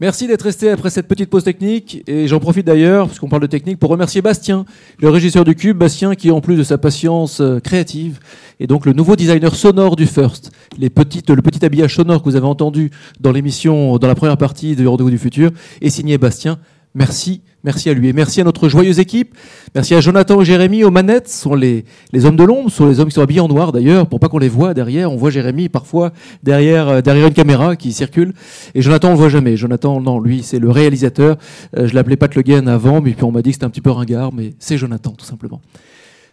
Merci 0.00 0.28
d'être 0.28 0.42
resté 0.42 0.70
après 0.70 0.90
cette 0.90 1.08
petite 1.08 1.28
pause 1.28 1.42
technique. 1.42 2.04
Et 2.06 2.28
j'en 2.28 2.38
profite 2.38 2.64
d'ailleurs, 2.64 3.08
puisqu'on 3.08 3.28
parle 3.28 3.42
de 3.42 3.48
technique, 3.48 3.80
pour 3.80 3.90
remercier 3.90 4.22
Bastien, 4.22 4.64
le 5.00 5.08
régisseur 5.08 5.44
du 5.44 5.56
Cube. 5.56 5.76
Bastien 5.76 6.14
qui, 6.14 6.30
en 6.30 6.40
plus 6.40 6.54
de 6.54 6.62
sa 6.62 6.78
patience 6.78 7.40
euh, 7.40 7.58
créative, 7.58 8.20
est 8.60 8.68
donc 8.68 8.86
le 8.86 8.92
nouveau 8.92 9.16
designer 9.16 9.56
sonore 9.56 9.96
du 9.96 10.06
First. 10.06 10.52
Le 10.78 10.88
petit 10.88 11.64
habillage 11.64 11.96
sonore 11.96 12.22
que 12.22 12.28
vous 12.28 12.36
avez 12.36 12.46
entendu 12.46 12.92
dans 13.18 13.32
l'émission, 13.32 13.98
dans 13.98 14.06
la 14.06 14.14
première 14.14 14.36
partie 14.36 14.76
de 14.76 14.86
Rendez-vous 14.86 15.10
du 15.10 15.18
Futur, 15.18 15.50
est 15.82 15.90
signé 15.90 16.16
Bastien. 16.16 16.60
Merci, 16.94 17.42
merci 17.64 17.90
à 17.90 17.94
lui. 17.94 18.08
Et 18.08 18.12
merci 18.12 18.40
à 18.40 18.44
notre 18.44 18.68
joyeuse 18.68 18.98
équipe. 18.98 19.34
Merci 19.74 19.94
à 19.94 20.00
Jonathan 20.00 20.40
et 20.40 20.44
Jérémy 20.44 20.84
aux 20.84 20.90
manettes. 20.90 21.28
Ce 21.28 21.42
sont 21.42 21.54
les, 21.54 21.84
les 22.12 22.24
hommes 22.24 22.36
de 22.36 22.44
l'ombre, 22.44 22.70
ce 22.70 22.78
sont 22.78 22.88
les 22.88 22.98
hommes 22.98 23.08
qui 23.08 23.14
sont 23.14 23.22
habillés 23.22 23.40
en 23.40 23.48
noir 23.48 23.72
d'ailleurs, 23.72 24.06
pour 24.06 24.20
pas 24.20 24.28
qu'on 24.28 24.38
les 24.38 24.48
voit 24.48 24.74
derrière. 24.74 25.12
On 25.12 25.16
voit 25.16 25.30
Jérémy 25.30 25.68
parfois 25.68 26.12
derrière, 26.42 26.88
euh, 26.88 27.00
derrière 27.00 27.26
une 27.26 27.34
caméra 27.34 27.76
qui 27.76 27.92
circule. 27.92 28.32
Et 28.74 28.82
Jonathan, 28.82 29.08
on 29.08 29.12
le 29.12 29.18
voit 29.18 29.28
jamais. 29.28 29.56
Jonathan, 29.56 30.00
non, 30.00 30.18
lui, 30.18 30.42
c'est 30.42 30.58
le 30.58 30.70
réalisateur. 30.70 31.36
Euh, 31.76 31.86
je 31.86 31.94
l'appelais 31.94 32.16
Pat 32.16 32.34
Le 32.34 32.68
avant, 32.68 33.00
mais 33.00 33.12
puis 33.12 33.24
on 33.24 33.32
m'a 33.32 33.42
dit 33.42 33.50
que 33.50 33.54
c'était 33.54 33.66
un 33.66 33.70
petit 33.70 33.82
peu 33.82 33.90
ringard, 33.90 34.32
mais 34.32 34.54
c'est 34.58 34.78
Jonathan, 34.78 35.12
tout 35.12 35.26
simplement. 35.26 35.60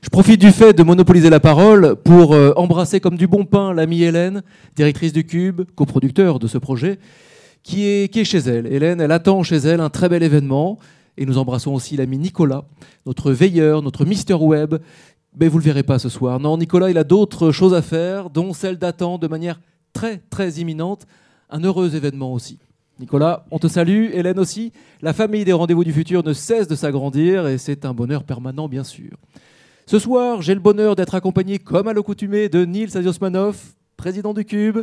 Je 0.01 0.09
profite 0.09 0.39
du 0.39 0.51
fait 0.51 0.73
de 0.73 0.83
monopoliser 0.83 1.31
la 1.31 1.39
parole 1.39 1.95
pour 1.95 2.33
euh, 2.33 2.53
embrasser 2.57 2.99
comme 2.99 3.17
du 3.17 3.25
bon 3.25 3.43
pain 3.43 3.73
l'amie 3.73 4.03
Hélène, 4.03 4.43
directrice 4.75 5.11
du 5.11 5.25
Cube, 5.25 5.63
coproducteur 5.75 6.37
de 6.37 6.47
ce 6.47 6.59
projet, 6.59 6.99
qui 7.65 7.83
est, 7.83 8.23
chez 8.23 8.37
elle. 8.37 8.71
Hélène, 8.71 9.01
elle 9.01 9.11
attend 9.11 9.41
chez 9.41 9.57
elle 9.57 9.81
un 9.81 9.89
très 9.89 10.07
bel 10.07 10.21
événement. 10.21 10.77
Et 11.17 11.25
nous 11.25 11.37
embrassons 11.37 11.73
aussi 11.73 11.97
l'ami 11.97 12.17
Nicolas, 12.17 12.65
notre 13.05 13.31
veilleur, 13.31 13.81
notre 13.81 14.05
Mister 14.05 14.35
Web. 14.35 14.75
Mais 15.37 15.47
vous 15.47 15.57
le 15.57 15.63
verrez 15.63 15.83
pas 15.83 15.97
ce 15.97 16.07
soir. 16.07 16.39
Non, 16.39 16.57
Nicolas, 16.57 16.91
il 16.91 16.97
a 16.97 17.03
d'autres 17.03 17.51
choses 17.51 17.73
à 17.73 17.81
faire, 17.81 18.29
dont 18.29 18.53
celle 18.53 18.77
d'attendre 18.77 19.19
de 19.19 19.27
manière 19.27 19.59
très, 19.93 20.17
très 20.29 20.51
imminente 20.53 21.07
un 21.49 21.63
heureux 21.63 21.95
événement 21.95 22.33
aussi. 22.33 22.59
Nicolas, 22.99 23.45
on 23.49 23.57
te 23.57 23.67
salue, 23.67 24.09
Hélène 24.13 24.39
aussi. 24.39 24.71
La 25.01 25.13
famille 25.13 25.43
des 25.43 25.51
rendez-vous 25.51 25.83
du 25.83 25.91
futur 25.91 26.23
ne 26.23 26.33
cesse 26.33 26.67
de 26.67 26.75
s'agrandir 26.75 27.47
et 27.47 27.57
c'est 27.57 27.83
un 27.83 27.93
bonheur 27.93 28.23
permanent, 28.23 28.69
bien 28.69 28.83
sûr. 28.83 29.17
Ce 29.87 29.99
soir, 29.99 30.41
j'ai 30.41 30.53
le 30.53 30.61
bonheur 30.61 30.95
d'être 30.95 31.15
accompagné, 31.15 31.59
comme 31.59 31.87
à 31.87 31.93
l'accoutumée, 31.93 32.47
de 32.47 32.63
Nils 32.63 32.95
Asiosmanov, 32.95 33.57
président 33.97 34.33
du 34.33 34.45
Cube, 34.45 34.79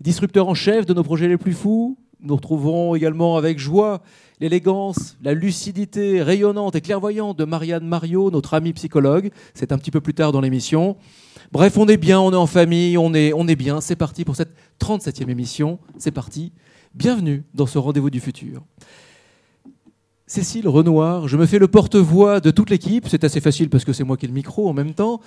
disrupteur 0.00 0.48
en 0.48 0.54
chef 0.54 0.86
de 0.86 0.94
nos 0.94 1.02
projets 1.02 1.28
les 1.28 1.38
plus 1.38 1.52
fous. 1.54 1.96
Nous 2.22 2.34
retrouverons 2.34 2.94
également 2.94 3.36
avec 3.36 3.58
joie 3.58 4.00
l'élégance, 4.40 5.16
la 5.22 5.34
lucidité 5.34 6.22
rayonnante 6.22 6.74
et 6.74 6.80
clairvoyante 6.80 7.38
de 7.38 7.44
Marianne 7.44 7.86
Mario, 7.86 8.30
notre 8.30 8.54
amie 8.54 8.72
psychologue. 8.72 9.30
C'est 9.54 9.70
un 9.70 9.78
petit 9.78 9.90
peu 9.90 10.00
plus 10.00 10.14
tard 10.14 10.32
dans 10.32 10.40
l'émission. 10.40 10.96
Bref, 11.52 11.76
on 11.76 11.86
est 11.88 11.98
bien, 11.98 12.18
on 12.20 12.32
est 12.32 12.36
en 12.36 12.46
famille, 12.46 12.96
on 12.96 13.12
est, 13.12 13.32
on 13.34 13.46
est 13.48 13.56
bien. 13.56 13.80
C'est 13.80 13.96
parti 13.96 14.24
pour 14.24 14.34
cette 14.34 14.54
37e 14.80 15.28
émission. 15.28 15.78
C'est 15.98 16.10
parti. 16.10 16.52
Bienvenue 16.94 17.44
dans 17.54 17.66
ce 17.66 17.78
rendez-vous 17.78 18.10
du 18.10 18.20
futur. 18.20 18.62
Cécile 20.26 20.66
Renoir, 20.66 21.28
je 21.28 21.36
me 21.36 21.46
fais 21.46 21.58
le 21.58 21.68
porte-voix 21.68 22.40
de 22.40 22.50
toute 22.50 22.70
l'équipe. 22.70 23.06
C'est 23.08 23.24
assez 23.24 23.40
facile 23.40 23.68
parce 23.68 23.84
que 23.84 23.92
c'est 23.92 24.04
moi 24.04 24.16
qui 24.16 24.24
ai 24.24 24.28
le 24.28 24.34
micro 24.34 24.68
en 24.68 24.72
même 24.72 24.94
temps. 24.94 25.20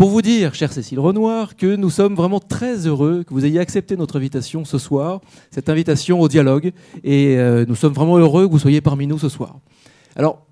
Pour 0.00 0.08
vous 0.08 0.22
dire, 0.22 0.54
chère 0.54 0.72
Cécile 0.72 0.98
Renoir, 0.98 1.56
que 1.56 1.76
nous 1.76 1.90
sommes 1.90 2.14
vraiment 2.14 2.40
très 2.40 2.86
heureux 2.86 3.22
que 3.22 3.34
vous 3.34 3.44
ayez 3.44 3.58
accepté 3.58 3.98
notre 3.98 4.16
invitation 4.16 4.64
ce 4.64 4.78
soir, 4.78 5.20
cette 5.50 5.68
invitation 5.68 6.22
au 6.22 6.26
dialogue. 6.26 6.72
Et 7.04 7.36
euh, 7.36 7.66
nous 7.68 7.74
sommes 7.74 7.92
vraiment 7.92 8.16
heureux 8.16 8.46
que 8.46 8.50
vous 8.50 8.58
soyez 8.58 8.80
parmi 8.80 9.06
nous 9.06 9.18
ce 9.18 9.28
soir. 9.28 9.58
Alors, 10.16 10.46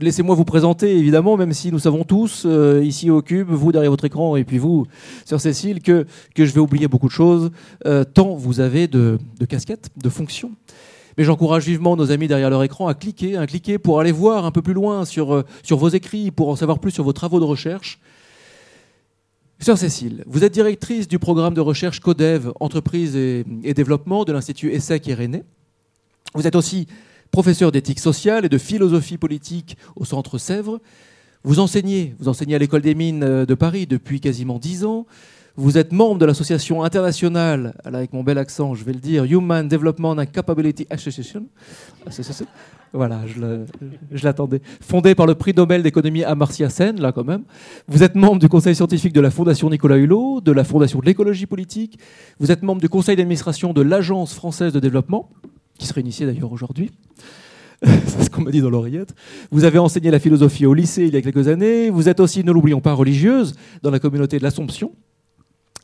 laissez-moi 0.00 0.36
vous 0.36 0.44
présenter, 0.44 0.96
évidemment, 0.96 1.36
même 1.36 1.52
si 1.52 1.72
nous 1.72 1.80
savons 1.80 2.04
tous, 2.04 2.44
euh, 2.46 2.84
ici 2.84 3.10
au 3.10 3.20
Cube, 3.20 3.50
vous 3.50 3.72
derrière 3.72 3.90
votre 3.90 4.04
écran, 4.04 4.36
et 4.36 4.44
puis 4.44 4.58
vous, 4.58 4.86
sœur 5.24 5.40
Cécile, 5.40 5.82
que, 5.82 6.06
que 6.36 6.44
je 6.44 6.52
vais 6.52 6.60
oublier 6.60 6.86
beaucoup 6.86 7.08
de 7.08 7.12
choses, 7.12 7.50
euh, 7.84 8.04
tant 8.04 8.36
vous 8.36 8.60
avez 8.60 8.86
de, 8.86 9.18
de 9.40 9.44
casquettes, 9.44 9.90
de 9.96 10.08
fonctions. 10.08 10.52
Mais 11.16 11.24
j'encourage 11.24 11.64
vivement 11.64 11.96
nos 11.96 12.10
amis 12.10 12.28
derrière 12.28 12.50
leur 12.50 12.62
écran 12.62 12.88
à 12.88 12.94
cliquer, 12.94 13.36
à 13.36 13.46
cliquer 13.46 13.78
pour 13.78 14.00
aller 14.00 14.12
voir 14.12 14.44
un 14.44 14.50
peu 14.50 14.62
plus 14.62 14.72
loin 14.72 15.04
sur, 15.04 15.34
euh, 15.34 15.44
sur 15.62 15.76
vos 15.76 15.88
écrits, 15.88 16.30
pour 16.30 16.48
en 16.48 16.56
savoir 16.56 16.78
plus 16.78 16.90
sur 16.90 17.04
vos 17.04 17.12
travaux 17.12 17.40
de 17.40 17.44
recherche. 17.44 18.00
Sœur 19.60 19.78
Cécile, 19.78 20.24
vous 20.26 20.44
êtes 20.44 20.52
directrice 20.52 21.08
du 21.08 21.18
programme 21.18 21.54
de 21.54 21.60
recherche 21.60 22.00
CODEV, 22.00 22.52
entreprise 22.60 23.16
et, 23.16 23.44
développement 23.74 24.24
de 24.24 24.32
l'Institut 24.32 24.72
ESSEC 24.72 25.06
Irénée. 25.06 25.44
Vous 26.34 26.46
êtes 26.46 26.56
aussi 26.56 26.86
professeur 27.30 27.72
d'éthique 27.72 28.00
sociale 28.00 28.44
et 28.44 28.48
de 28.48 28.58
philosophie 28.58 29.16
politique 29.16 29.78
au 29.96 30.04
Centre 30.04 30.38
Sèvres. 30.38 30.80
Vous 31.44 31.60
enseignez, 31.60 32.14
vous 32.18 32.28
enseignez 32.28 32.56
à 32.56 32.58
l'École 32.58 32.82
des 32.82 32.94
mines 32.94 33.22
euh, 33.22 33.46
de 33.46 33.54
Paris 33.54 33.86
depuis 33.86 34.20
quasiment 34.20 34.58
dix 34.58 34.84
ans. 34.84 35.06
Vous 35.56 35.78
êtes 35.78 35.92
membre 35.92 36.18
de 36.18 36.26
l'association 36.26 36.82
internationale, 36.82 37.74
avec 37.84 38.12
mon 38.12 38.24
bel 38.24 38.38
accent, 38.38 38.74
je 38.74 38.84
vais 38.84 38.92
le 38.92 38.98
dire, 38.98 39.22
Human 39.22 39.68
Development 39.68 40.18
and 40.18 40.26
Capability 40.32 40.84
Association. 40.90 41.46
Voilà, 42.92 43.20
je 43.26 44.24
l'attendais. 44.24 44.60
Fondée 44.80 45.14
par 45.14 45.26
le 45.26 45.36
prix 45.36 45.52
Nobel 45.54 45.84
d'économie 45.84 46.24
Amartya 46.24 46.70
Sen, 46.70 47.00
là 47.00 47.12
quand 47.12 47.24
même. 47.24 47.44
Vous 47.86 48.02
êtes 48.02 48.16
membre 48.16 48.40
du 48.40 48.48
conseil 48.48 48.74
scientifique 48.74 49.12
de 49.12 49.20
la 49.20 49.30
Fondation 49.30 49.70
Nicolas 49.70 49.96
Hulot, 49.96 50.40
de 50.40 50.50
la 50.50 50.64
Fondation 50.64 50.98
de 50.98 51.06
l'écologie 51.06 51.46
politique. 51.46 52.00
Vous 52.40 52.50
êtes 52.50 52.62
membre 52.62 52.80
du 52.80 52.88
conseil 52.88 53.14
d'administration 53.14 53.72
de 53.72 53.82
l'Agence 53.82 54.34
française 54.34 54.72
de 54.72 54.80
développement, 54.80 55.30
qui 55.78 55.86
serait 55.86 56.00
initiée 56.00 56.26
d'ailleurs 56.26 56.50
aujourd'hui. 56.50 56.90
C'est 57.84 58.24
ce 58.24 58.30
qu'on 58.30 58.42
m'a 58.42 58.50
dit 58.50 58.60
dans 58.60 58.70
l'oreillette. 58.70 59.14
Vous 59.52 59.62
avez 59.62 59.78
enseigné 59.78 60.10
la 60.10 60.18
philosophie 60.18 60.66
au 60.66 60.74
lycée 60.74 61.06
il 61.06 61.14
y 61.14 61.16
a 61.16 61.22
quelques 61.22 61.46
années. 61.46 61.90
Vous 61.90 62.08
êtes 62.08 62.18
aussi, 62.18 62.42
ne 62.42 62.50
l'oublions 62.50 62.80
pas, 62.80 62.92
religieuse 62.92 63.54
dans 63.82 63.90
la 63.90 64.00
communauté 64.00 64.38
de 64.38 64.42
l'Assomption. 64.42 64.92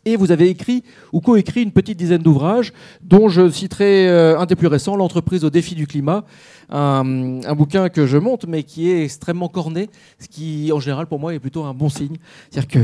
Et 0.06 0.16
vous 0.16 0.33
avez 0.33 0.49
écrit 0.49 0.83
ou 1.12 1.21
coécrit 1.21 1.62
une 1.62 1.72
petite 1.72 1.99
dizaine 1.99 2.22
d'ouvrages, 2.22 2.72
dont 3.03 3.28
je 3.28 3.50
citerai 3.50 4.09
euh, 4.09 4.38
un 4.38 4.47
des 4.47 4.56
plus 4.56 4.66
récents, 4.66 4.97
L'entreprise 4.97 5.44
au 5.44 5.50
défi 5.50 5.75
du 5.75 5.87
climat, 5.87 6.25
un, 6.71 7.55
bouquin 7.55 7.88
que 7.91 8.06
je 8.06 8.16
monte, 8.16 8.47
mais 8.47 8.62
qui 8.62 8.91
est 8.91 9.05
extrêmement 9.05 9.49
corné, 9.49 9.91
ce 10.19 10.28
qui, 10.28 10.71
en 10.72 10.81
général, 10.81 11.06
pour 11.06 11.19
moi, 11.19 11.34
est 11.34 11.39
plutôt 11.39 11.65
un 11.65 11.75
bon 11.75 11.89
signe. 11.89 12.16
C'est-à-dire 12.50 12.69
que 12.69 12.81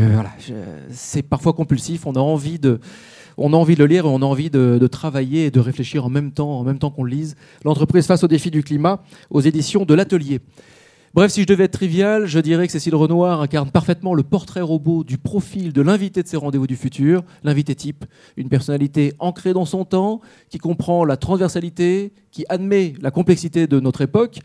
c'est 0.91 1.23
parfois 1.23 1.55
compulsif, 1.55 2.07
on 2.07 2.13
a 2.13 2.21
envie 2.21 2.59
de, 2.59 2.81
on 3.39 3.53
a 3.53 3.57
envie 3.57 3.77
le 3.77 3.87
lire 3.87 4.05
et 4.05 4.09
on 4.09 4.23
a 4.23 4.27
envie 4.27 4.51
de, 4.51 4.79
de 4.79 4.87
travailler 4.87 5.47
et 5.47 5.51
de 5.51 5.61
réfléchir 5.61 6.05
en 6.05 6.11
même 6.11 6.33
temps, 6.33 6.59
en 6.59 6.65
même 6.65 6.79
temps 6.79 6.91
qu'on 6.91 7.05
le 7.05 7.11
lise. 7.11 7.35
L'entreprise 7.65 8.07
face 8.07 8.25
au 8.25 8.29
défi 8.29 8.51
du 8.51 8.63
climat, 8.63 9.03
aux 9.31 9.41
éditions 9.41 9.85
de 9.85 9.95
l'Atelier. 9.95 10.41
Bref, 11.17 11.33
si 11.33 11.41
je 11.41 11.47
devais 11.47 11.65
être 11.65 11.73
trivial, 11.73 12.27
je 12.27 12.39
dirais 12.41 12.67
que 12.67 12.73
Cécile 12.75 12.95
Renoir 12.95 13.41
incarne 13.41 13.71
parfaitement 13.71 14.13
le 14.13 14.23
portrait 14.23 14.61
robot 14.61 15.03
du 15.03 15.17
profil 15.17 15.73
de 15.73 15.81
l'invité 15.81 16.23
de 16.23 16.29
ses 16.29 16.37
rendez-vous 16.37 16.67
du 16.67 16.77
futur, 16.77 17.23
l'invité 17.43 17.75
type, 17.75 18.05
une 18.37 18.51
personnalité 18.51 19.15
ancrée 19.19 19.55
dans 19.55 19.65
son 19.65 19.87
temps, 19.87 20.21
qui 20.51 20.59
comprend 20.59 21.07
la 21.07 21.17
transversalité, 21.17 22.13
qui 22.33 22.45
admet 22.51 22.93
la 23.01 23.11
complexité 23.11 23.67
de 23.67 23.81
notre 23.81 24.03
époque, 24.03 24.41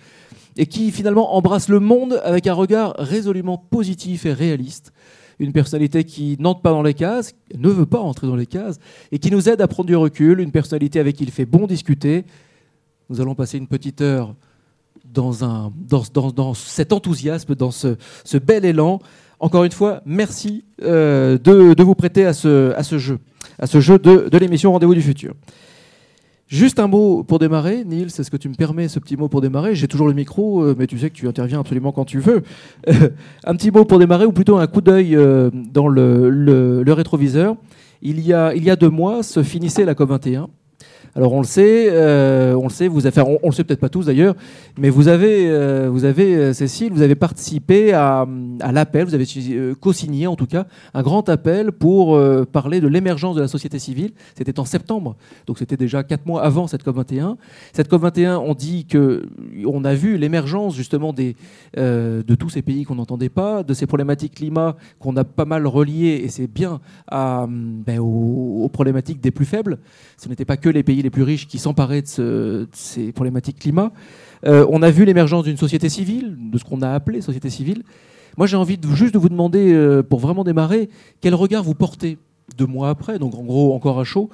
et 0.56 0.66
qui 0.66 0.92
finalement 0.92 1.36
embrasse 1.36 1.68
le 1.68 1.82
monde 1.82 2.22
avec 2.24 2.48
un 2.48 2.54
regard 2.54 2.96
résolument 2.98 3.58
positif 3.58 4.26
et 4.26 4.32
réaliste. 4.32 4.94
Une 5.40 5.52
personnalité 5.52 6.06
qui 6.06 6.38
n'entre 6.40 6.62
pas 6.62 6.72
dans 6.72 6.84
les 6.84 6.94
cases, 6.94 7.36
ne 7.54 7.68
veut 7.68 7.86
pas 7.86 8.00
entrer 8.00 8.28
dans 8.28 8.38
les 8.38 8.46
cases, 8.46 8.80
et 9.12 9.20
qui 9.20 9.30
nous 9.30 9.50
aide 9.50 9.60
à 9.60 9.68
prendre 9.68 9.88
du 9.88 9.96
recul, 9.98 10.40
une 10.40 10.54
personnalité 10.54 11.02
avec 11.02 11.18
qui 11.18 11.26
il 11.26 11.32
fait 11.32 11.46
bon 11.46 11.68
discuter. 11.68 12.24
Nous 13.10 13.20
allons 13.20 13.36
passer 13.36 13.58
une 13.58 13.68
petite 13.68 14.00
heure 14.00 14.36
dans, 15.14 15.44
un, 15.44 15.72
dans, 15.76 16.04
dans, 16.14 16.32
dans 16.32 16.54
cet 16.54 16.94
enthousiasme, 16.94 17.56
dans 17.56 17.72
ce, 17.72 17.96
ce, 18.24 18.38
bel 18.38 18.66
élan. 18.66 19.00
Encore 19.40 19.64
une 19.64 19.72
fois, 19.72 20.02
merci 20.06 20.64
euh, 20.84 21.38
de, 21.38 21.74
de, 21.74 21.84
vous 21.84 21.96
prêter 21.96 22.26
à 22.26 22.34
ce, 22.34 22.74
à 22.74 22.84
ce 22.84 22.98
jeu, 22.98 23.20
à 23.60 23.68
ce 23.68 23.80
jeu 23.80 23.98
de, 23.98 24.30
de 24.30 24.38
l'émission 24.38 24.72
Rendez-vous 24.72 24.94
du 24.96 25.02
futur. 25.02 25.34
Juste 26.52 26.80
un 26.80 26.88
mot 26.88 27.24
pour 27.24 27.40
démarrer, 27.40 27.86
Nils, 27.86 28.08
est-ce 28.08 28.30
que 28.30 28.36
tu 28.36 28.50
me 28.50 28.56
permets 28.56 28.90
ce 28.90 29.00
petit 29.00 29.16
mot 29.16 29.30
pour 29.30 29.40
démarrer 29.40 29.74
J'ai 29.74 29.88
toujours 29.88 30.10
le 30.10 30.14
micro, 30.14 30.62
euh, 30.62 30.76
mais 30.78 30.86
tu 30.86 31.00
sais 31.00 31.10
que 31.10 31.16
tu 31.16 31.26
interviens 31.30 31.62
absolument 31.62 31.94
quand 31.94 32.04
tu 32.04 32.20
veux. 32.20 32.44
un 33.46 33.56
petit 33.56 33.72
mot 33.72 33.86
pour 33.86 34.00
démarrer, 34.00 34.26
ou 34.26 34.34
plutôt 34.34 34.58
un 34.58 34.68
coup 34.68 34.82
d'œil 34.82 35.16
euh, 35.16 35.50
dans 35.54 35.88
le, 35.88 36.30
le, 36.30 36.84
le, 36.84 36.94
rétroviseur. 36.94 37.56
Il 38.02 38.20
y, 38.20 38.34
a, 38.34 38.54
il 38.54 38.66
y 38.66 38.70
a 38.70 38.76
deux 38.76 38.90
mois 38.90 39.24
se 39.24 39.44
finissait 39.44 39.86
la 39.86 39.94
COP21. 39.94 40.48
Alors 41.14 41.34
on 41.34 41.42
le 41.42 41.46
sait, 41.46 41.90
euh, 41.90 42.56
on 42.56 42.64
le 42.64 42.70
sait, 42.70 42.88
vous 42.88 43.06
avez, 43.06 43.22
on, 43.22 43.38
on, 43.44 43.50
le 43.50 43.54
sait 43.54 43.66
peut-être 43.66 43.82
pas 43.82 43.90
tous 43.90 44.06
d'ailleurs, 44.06 44.34
mais 44.78 44.90
vous 44.90 45.10
avez, 45.10 45.50
euh, 45.50 45.90
vous 45.92 46.06
avez 46.06 46.36
euh, 46.36 46.54
Cécile, 46.54 46.94
vous 46.94 47.02
avez 47.02 47.16
participé 47.16 47.92
à, 47.92 48.26
l'appel, 48.72 49.06
vous 49.06 49.14
avez 49.14 49.26
co-signé 49.82 50.28
en 50.28 50.38
tout 50.38 50.46
cas 50.46 50.68
un 50.94 51.02
grand 51.02 51.28
appel 51.28 51.74
pour 51.74 52.20
parler 52.52 52.80
de 52.80 52.88
l'émergence 52.88 53.36
de 53.36 53.42
la 53.42 53.48
société 53.50 53.78
civile. 53.80 54.12
C'était 54.38 54.60
en 54.60 54.66
septembre, 54.66 55.18
donc 55.48 55.58
c'était 55.58 55.78
déjà 55.78 56.04
quatre 56.04 56.26
mois 56.26 56.44
avant 56.44 56.68
cette 56.68 56.84
COP 56.84 56.96
21. 56.96 57.38
Cette 57.74 57.90
COP 57.90 58.02
21, 58.04 58.38
on 58.38 58.54
dit 58.54 58.86
que 58.86 59.28
on 59.66 59.84
a 59.84 59.94
vu 59.94 60.18
l'émergence 60.18 60.76
justement 60.76 61.14
de 61.14 62.36
tous 62.36 62.50
ces 62.50 62.62
pays 62.62 62.86
qu'on 62.86 62.96
n'entendait 62.96 63.30
pas, 63.30 63.64
de 63.64 63.74
ces 63.74 63.86
problématiques 63.86 64.36
climat 64.36 64.78
qu'on 65.00 65.18
a 65.18 65.26
pas 65.26 65.46
mal 65.46 65.68
reliées, 65.68 66.22
et 66.24 66.30
c'est 66.30 66.48
bien 66.48 66.80
ben, 67.12 68.00
aux, 68.00 68.64
aux 68.64 68.70
problématiques 68.70 69.20
des 69.20 69.32
plus 69.32 69.46
faibles. 69.46 69.80
Ce 70.18 70.30
n'était 70.30 70.46
pas 70.46 70.58
que 70.58 70.70
les 70.70 70.84
pays 70.84 71.01
les 71.02 71.10
plus 71.10 71.24
riches 71.24 71.48
qui 71.48 71.60
s'emparaient 71.60 72.02
de, 72.02 72.08
ce, 72.08 72.22
de, 72.22 72.68
ces 72.74 73.12
problématiques 73.12 73.60
climat. 73.60 73.92
Euh, 74.46 74.66
on 74.70 74.82
a 74.82 74.92
vu 74.92 75.06
l'émergence 75.06 75.44
d'une 75.44 75.58
société 75.58 75.90
civile, 75.90 76.36
de 76.52 76.58
ce 76.58 76.64
qu'on 76.64 76.82
a 76.82 76.90
appelé 76.90 77.22
société 77.22 77.50
civile. 77.50 77.84
Moi, 78.38 78.48
j'ai 78.48 78.58
envie 78.58 78.80
juste 78.94 79.14
de 79.14 79.20
vous 79.20 79.30
demander, 79.30 79.74
euh, 79.74 80.04
pour 80.04 80.20
vraiment 80.20 80.44
démarrer, 80.44 80.90
quel 81.20 81.36
regard 81.36 81.64
vous 81.64 81.76
portez 81.76 82.18
deux 82.58 82.66
mois 82.66 82.90
après, 82.90 83.20
donc 83.20 83.36
en 83.36 83.44
gros 83.44 83.74
encore 83.74 84.00
à 84.00 84.04
chaud, 84.04 84.30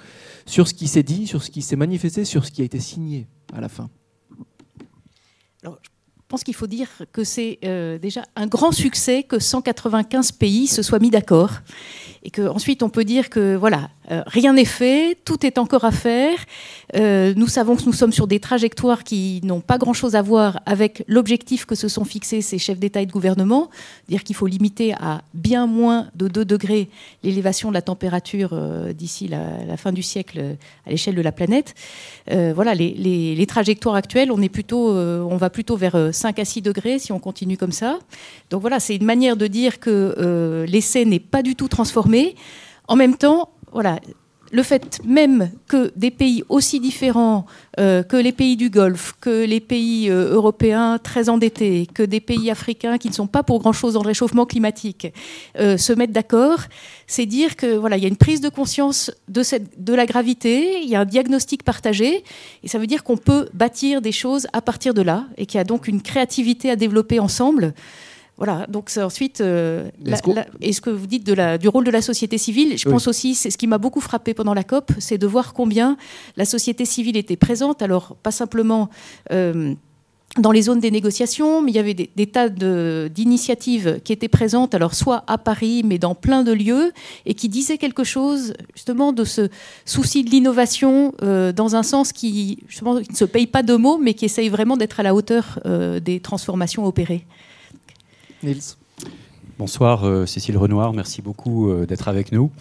sur 0.46 0.68
ce 0.68 0.74
qui 0.74 0.88
s'est 0.88 1.04
dit, 1.04 1.28
sur 1.28 1.44
ce 1.44 1.52
qui 1.52 1.62
s'est 1.62 1.76
manifesté, 1.76 2.26
sur 2.26 2.46
ce 2.46 2.52
qui 2.52 2.62
a 2.62 2.66
été 2.66 2.80
signé 2.80 3.28
à 3.54 3.62
la 3.62 3.70
fin? 3.70 3.90
Alors, 5.64 5.78
je 5.82 5.90
pense 6.28 6.44
qu'il 6.44 6.56
faut 6.56 6.68
dire 6.68 6.90
que 7.14 7.24
c'est 7.24 7.58
euh, 7.64 7.98
déjà 7.98 8.24
un 8.36 8.48
grand 8.48 8.74
succès 8.74 9.24
que 9.24 9.40
195 9.40 10.34
pays 10.34 10.68
se 10.68 10.82
soient 10.82 11.00
mis 11.00 11.10
d'accord 11.10 11.52
et 12.24 12.32
qu'ensuite 12.32 12.84
on 12.84 12.90
peut 12.90 13.06
dire 13.06 13.30
que 13.30 13.56
voilà, 13.56 13.90
euh, 14.12 14.24
rien 14.28 14.52
n'est 14.52 14.66
fait, 14.66 15.18
tout 15.24 15.46
est 15.46 15.58
encore 15.58 15.86
à 15.86 15.92
faire. 15.92 16.38
Euh, 16.96 17.34
nous 17.38 17.48
savons 17.48 17.78
que 17.78 17.84
nous 17.86 17.94
sommes 17.94 18.12
sur 18.12 18.28
des 18.28 18.42
trajectoires 18.42 19.06
qui 19.06 19.40
n'ont 19.46 19.62
pas 19.62 19.78
grand-chose 19.78 20.16
à 20.16 20.22
voir 20.22 20.60
avec 20.66 21.06
l'objectif 21.08 21.66
que 21.66 21.76
se 21.76 21.88
sont 21.88 22.04
fixés 22.04 22.42
ces 22.42 22.58
chefs 22.58 22.80
d'État 22.80 23.00
et 23.00 23.06
de 23.06 23.12
gouvernement, 23.14 23.70
dire 24.10 24.26
qu'il 24.26 24.36
faut 24.36 24.48
limiter 24.48 24.94
à 24.96 25.22
bien 25.34 25.66
moins 25.66 26.10
de 26.16 26.28
2 26.28 26.44
degrés 26.44 26.90
l'élévation 27.24 27.70
de 27.70 27.74
la 27.74 27.82
température 27.82 28.54
d'ici 28.94 29.30
la, 29.30 29.78
fin 29.78 29.94
du 29.94 30.04
siècle 30.04 30.58
à 30.86 30.90
l'échelle 30.90 31.16
de 31.16 31.22
la 31.22 31.32
planète. 31.32 31.76
voilà, 32.30 32.76
les, 32.76 32.94
les, 32.94 33.46
trajectoires 33.46 33.96
actuelles, 33.96 34.32
on, 34.32 34.42
est 34.42 34.50
plutôt, 34.50 34.90
on 34.90 35.38
va 35.38 35.50
plutôt 35.50 35.78
vers 35.78 36.14
5 36.18 36.40
à 36.40 36.46
6 36.46 36.62
degrés 36.62 37.00
si 37.00 37.12
on 37.12 37.20
continue 37.20 37.58
comme 37.58 37.72
ça. 37.72 38.00
Donc 38.50 38.62
voilà, 38.62 38.80
c'est 38.80 38.96
une 38.96 39.06
manière 39.06 39.38
de 39.38 39.48
dire 39.48 39.80
que 39.80 40.66
l'essai 40.68 41.06
n'est 41.06 41.20
pas 41.20 41.44
du 41.44 41.56
tout 41.56 41.68
transformé. 41.68 42.36
En 42.88 42.96
même 42.96 43.16
temps, 43.16 43.50
voilà, 43.72 44.00
le 44.52 44.64
fait 44.64 45.00
même 45.04 45.52
que 45.68 45.92
des 45.96 46.12
pays 46.12 46.44
aussi 46.50 46.80
différents 46.80 47.46
euh, 47.80 48.04
que 48.04 48.18
les 48.18 48.32
pays 48.32 48.56
du 48.56 48.70
Golfe, 48.70 49.16
que 49.20 49.46
les 49.46 49.60
pays 49.60 50.10
euh, 50.10 50.34
européens 50.34 50.98
très 50.98 51.30
endettés, 51.30 51.88
que 51.94 52.04
des 52.04 52.20
pays 52.20 52.50
africains 52.50 52.98
qui 52.98 53.10
ne 53.10 53.14
sont 53.14 53.28
pas 53.28 53.44
pour 53.44 53.60
grand-chose 53.60 53.94
dans 53.94 54.02
le 54.02 54.08
réchauffement 54.08 54.46
climatique, 54.46 55.08
euh, 55.60 55.78
se 55.78 55.94
mettent 55.94 56.12
d'accord, 56.12 56.60
c'est 57.08 57.26
dire 57.26 57.56
que 57.56 57.76
voilà, 57.76 57.98
il 57.98 58.04
y 58.04 58.06
a 58.06 58.10
une 58.10 58.18
prise 58.18 58.42
de 58.42 58.50
conscience 58.50 59.12
de, 59.28 59.44
de 59.78 59.94
la 59.94 60.06
gravité, 60.06 60.82
il 60.82 60.90
y 60.90 60.96
a 60.96 61.02
un 61.02 61.06
diagnostic 61.06 61.64
partagé, 61.64 62.24
et 62.64 62.68
ça 62.68 62.80
veut 62.80 62.88
dire 62.88 63.04
qu'on 63.04 63.18
peut 63.18 63.50
bâtir 63.54 64.02
des 64.02 64.12
choses 64.12 64.48
à 64.54 64.62
partir 64.62 64.94
de 64.94 65.02
là, 65.02 65.26
et 65.38 65.46
qu'il 65.46 65.58
y 65.58 65.62
a 65.62 65.66
donc 65.66 65.88
une 65.88 66.02
créativité 66.02 66.72
à 66.72 66.76
développer 66.76 67.20
ensemble. 67.20 67.74
Voilà, 68.38 68.68
donc 68.70 68.92
ensuite, 68.98 69.42
euh, 69.42 69.90
et 70.62 70.72
ce 70.72 70.80
que 70.80 70.92
vous 70.92 71.08
dites 71.08 71.26
de 71.26 71.34
la, 71.34 71.58
du 71.58 71.70
rôle 71.70 71.84
de 71.84 71.90
la 71.90 72.04
société 72.04 72.38
civile, 72.38 72.78
je 72.78 72.88
pense 72.88 73.08
aussi, 73.08 73.34
c'est 73.34 73.50
ce 73.50 73.58
qui 73.58 73.66
m'a 73.66 73.80
beaucoup 73.80 74.00
frappé 74.00 74.36
pendant 74.36 74.54
la 74.54 74.64
COP, 74.64 74.92
c'est 75.00 75.18
de 75.18 75.26
voir 75.26 75.54
combien 75.54 75.98
la 76.36 76.46
société 76.46 76.86
civile 76.86 77.18
était 77.18 77.36
présente, 77.36 77.82
alors 77.82 78.16
pas 78.22 78.30
simplement 78.30 78.92
euh, 79.32 79.74
dans 80.38 80.52
les 80.52 80.62
zones 80.62 80.80
des 80.80 80.92
négociations, 80.92 81.64
mais 81.64 81.72
il 81.72 81.76
y 81.78 81.80
avait 81.80 81.96
des, 81.96 82.28
tas 82.28 82.48
d'initiatives 82.50 84.02
qui 84.04 84.14
étaient 84.14 84.28
présentes, 84.28 84.76
alors 84.76 84.94
soit 84.94 85.24
à 85.26 85.40
Paris, 85.40 85.82
mais 85.84 85.98
dans 85.98 86.14
plein 86.14 86.44
de 86.44 86.52
lieux, 86.52 86.92
et 87.26 87.34
qui 87.34 87.50
disaient 87.50 87.80
quelque 87.80 88.04
chose 88.04 88.54
justement 88.76 89.14
de 89.14 89.24
ce 89.24 89.50
souci 89.84 90.24
de 90.24 90.30
l'innovation 90.30 91.16
euh, 91.24 91.52
dans 91.52 91.76
un 91.76 91.82
sens 91.82 92.12
qui, 92.12 92.60
justement, 92.68 93.02
qui 93.02 93.14
ne 93.14 93.18
se 93.18 93.26
paye 93.26 93.48
pas 93.48 93.64
de 93.64 93.74
mots, 93.74 93.98
mais 93.98 94.14
qui 94.14 94.26
essaye 94.26 94.50
vraiment 94.50 94.78
d'être 94.78 95.00
à 95.00 95.04
la 95.04 95.16
hauteur 95.16 95.60
des 95.66 96.20
transformations 96.20 96.86
opérées. 96.86 97.26
Bonsoir 99.58 100.04
euh, 100.04 100.28
Cécile 100.28 100.58
Renoir, 100.58 100.94
merci 100.94 101.24
beaucoup 101.24 101.72
euh, 101.72 101.88
d'être 101.88 102.08
avec 102.08 102.32
nous. 102.32 102.52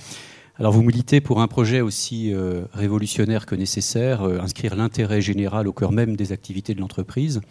Alors 0.58 0.72
vous 0.72 0.82
militez 0.82 1.20
pour 1.20 1.42
un 1.42 1.48
projet 1.48 1.82
aussi 1.82 2.32
euh, 2.32 2.62
révolutionnaire 2.72 3.44
que 3.44 3.54
nécessaire, 3.54 4.22
inscrire 4.22 4.74
l'intérêt 4.74 5.20
général 5.20 5.68
au 5.68 5.74
cœur 5.74 5.92
même 5.92 6.16
des 6.16 6.32
activités 6.32 6.74
de 6.74 6.80
l'entreprise. 6.80 7.42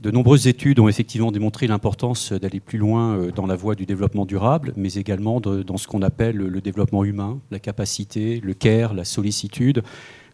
De 0.00 0.10
nombreuses 0.10 0.46
études 0.46 0.78
ont 0.80 0.88
effectivement 0.88 1.30
démontré 1.30 1.66
l'importance 1.66 2.32
d'aller 2.32 2.60
plus 2.60 2.78
loin 2.78 3.28
dans 3.34 3.46
la 3.46 3.56
voie 3.56 3.74
du 3.74 3.84
développement 3.84 4.24
durable, 4.24 4.72
mais 4.76 4.94
également 4.94 5.40
dans 5.40 5.76
ce 5.76 5.86
qu'on 5.88 6.02
appelle 6.02 6.36
le 6.36 6.60
développement 6.60 7.02
humain, 7.02 7.38
la 7.50 7.58
capacité, 7.58 8.40
le 8.40 8.52
care, 8.52 8.92
la 8.92 9.06
sollicitude, 9.06 9.82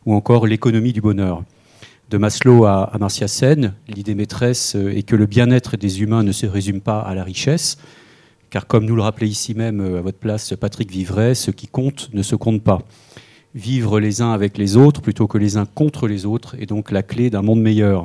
ou 0.04 0.14
encore 0.14 0.48
l'économie 0.48 0.92
du 0.92 1.00
bonheur 1.00 1.44
de 2.12 2.18
Maslow 2.18 2.66
à 2.66 2.82
Amartya 2.92 3.26
Sen, 3.26 3.72
l'idée 3.88 4.14
maîtresse 4.14 4.76
euh, 4.76 4.94
est 4.94 5.02
que 5.02 5.16
le 5.16 5.24
bien-être 5.24 5.78
des 5.78 6.02
humains 6.02 6.22
ne 6.22 6.32
se 6.32 6.44
résume 6.44 6.82
pas 6.82 7.00
à 7.00 7.14
la 7.14 7.24
richesse, 7.24 7.78
car 8.50 8.66
comme 8.66 8.84
nous 8.84 8.94
le 8.94 9.00
rappelait 9.00 9.28
ici 9.28 9.54
même 9.54 9.80
euh, 9.80 9.98
à 9.98 10.02
votre 10.02 10.18
place 10.18 10.52
Patrick 10.60 10.90
Vivray, 10.90 11.34
ce 11.34 11.50
qui 11.50 11.68
compte 11.68 12.10
ne 12.12 12.22
se 12.22 12.36
compte 12.36 12.62
pas. 12.62 12.82
Vivre 13.54 13.98
les 13.98 14.20
uns 14.20 14.32
avec 14.32 14.58
les 14.58 14.76
autres 14.76 15.00
plutôt 15.00 15.26
que 15.26 15.38
les 15.38 15.56
uns 15.56 15.64
contre 15.64 16.06
les 16.06 16.26
autres 16.26 16.54
est 16.60 16.66
donc 16.66 16.90
la 16.90 17.02
clé 17.02 17.30
d'un 17.30 17.40
monde 17.40 17.62
meilleur. 17.62 18.02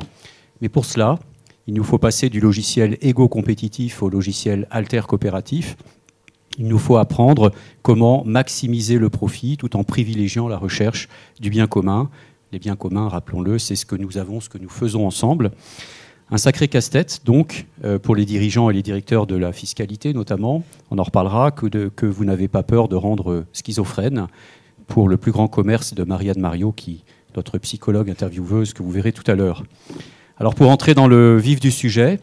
Mais 0.62 0.70
pour 0.70 0.86
cela, 0.86 1.18
il 1.66 1.74
nous 1.74 1.84
faut 1.84 1.98
passer 1.98 2.30
du 2.30 2.40
logiciel 2.40 2.96
égo-compétitif 3.02 4.02
au 4.02 4.08
logiciel 4.08 4.66
alter-coopératif. 4.70 5.76
Il 6.58 6.66
nous 6.66 6.78
faut 6.78 6.96
apprendre 6.96 7.52
comment 7.82 8.24
maximiser 8.24 8.96
le 8.96 9.10
profit 9.10 9.58
tout 9.58 9.76
en 9.76 9.84
privilégiant 9.84 10.48
la 10.48 10.56
recherche 10.56 11.10
du 11.40 11.50
bien 11.50 11.66
commun, 11.66 12.08
les 12.52 12.58
biens 12.58 12.76
communs, 12.76 13.08
rappelons-le, 13.08 13.58
c'est 13.58 13.76
ce 13.76 13.86
que 13.86 13.96
nous 13.96 14.18
avons, 14.18 14.40
ce 14.40 14.48
que 14.48 14.58
nous 14.58 14.68
faisons 14.68 15.06
ensemble. 15.06 15.50
Un 16.30 16.36
sacré 16.36 16.68
casse-tête, 16.68 17.22
donc, 17.24 17.66
euh, 17.84 17.98
pour 17.98 18.14
les 18.14 18.26
dirigeants 18.26 18.68
et 18.68 18.74
les 18.74 18.82
directeurs 18.82 19.26
de 19.26 19.36
la 19.36 19.52
fiscalité 19.52 20.12
notamment. 20.12 20.62
On 20.90 20.98
en 20.98 21.02
reparlera, 21.02 21.50
que, 21.50 22.06
vous 22.06 22.24
n'avez 22.24 22.48
pas 22.48 22.62
peur 22.62 22.88
de 22.88 22.96
rendre 22.96 23.44
schizophrène 23.52 24.26
pour 24.86 25.08
le 25.08 25.16
plus 25.16 25.32
grand 25.32 25.48
commerce 25.48 25.94
de 25.94 26.04
Marianne 26.04 26.40
Mario, 26.40 26.72
qui, 26.72 27.04
notre 27.34 27.58
psychologue 27.58 28.10
intervieweuse, 28.10 28.74
que 28.74 28.82
vous 28.82 28.90
verrez 28.90 29.12
tout 29.12 29.28
à 29.30 29.34
l'heure. 29.34 29.64
Alors, 30.38 30.54
pour 30.54 30.70
entrer 30.70 30.94
dans 30.94 31.08
le 31.08 31.38
vif 31.38 31.60
du 31.60 31.70
sujet, 31.70 32.20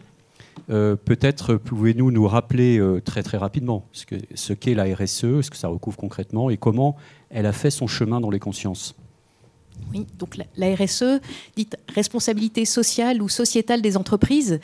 euh, 0.69 0.95
peut-être 0.95 1.55
pouvez-vous 1.55 2.11
nous 2.11 2.27
rappeler 2.27 2.79
euh, 2.79 3.01
très 3.01 3.23
très 3.23 3.37
rapidement 3.37 3.87
ce 3.91 4.53
qu'est 4.53 4.73
la 4.73 4.85
RSE, 4.85 5.41
ce 5.41 5.49
que 5.49 5.57
ça 5.57 5.67
recouvre 5.67 5.97
concrètement 5.97 6.49
et 6.49 6.57
comment 6.57 6.95
elle 7.29 7.45
a 7.45 7.51
fait 7.51 7.69
son 7.69 7.87
chemin 7.87 8.21
dans 8.21 8.29
les 8.29 8.39
consciences 8.39 8.95
donc 10.17 10.37
la, 10.57 10.75
RSE, 10.75 11.21
dite 11.55 11.77
responsabilité 11.93 12.65
sociale 12.65 13.21
ou 13.21 13.29
sociétale 13.29 13.81
des 13.81 13.97
entreprises. 13.97 14.59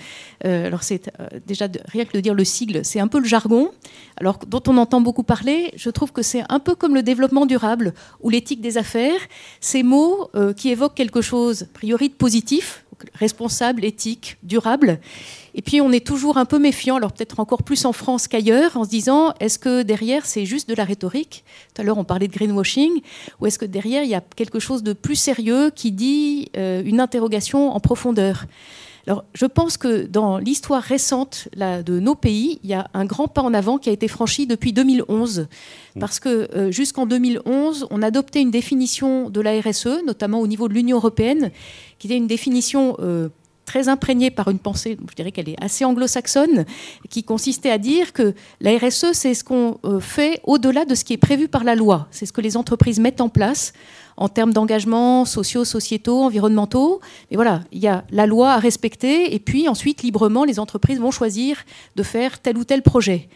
Euh, 0.46 0.68
alors 0.68 0.84
c'est 0.84 1.12
euh, 1.20 1.28
déjà 1.48 1.68
rien 1.88 2.06
que 2.06 2.14
de 2.14 2.20
dire 2.20 2.34
le 2.34 2.44
sigle, 2.44 2.84
c'est 2.84 3.00
un 3.00 3.08
peu 3.08 3.20
le 3.20 3.26
jargon. 3.26 3.72
Alors 4.18 4.40
dont 4.48 4.64
on 4.68 4.78
entend 4.78 5.02
beaucoup 5.02 5.24
parler, 5.24 5.72
je 5.76 5.90
trouve 5.90 6.12
que 6.12 6.22
c'est 6.22 6.44
un 6.50 6.60
peu 6.60 6.76
comme 6.76 6.96
le 6.96 7.04
développement 7.04 7.46
durable 7.46 7.94
ou 8.22 8.30
l'éthique 8.30 8.62
des 8.62 8.78
affaires. 8.78 9.20
Ces 9.60 9.84
mots 9.84 10.30
euh, 10.36 10.54
qui 10.54 10.70
évoquent 10.70 10.96
quelque 10.96 11.22
chose 11.22 11.64
a 11.64 11.74
priori 11.74 12.10
de 12.10 12.14
positif, 12.14 12.81
responsable, 13.14 13.86
éthique, 13.86 14.38
durable, 14.44 15.00
et 15.54 15.62
puis 15.62 15.82
on 15.82 15.92
est 15.92 16.06
toujours 16.06 16.38
un 16.38 16.46
peu 16.46 16.60
méfiant, 16.60 16.96
alors 16.96 17.12
peut-être 17.12 17.40
encore 17.40 17.64
plus 17.64 17.86
en 17.86 17.94
France 17.94 18.28
qu'ailleurs, 18.28 18.78
en 18.78 18.84
se 18.84 18.90
disant 18.90 19.34
est-ce 19.40 19.60
que 19.60 19.82
derrière 19.82 20.26
c'est 20.26 20.46
juste 20.46 20.70
de 20.70 20.76
la 20.76 20.86
rhétorique? 20.86 21.44
Tout 21.74 21.82
à 21.82 21.86
l'heure 21.86 21.98
on 21.98 22.04
parlait 22.04 22.28
de 22.28 22.34
greenwashing, 22.34 23.02
ou 23.40 23.48
est-ce 23.48 23.60
que 23.60 23.66
derrière 23.66 24.04
il 24.04 24.10
y 24.10 24.16
a 24.16 24.22
quelque 24.36 24.60
chose 24.60 24.84
de 24.84 24.94
plus 24.94 25.16
sérieux 25.16 25.72
qui 25.76 25.92
dit 25.92 26.50
euh, 26.58 26.82
une 26.86 27.00
interrogation 27.00 27.72
en 27.72 27.80
profondeur? 27.80 28.46
Alors, 29.08 29.26
je 29.34 29.46
pense 29.46 29.78
que 29.78 30.06
dans 30.06 30.38
l'histoire 30.38 30.82
récente 30.82 31.48
de 31.56 32.00
nos 32.00 32.16
pays, 32.16 32.60
il 32.64 32.70
y 32.70 32.74
a 32.74 32.88
un 32.94 33.06
grand 33.06 33.28
pas 33.28 33.42
en 33.42 33.54
avant 33.54 33.78
qui 33.78 33.90
a 33.90 33.92
été 33.92 34.08
franchi 34.08 34.46
depuis 34.46 34.74
2011. 34.74 35.48
Parce 36.00 36.20
que 36.20 36.48
euh, 36.56 36.72
jusqu'en 36.72 37.06
2011, 37.06 37.88
on 37.90 38.02
adoptait 38.02 38.42
une 38.42 38.52
définition 38.52 39.30
de 39.30 39.42
la 39.42 39.60
RSE, 39.60 40.06
notamment 40.06 40.40
au 40.40 40.48
niveau 40.48 40.68
de 40.68 40.74
l'Union 40.74 40.98
européenne, 40.98 41.52
qui 42.00 42.08
était 42.08 42.18
une 42.18 42.28
définition 42.28 42.96
euh, 43.00 43.30
très 43.72 43.88
imprégnée 43.88 44.32
par 44.32 44.50
une 44.50 44.60
pensée, 44.60 44.98
je 45.10 45.16
dirais 45.16 45.32
qu'elle 45.32 45.48
est 45.48 45.64
assez 45.64 45.86
anglo-saxonne, 45.86 46.66
qui 47.10 47.24
consistait 47.24 47.70
à 47.70 47.78
dire 47.78 48.12
que 48.12 48.34
la 48.60 48.78
RSE, 48.78 49.14
c'est 49.14 49.34
ce 49.34 49.46
qu'on 49.46 49.80
euh, 49.86 50.02
fait 50.02 50.42
au-delà 50.44 50.84
de 50.84 50.94
ce 50.94 51.06
qui 51.06 51.14
est 51.14 51.18
prévu 51.18 51.48
par 51.48 51.64
la 51.64 51.74
loi. 51.74 52.10
C'est 52.12 52.26
ce 52.26 52.34
que 52.34 52.42
les 52.42 52.58
entreprises 52.58 53.00
mettent 53.00 53.22
en 53.22 53.30
place 53.30 53.72
en 54.18 54.28
termes 54.28 54.52
d'engagements 54.52 55.24
sociaux, 55.24 55.64
sociétaux, 55.64 56.22
environnementaux. 56.22 57.00
Et 57.32 57.36
voilà, 57.36 57.62
il 57.72 57.80
y 57.80 57.88
a 57.88 58.04
la 58.12 58.26
loi 58.26 58.52
à 58.52 58.60
respecter, 58.60 59.34
et 59.34 59.40
puis 59.40 59.70
ensuite, 59.70 60.04
librement, 60.04 60.44
les 60.44 60.60
entreprises 60.60 61.00
vont 61.00 61.12
choisir 61.12 61.64
de 61.96 62.04
faire 62.04 62.42
tel 62.42 62.58
ou 62.58 62.66
tel 62.66 62.82
projet. 62.82 63.30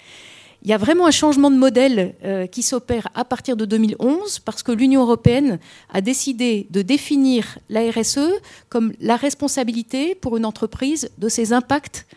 Il 0.65 0.69
y 0.69 0.73
a 0.73 0.77
vraiment 0.79 1.05
un 1.05 1.11
changement 1.11 1.51
de 1.51 1.57
modèle 1.57 2.15
euh, 2.23 2.47
qui 2.47 2.63
s'opère 2.63 3.07
à 3.13 3.23
partir 3.23 3.55
de 3.55 3.65
2011 3.65 4.39
parce 4.39 4.63
que 4.63 4.71
l'Union 4.71 5.03
européenne 5.03 5.59
a 5.93 6.01
décidé 6.01 6.65
de 6.71 6.81
définir 6.81 7.59
la 7.69 7.81
RSE 7.91 8.31
comme 8.67 8.91
la 8.99 9.15
responsabilité 9.15 10.15
pour 10.15 10.37
une 10.37 10.45
entreprise 10.45 11.11
de 11.19 11.29
ses 11.29 11.53
impacts 11.53 12.07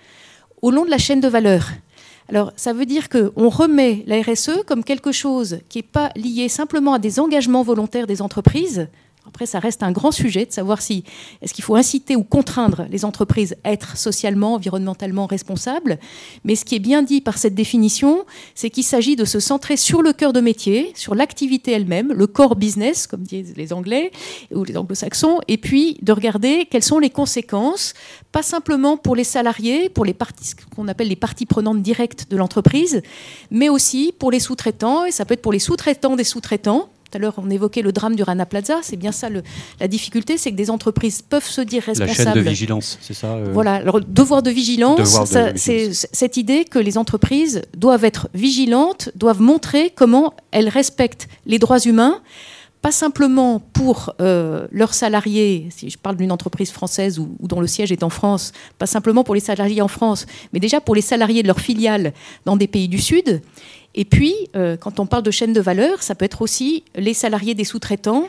au 0.62 0.70
long 0.70 0.86
de 0.86 0.90
la 0.90 0.96
chaîne 0.96 1.20
de 1.20 1.28
valeur. 1.28 1.68
Alors, 2.30 2.54
ça 2.56 2.72
veut 2.72 2.86
dire 2.86 3.10
qu'on 3.10 3.50
remet 3.50 4.02
la 4.06 4.22
RSE 4.22 4.62
comme 4.66 4.82
quelque 4.82 5.12
chose 5.12 5.58
qui 5.68 5.78
n'est 5.78 5.82
pas 5.82 6.10
lié 6.16 6.48
simplement 6.48 6.94
à 6.94 6.98
des 6.98 7.20
engagements 7.20 7.62
volontaires 7.62 8.06
des 8.06 8.22
entreprises. 8.22 8.88
Après, 9.28 9.46
ça 9.46 9.58
reste 9.58 9.82
un 9.82 9.92
grand 9.92 10.10
sujet 10.10 10.46
de 10.46 10.52
savoir 10.52 10.80
si 10.80 11.04
est-ce 11.42 11.54
qu'il 11.54 11.64
faut 11.64 11.76
inciter 11.76 12.16
ou 12.16 12.24
contraindre 12.24 12.86
les 12.90 13.04
entreprises 13.04 13.56
à 13.62 13.72
être 13.72 13.96
socialement, 13.96 14.54
environnementalement 14.54 15.26
responsables. 15.26 15.98
Mais 16.44 16.56
ce 16.56 16.64
qui 16.64 16.74
est 16.74 16.80
bien 16.80 17.02
dit 17.02 17.20
par 17.20 17.38
cette 17.38 17.54
définition, 17.54 18.24
c'est 18.54 18.70
qu'il 18.70 18.84
s'agit 18.84 19.16
de 19.16 19.24
se 19.24 19.38
centrer 19.38 19.76
sur 19.76 20.02
le 20.02 20.12
cœur 20.12 20.32
de 20.32 20.40
métier, 20.40 20.92
sur 20.94 21.14
l'activité 21.14 21.72
elle-même, 21.72 22.12
le 22.12 22.26
core 22.26 22.56
business, 22.56 23.06
comme 23.06 23.22
disent 23.22 23.54
les 23.56 23.72
Anglais 23.72 24.10
ou 24.52 24.64
les 24.64 24.76
Anglo-Saxons, 24.76 25.40
et 25.46 25.58
puis 25.58 25.98
de 26.02 26.12
regarder 26.12 26.66
quelles 26.70 26.82
sont 26.82 26.98
les 26.98 27.10
conséquences, 27.10 27.94
pas 28.32 28.42
simplement 28.42 28.96
pour 28.96 29.14
les 29.14 29.24
salariés, 29.24 29.88
pour 29.88 30.04
les 30.04 30.14
parties, 30.14 30.52
qu'on 30.74 30.88
appelle 30.88 31.08
les 31.08 31.16
parties 31.16 31.46
prenantes 31.46 31.82
directes 31.82 32.30
de 32.30 32.36
l'entreprise, 32.36 33.02
mais 33.50 33.68
aussi 33.68 34.12
pour 34.18 34.30
les 34.30 34.40
sous-traitants, 34.40 35.04
et 35.04 35.10
ça 35.10 35.24
peut 35.24 35.34
être 35.34 35.42
pour 35.42 35.52
les 35.52 35.58
sous-traitants 35.58 36.16
des 36.16 36.24
sous-traitants, 36.24 36.88
tout 37.10 37.16
à 37.16 37.20
l'heure, 37.20 37.34
on 37.38 37.48
évoquait 37.48 37.80
le 37.80 37.92
drame 37.92 38.16
du 38.16 38.22
Rana 38.22 38.44
Plaza. 38.44 38.80
C'est 38.82 38.96
bien 38.96 39.12
ça 39.12 39.28
la 39.80 39.88
difficulté, 39.88 40.36
c'est 40.36 40.50
que 40.50 40.56
des 40.56 40.70
entreprises 40.70 41.22
peuvent 41.22 41.46
se 41.46 41.60
dire 41.60 41.82
responsables. 41.82 42.18
La 42.18 42.32
chaîne 42.34 42.44
de 42.44 42.48
vigilance, 42.48 42.98
c'est 43.00 43.14
ça 43.14 43.34
euh 43.34 43.50
Voilà, 43.52 43.74
alors 43.74 44.00
devoir 44.00 44.42
de 44.42 44.50
vigilance, 44.50 45.16
c'est 45.56 45.92
cette 45.92 46.36
idée 46.36 46.64
que 46.64 46.78
les 46.78 46.98
entreprises 46.98 47.62
doivent 47.76 48.04
être 48.04 48.28
vigilantes, 48.34 49.10
doivent 49.14 49.40
montrer 49.40 49.90
comment 49.94 50.34
elles 50.50 50.68
respectent 50.68 51.28
les 51.46 51.58
droits 51.58 51.80
humains 51.80 52.20
pas 52.80 52.92
simplement 52.92 53.60
pour 53.72 54.14
euh, 54.20 54.68
leurs 54.70 54.94
salariés, 54.94 55.68
si 55.70 55.90
je 55.90 55.98
parle 55.98 56.16
d'une 56.16 56.30
entreprise 56.30 56.70
française 56.70 57.18
ou, 57.18 57.36
dont 57.40 57.60
le 57.60 57.66
siège 57.66 57.90
est 57.90 58.04
en 58.04 58.10
France, 58.10 58.52
pas 58.78 58.86
simplement 58.86 59.24
pour 59.24 59.34
les 59.34 59.40
salariés 59.40 59.82
en 59.82 59.88
France, 59.88 60.26
mais 60.52 60.60
déjà 60.60 60.80
pour 60.80 60.94
les 60.94 61.00
salariés 61.00 61.42
de 61.42 61.48
leurs 61.48 61.60
filiales 61.60 62.12
dans 62.44 62.56
des 62.56 62.68
pays 62.68 62.88
du 62.88 62.98
Sud. 62.98 63.42
Et 63.94 64.04
puis, 64.04 64.34
euh, 64.54 64.76
quand 64.76 65.00
on 65.00 65.06
parle 65.06 65.22
de 65.22 65.30
chaîne 65.30 65.52
de 65.52 65.60
valeur, 65.60 66.02
ça 66.02 66.14
peut 66.14 66.24
être 66.24 66.42
aussi 66.42 66.84
les 66.94 67.14
salariés 67.14 67.54
des 67.54 67.64
sous-traitants 67.64 68.28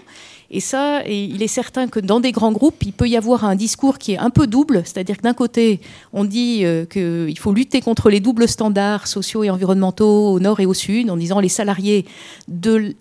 et 0.51 0.59
ça, 0.61 1.03
il 1.05 1.43
est 1.43 1.47
certain 1.47 1.87
que 1.87 1.99
dans 1.99 2.19
des 2.19 2.31
grands 2.31 2.51
groupes, 2.51 2.81
il 2.83 2.91
peut 2.91 3.07
y 3.07 3.15
avoir 3.15 3.45
un 3.45 3.55
discours 3.55 3.99
qui 3.99 4.13
est 4.13 4.17
un 4.17 4.31
peu 4.31 4.47
double, 4.47 4.81
c'est-à-dire 4.83 5.17
que 5.17 5.21
d'un 5.21 5.35
côté, 5.35 5.79
on 6.11 6.25
dit 6.25 6.65
euh, 6.65 6.85
qu'il 6.85 7.37
faut 7.37 7.53
lutter 7.53 7.81
contre 7.81 8.09
les 8.09 8.19
doubles 8.19 8.47
standards 8.47 9.05
sociaux 9.05 9.43
et 9.43 9.51
environnementaux 9.51 10.31
au 10.31 10.39
nord 10.39 10.59
et 10.59 10.65
au 10.65 10.73
sud, 10.73 11.11
en 11.11 11.17
disant 11.17 11.39
les 11.39 11.49
salariés 11.49 12.05
du, 12.47 12.95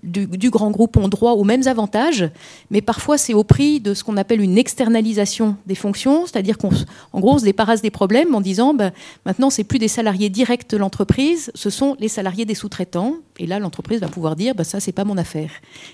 grand 0.50 0.70
groupe 0.70 0.98
ont 0.98 1.08
droit 1.08 1.32
aux 1.32 1.44
mêmes 1.44 1.66
avantages, 1.66 2.28
mais 2.70 2.82
parfois 2.82 3.16
c'est 3.16 3.34
au 3.34 3.44
prix 3.44 3.80
de 3.80 3.94
ce 3.94 4.04
qu'on 4.04 4.18
appelle 4.18 4.42
une 4.42 4.58
externalisation 4.58 5.56
des 5.66 5.74
fonctions, 5.74 6.26
c'est-à-dire 6.26 6.58
qu'en 6.58 6.70
gros, 7.14 7.34
on 7.34 7.38
se 7.38 7.44
débarrasse 7.44 7.80
des 7.80 7.90
problèmes 7.90 8.34
en 8.34 8.42
disant 8.42 8.74
ben, 8.74 8.92
maintenant, 9.24 9.48
c'est 9.48 9.64
plus 9.64 9.78
des 9.78 9.88
salariés 9.88 10.28
directs 10.28 10.68
de 10.68 10.76
l'entreprise, 10.76 11.50
ce 11.54 11.70
sont 11.70 11.96
les 11.98 12.08
salariés 12.08 12.44
des 12.44 12.54
sous-traitants, 12.54 13.14
et 13.38 13.46
là, 13.46 13.58
l'entreprise 13.58 14.00
va 14.00 14.08
pouvoir 14.08 14.36
dire 14.36 14.54
ben, 14.54 14.64
ça, 14.64 14.80
c'est 14.80 14.92
pas 14.92 15.04
mon 15.04 15.16
affaire. 15.16 15.50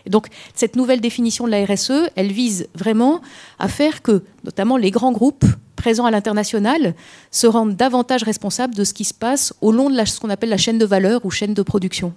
Donc, 0.07 0.29
cette 0.55 0.77
nouvelle 0.77 1.01
définition 1.01 1.47
de 1.47 1.51
la 1.51 1.65
RSE, 1.65 2.11
elle 2.17 2.33
vise 2.33 2.69
vraiment 2.75 3.21
à 3.59 3.69
faire 3.69 4.03
que, 4.03 4.23
notamment 4.45 4.77
les 4.77 4.91
grands 4.91 5.13
groupes 5.13 5.45
présents 5.77 6.07
à 6.07 6.11
l'international, 6.11 6.95
se 7.31 7.47
rendent 7.47 7.77
davantage 7.77 8.23
responsables 8.23 8.75
de 8.75 8.85
ce 8.85 8.95
qui 8.95 9.05
se 9.05 9.15
passe 9.15 9.55
au 9.61 9.73
long 9.73 9.91
de 9.91 10.05
ce 10.05 10.21
qu'on 10.21 10.31
appelle 10.31 10.51
la 10.51 10.57
chaîne 10.57 10.79
de 10.79 10.85
valeur 10.85 11.25
ou 11.25 11.31
chaîne 11.31 11.55
de 11.55 11.63
production. 11.63 12.13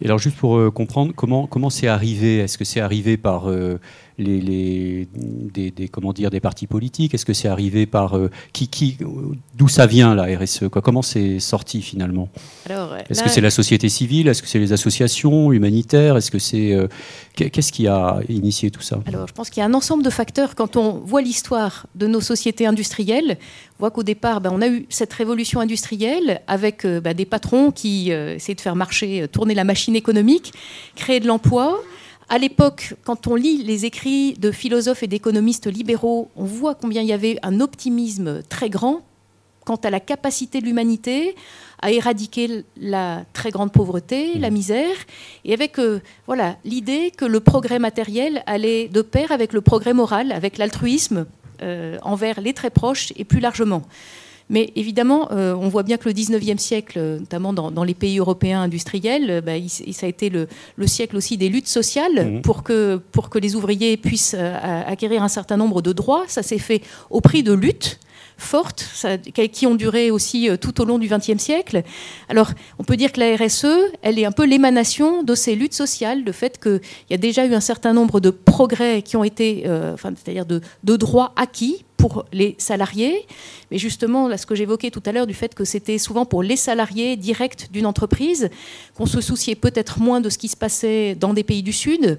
Et 0.00 0.06
alors 0.06 0.18
juste 0.18 0.36
pour 0.36 0.56
euh, 0.56 0.70
comprendre, 0.70 1.12
comment 1.14 1.46
comment 1.46 1.70
c'est 1.70 1.86
arrivé? 1.86 2.38
Est-ce 2.38 2.58
que 2.58 2.64
c'est 2.64 2.80
arrivé 2.80 3.16
par 3.16 3.50
euh, 3.50 3.78
les, 4.18 5.06
des, 5.14 5.88
comment 5.88 6.12
dire, 6.12 6.30
des 6.30 6.40
partis 6.40 6.66
politiques? 6.66 7.14
Est-ce 7.14 7.24
que 7.24 7.32
c'est 7.34 7.48
arrivé 7.48 7.86
par 7.86 8.16
euh, 8.16 8.30
qui, 8.52 8.68
qui 8.68 8.96
d'où 9.54 9.68
ça 9.68 9.86
vient 9.86 10.14
la 10.14 10.24
RSE 10.38 10.68
quoi 10.70 10.82
Comment 10.82 11.02
c'est 11.02 11.38
sorti 11.38 11.82
finalement? 11.82 12.28
Est-ce 13.08 13.22
que 13.22 13.28
c'est 13.28 13.40
la 13.40 13.50
société 13.50 13.88
civile? 13.88 14.28
Est-ce 14.28 14.42
que 14.42 14.48
c'est 14.48 14.58
les 14.58 14.72
associations 14.72 15.52
humanitaires? 15.52 16.16
Est-ce 16.16 16.30
que 16.30 16.38
c'est 16.38 16.76
qu'est-ce 17.36 17.72
qui 17.72 17.86
a 17.86 18.20
initié 18.28 18.70
tout 18.70 18.82
ça? 18.82 19.00
Alors 19.06 19.28
je 19.28 19.32
pense 19.32 19.50
qu'il 19.50 19.60
y 19.60 19.64
a 19.64 19.66
un 19.66 19.74
ensemble 19.74 20.02
de 20.02 20.10
facteurs. 20.10 20.54
Quand 20.54 20.76
on 20.76 20.92
voit 20.92 21.22
l'histoire 21.22 21.86
de 21.94 22.06
nos 22.06 22.20
sociétés 22.20 22.66
industrielles, 22.66 22.99
on 23.08 23.36
voit 23.78 23.90
qu'au 23.90 24.02
départ, 24.02 24.40
ben, 24.40 24.50
on 24.52 24.60
a 24.60 24.68
eu 24.68 24.86
cette 24.88 25.12
révolution 25.12 25.60
industrielle 25.60 26.40
avec 26.46 26.86
ben, 26.86 27.14
des 27.14 27.24
patrons 27.24 27.70
qui 27.70 28.10
essayaient 28.10 28.54
de 28.54 28.60
faire 28.60 28.76
marcher, 28.76 29.26
tourner 29.28 29.54
la 29.54 29.64
machine 29.64 29.96
économique, 29.96 30.52
créer 30.96 31.20
de 31.20 31.26
l'emploi. 31.26 31.80
À 32.28 32.38
l'époque, 32.38 32.94
quand 33.04 33.26
on 33.26 33.34
lit 33.34 33.64
les 33.64 33.86
écrits 33.86 34.34
de 34.34 34.52
philosophes 34.52 35.02
et 35.02 35.08
d'économistes 35.08 35.66
libéraux, 35.66 36.30
on 36.36 36.44
voit 36.44 36.74
combien 36.74 37.02
il 37.02 37.08
y 37.08 37.12
avait 37.12 37.38
un 37.42 37.60
optimisme 37.60 38.42
très 38.48 38.70
grand 38.70 39.02
quant 39.64 39.76
à 39.76 39.90
la 39.90 40.00
capacité 40.00 40.60
de 40.60 40.66
l'humanité 40.66 41.34
à 41.82 41.90
éradiquer 41.90 42.64
la 42.76 43.24
très 43.32 43.50
grande 43.50 43.72
pauvreté, 43.72 44.38
la 44.38 44.50
misère, 44.50 44.96
et 45.44 45.54
avec 45.54 45.78
euh, 45.78 46.00
voilà 46.26 46.56
l'idée 46.64 47.10
que 47.10 47.24
le 47.24 47.40
progrès 47.40 47.78
matériel 47.78 48.42
allait 48.46 48.88
de 48.88 49.02
pair 49.02 49.32
avec 49.32 49.52
le 49.52 49.60
progrès 49.60 49.94
moral, 49.94 50.32
avec 50.32 50.58
l'altruisme 50.58 51.18
euh, 51.18 51.39
envers 52.02 52.40
les 52.40 52.52
très 52.52 52.70
proches 52.70 53.12
et 53.16 53.24
plus 53.24 53.40
largement. 53.40 53.82
Mais 54.50 54.72
évidemment, 54.74 55.28
euh, 55.30 55.54
on 55.54 55.68
voit 55.68 55.84
bien 55.84 55.96
que 55.96 56.08
le 56.08 56.12
19e 56.12 56.58
siècle, 56.58 56.98
notamment 57.20 57.52
dans, 57.52 57.84
les 57.84 57.94
pays 57.94 58.18
européens 58.18 58.60
industriels, 58.62 59.30
euh, 59.30 59.40
bah, 59.40 59.52
ça 59.68 60.06
a 60.06 60.08
été 60.08 60.28
le, 60.28 60.48
siècle 60.86 61.16
aussi 61.16 61.36
des 61.38 61.48
luttes 61.48 61.68
sociales 61.68 62.38
mmh. 62.38 62.42
pour, 62.42 62.64
que, 62.64 63.00
pour 63.12 63.30
que 63.30 63.38
les 63.38 63.54
ouvriers 63.54 63.96
puissent 63.96 64.34
euh, 64.36 64.82
acquérir 64.86 65.22
un 65.22 65.28
certain 65.28 65.56
nombre 65.56 65.82
de 65.82 65.92
droits. 65.92 66.24
Ça 66.26 66.42
s'est 66.42 66.58
fait 66.58 66.82
au 67.10 67.20
prix 67.20 67.44
de 67.44 67.52
luttes 67.52 68.00
fortes, 68.42 68.86
qui 69.52 69.66
ont 69.66 69.74
duré 69.74 70.10
aussi 70.10 70.48
tout 70.60 70.80
au 70.80 70.84
long 70.84 70.98
du 70.98 71.08
XXe 71.08 71.38
siècle. 71.38 71.82
Alors, 72.28 72.50
on 72.78 72.84
peut 72.84 72.96
dire 72.96 73.12
que 73.12 73.20
la 73.20 73.36
RSE, 73.36 73.66
elle 74.02 74.18
est 74.18 74.24
un 74.24 74.32
peu 74.32 74.44
l'émanation 74.44 75.22
de 75.22 75.34
ces 75.34 75.54
luttes 75.54 75.74
sociales, 75.74 76.24
le 76.24 76.32
fait 76.32 76.60
qu'il 76.60 76.80
y 77.10 77.14
a 77.14 77.18
déjà 77.18 77.46
eu 77.46 77.54
un 77.54 77.60
certain 77.60 77.92
nombre 77.92 78.20
de 78.20 78.30
progrès 78.30 79.02
qui 79.02 79.16
ont 79.16 79.24
été, 79.24 79.64
enfin, 79.92 80.12
c'est-à-dire 80.16 80.46
de, 80.46 80.60
de 80.84 80.96
droits 80.96 81.32
acquis 81.36 81.84
pour 82.00 82.24
les 82.32 82.54
salariés. 82.58 83.26
Mais 83.70 83.78
justement, 83.78 84.26
là, 84.26 84.38
ce 84.38 84.46
que 84.46 84.54
j'évoquais 84.54 84.90
tout 84.90 85.02
à 85.04 85.12
l'heure 85.12 85.26
du 85.26 85.34
fait 85.34 85.54
que 85.54 85.64
c'était 85.64 85.98
souvent 85.98 86.24
pour 86.24 86.42
les 86.42 86.56
salariés 86.56 87.16
directs 87.16 87.70
d'une 87.70 87.86
entreprise, 87.86 88.48
qu'on 88.94 89.06
se 89.06 89.20
souciait 89.20 89.54
peut-être 89.54 90.00
moins 90.00 90.20
de 90.20 90.30
ce 90.30 90.38
qui 90.38 90.48
se 90.48 90.56
passait 90.56 91.14
dans 91.14 91.34
des 91.34 91.44
pays 91.44 91.62
du 91.62 91.72
Sud. 91.72 92.18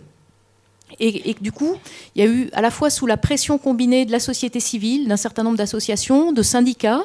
Et, 1.00 1.36
du 1.42 1.52
coup, 1.52 1.76
il 2.16 2.24
y 2.24 2.28
a 2.28 2.30
eu 2.30 2.50
à 2.54 2.62
la 2.62 2.72
fois 2.72 2.90
sous 2.90 3.08
la 3.08 3.18
pression 3.18 3.58
combinée 3.58 4.06
de 4.06 4.12
la 4.12 4.20
société 4.20 4.60
civile, 4.60 5.08
d'un 5.08 5.18
certain 5.18 5.44
nombre 5.44 5.58
d'associations, 5.58 6.32
de 6.32 6.42
syndicats, 6.42 7.04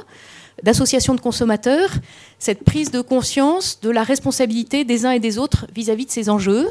d'associations 0.63 1.15
de 1.15 1.21
consommateurs, 1.21 1.91
cette 2.39 2.65
prise 2.65 2.91
de 2.91 3.01
conscience 3.01 3.81
de 3.81 3.91
la 3.91 4.03
responsabilité 4.03 4.85
des 4.85 5.07
uns 5.07 5.13
et 5.13 5.21
des 5.21 5.39
autres 5.39 5.67
vis-à-vis 5.75 6.05
-vis 6.05 6.07
de 6.07 6.13
ces 6.13 6.31
enjeux. 6.31 6.69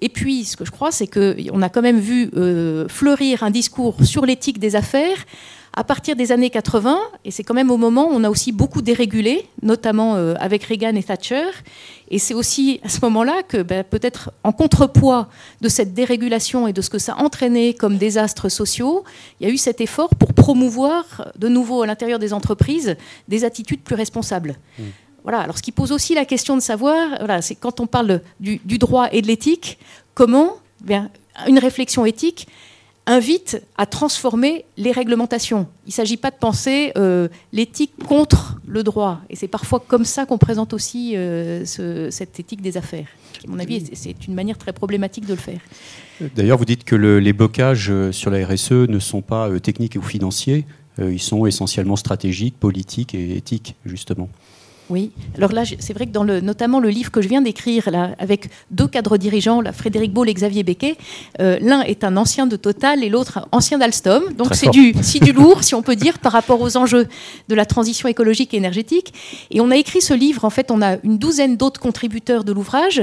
Et 0.00 0.08
puis, 0.08 0.44
ce 0.44 0.56
que 0.56 0.64
je 0.64 0.70
crois, 0.70 0.92
c'est 0.92 1.06
qu'on 1.06 1.62
a 1.62 1.68
quand 1.68 1.82
même 1.82 1.98
vu 1.98 2.30
euh, 2.36 2.86
fleurir 2.88 3.42
un 3.42 3.50
discours 3.50 3.96
sur 4.04 4.26
l'éthique 4.26 4.58
des 4.58 4.76
affaires 4.76 5.18
à 5.76 5.84
partir 5.84 6.16
des 6.16 6.32
années 6.32 6.48
80, 6.48 6.98
et 7.26 7.30
c'est 7.30 7.44
quand 7.44 7.54
même 7.54 7.70
au 7.70 7.76
moment 7.76 8.08
où 8.08 8.14
on 8.14 8.24
a 8.24 8.30
aussi 8.30 8.50
beaucoup 8.50 8.80
dérégulé, 8.80 9.46
notamment 9.62 10.16
euh, 10.16 10.34
avec 10.40 10.64
Reagan 10.64 10.94
et 10.96 11.02
Thatcher. 11.02 11.44
Et 12.10 12.18
c'est 12.18 12.32
aussi 12.32 12.80
à 12.82 12.88
ce 12.88 13.00
moment-là 13.02 13.42
que, 13.46 13.62
ben, 13.62 13.84
peut-être 13.84 14.30
en 14.42 14.52
contrepoids 14.52 15.28
de 15.60 15.68
cette 15.68 15.92
dérégulation 15.92 16.66
et 16.66 16.72
de 16.72 16.80
ce 16.80 16.88
que 16.88 16.98
ça 16.98 17.12
a 17.12 17.22
entraîné 17.22 17.74
comme 17.74 17.98
désastres 17.98 18.50
sociaux, 18.50 19.04
il 19.38 19.46
y 19.46 19.50
a 19.50 19.52
eu 19.52 19.58
cet 19.58 19.82
effort 19.82 20.08
pour 20.14 20.32
promouvoir 20.32 21.30
de 21.36 21.48
nouveau 21.48 21.82
à 21.82 21.86
l'intérieur 21.86 22.18
des 22.18 22.32
entreprises 22.32 22.96
des 23.28 23.44
attitudes 23.44 23.82
plus 23.82 23.96
responsables. 23.96 24.56
Mmh. 24.78 24.82
Voilà. 25.24 25.40
Alors, 25.40 25.58
ce 25.58 25.62
qui 25.62 25.72
pose 25.72 25.92
aussi 25.92 26.14
la 26.14 26.24
question 26.24 26.56
de 26.56 26.62
savoir, 26.62 27.18
voilà, 27.18 27.42
c'est 27.42 27.56
quand 27.56 27.80
on 27.80 27.86
parle 27.86 28.22
du, 28.40 28.78
droit 28.78 29.08
et 29.12 29.20
de 29.20 29.26
l'éthique, 29.26 29.78
comment 30.14 30.54
bien, 30.80 31.10
une 31.48 31.58
réflexion 31.58 32.06
éthique 32.06 32.46
invite 33.06 33.62
à 33.76 33.86
transformer 33.86 34.64
les 34.76 34.90
réglementations. 34.90 35.68
Il 35.86 35.90
ne 35.90 35.92
s'agit 35.92 36.16
pas 36.16 36.30
de 36.30 36.36
penser 36.36 36.92
euh, 36.96 37.28
l'éthique 37.52 37.92
contre 38.04 38.58
le 38.66 38.82
droit. 38.82 39.20
Et 39.30 39.36
c'est 39.36 39.48
parfois 39.48 39.80
comme 39.86 40.04
ça 40.04 40.26
qu'on 40.26 40.38
présente 40.38 40.72
aussi 40.74 41.12
euh, 41.16 41.64
cette 41.64 42.40
éthique 42.40 42.60
des 42.60 42.76
affaires. 42.76 43.06
À 43.44 43.50
mon 43.50 43.58
avis, 43.60 43.90
c'est 43.92 44.26
une 44.26 44.34
manière 44.34 44.58
très 44.58 44.72
problématique 44.72 45.24
de 45.26 45.34
le 45.34 45.38
faire. 45.38 45.60
D'ailleurs, 46.34 46.58
vous 46.58 46.64
dites 46.64 46.84
que 46.84 46.96
les 46.96 47.32
blocages 47.32 47.90
euh, 47.90 48.10
sur 48.10 48.30
la 48.30 48.44
RSE 48.44 48.72
ne 48.72 48.98
sont 48.98 49.22
pas 49.22 49.48
techniques 49.60 49.96
ou 49.96 50.02
financiers, 50.02 50.66
ils 50.98 51.20
sont 51.20 51.44
essentiellement 51.44 51.96
stratégiques, 51.96 52.58
politiques 52.58 53.14
et 53.14 53.36
éthiques, 53.36 53.74
justement. 53.84 54.30
Oui, 54.88 55.10
alors 55.36 55.50
là, 55.52 55.64
c'est 55.64 55.92
vrai 55.92 56.06
que 56.06 56.12
dans 56.12 56.22
le, 56.22 56.40
notamment 56.40 56.78
le 56.78 56.90
livre 56.90 57.10
que 57.10 57.20
je 57.20 57.28
viens 57.28 57.42
d'écrire, 57.42 57.90
là, 57.90 58.14
avec 58.20 58.50
deux 58.70 58.86
cadres 58.86 59.16
dirigeants, 59.16 59.60
là, 59.60 59.72
Frédéric 59.72 60.12
Boll 60.12 60.28
et 60.28 60.34
Xavier 60.34 60.62
Becquet, 60.62 60.96
euh, 61.40 61.58
l'un 61.60 61.82
est 61.82 62.04
un 62.04 62.16
ancien 62.16 62.46
de 62.46 62.56
Total 62.56 63.02
et 63.02 63.08
l'autre 63.08 63.48
ancien 63.50 63.78
d'Alstom. 63.78 64.32
Donc 64.34 64.54
c'est 64.54 64.70
du, 64.70 64.92
du 64.92 65.32
lourd, 65.32 65.64
si 65.64 65.74
on 65.74 65.82
peut 65.82 65.96
dire, 65.96 66.20
par 66.20 66.32
rapport 66.32 66.60
aux 66.60 66.76
enjeux 66.76 67.08
de 67.48 67.54
la 67.54 67.66
transition 67.66 68.08
écologique 68.08 68.54
et 68.54 68.58
énergétique. 68.58 69.12
Et 69.50 69.60
on 69.60 69.72
a 69.72 69.76
écrit 69.76 70.00
ce 70.00 70.14
livre, 70.14 70.44
en 70.44 70.50
fait, 70.50 70.70
on 70.70 70.80
a 70.82 70.98
une 71.02 71.18
douzaine 71.18 71.56
d'autres 71.56 71.80
contributeurs 71.80 72.44
de 72.44 72.52
l'ouvrage. 72.52 73.02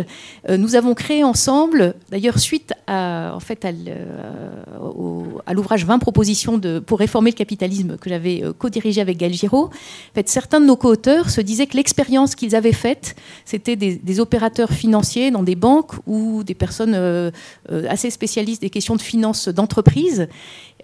Euh, 0.49 0.55
nous 0.55 0.75
avons 0.75 0.93
créé 0.93 1.23
ensemble, 1.23 1.95
d'ailleurs, 2.09 2.39
suite 2.39 2.73
à, 2.87 3.33
en 3.35 3.41
fait, 3.41 3.65
à 3.65 5.53
l'ouvrage 5.53 5.85
20 5.85 5.99
propositions 5.99 6.57
de, 6.57 6.79
pour 6.79 6.99
réformer 6.99 7.31
le 7.31 7.35
capitalisme 7.35 7.97
que 7.97 8.09
j'avais 8.09 8.41
euh, 8.41 8.53
co-dirigé 8.53 9.01
avec 9.01 9.17
Gaël 9.17 9.33
Giraud, 9.33 9.65
en 9.65 10.15
fait, 10.15 10.29
certains 10.29 10.61
de 10.61 10.65
nos 10.65 10.77
co-auteurs 10.77 11.29
se 11.29 11.41
disaient 11.41 11.67
l'expérience 11.73 12.35
qu'ils 12.35 12.55
avaient 12.55 12.73
faite, 12.73 13.15
c'était 13.45 13.75
des, 13.75 14.19
opérateurs 14.19 14.69
financiers 14.69 15.31
dans 15.31 15.43
des 15.43 15.55
banques 15.55 15.93
ou 16.05 16.43
des 16.43 16.53
personnes 16.53 16.93
euh, 16.93 17.31
euh, 17.71 17.87
assez 17.89 18.09
spécialistes 18.09 18.61
des 18.61 18.69
questions 18.69 18.95
de 18.95 19.01
finances 19.01 19.47
d'entreprise. 19.47 20.27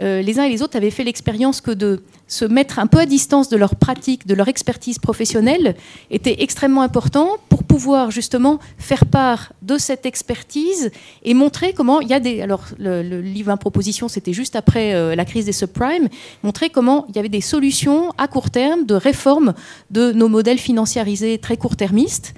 Euh, 0.01 0.21
les 0.21 0.39
uns 0.39 0.43
et 0.43 0.49
les 0.49 0.61
autres 0.61 0.77
avaient 0.77 0.91
fait 0.91 1.03
l'expérience 1.03 1.61
que 1.61 1.71
de 1.71 2.01
se 2.27 2.45
mettre 2.45 2.79
un 2.79 2.87
peu 2.87 2.99
à 2.99 3.05
distance 3.05 3.49
de 3.49 3.57
leur 3.57 3.75
pratique, 3.75 4.27
de 4.27 4.33
leur 4.33 4.47
expertise 4.47 4.99
professionnelle, 4.99 5.75
était 6.11 6.41
extrêmement 6.43 6.81
important 6.81 7.37
pour 7.49 7.63
pouvoir 7.63 8.11
justement 8.11 8.59
faire 8.77 9.05
part 9.05 9.53
de 9.61 9.77
cette 9.77 10.05
expertise 10.05 10.91
et 11.23 11.33
montrer 11.33 11.73
comment 11.73 12.01
il 12.01 12.07
y 12.07 12.13
a 12.13 12.19
des... 12.19 12.41
Alors 12.41 12.63
le, 12.77 13.01
livre 13.21 13.51
en 13.51 13.57
proposition, 13.57 14.07
c'était 14.07 14.33
juste 14.33 14.55
après 14.55 15.15
la 15.15 15.25
crise 15.25 15.45
des 15.45 15.51
subprimes, 15.51 16.07
montrer 16.43 16.69
comment 16.69 17.05
il 17.09 17.15
y 17.15 17.19
avait 17.19 17.29
des 17.29 17.41
solutions 17.41 18.11
à 18.17 18.27
court 18.27 18.51
terme 18.51 18.85
de 18.85 18.93
réforme 18.93 19.53
de 19.89 20.11
nos 20.11 20.29
modèles 20.29 20.59
financiarisés 20.59 21.39
très 21.39 21.57
court-termistes. 21.57 22.33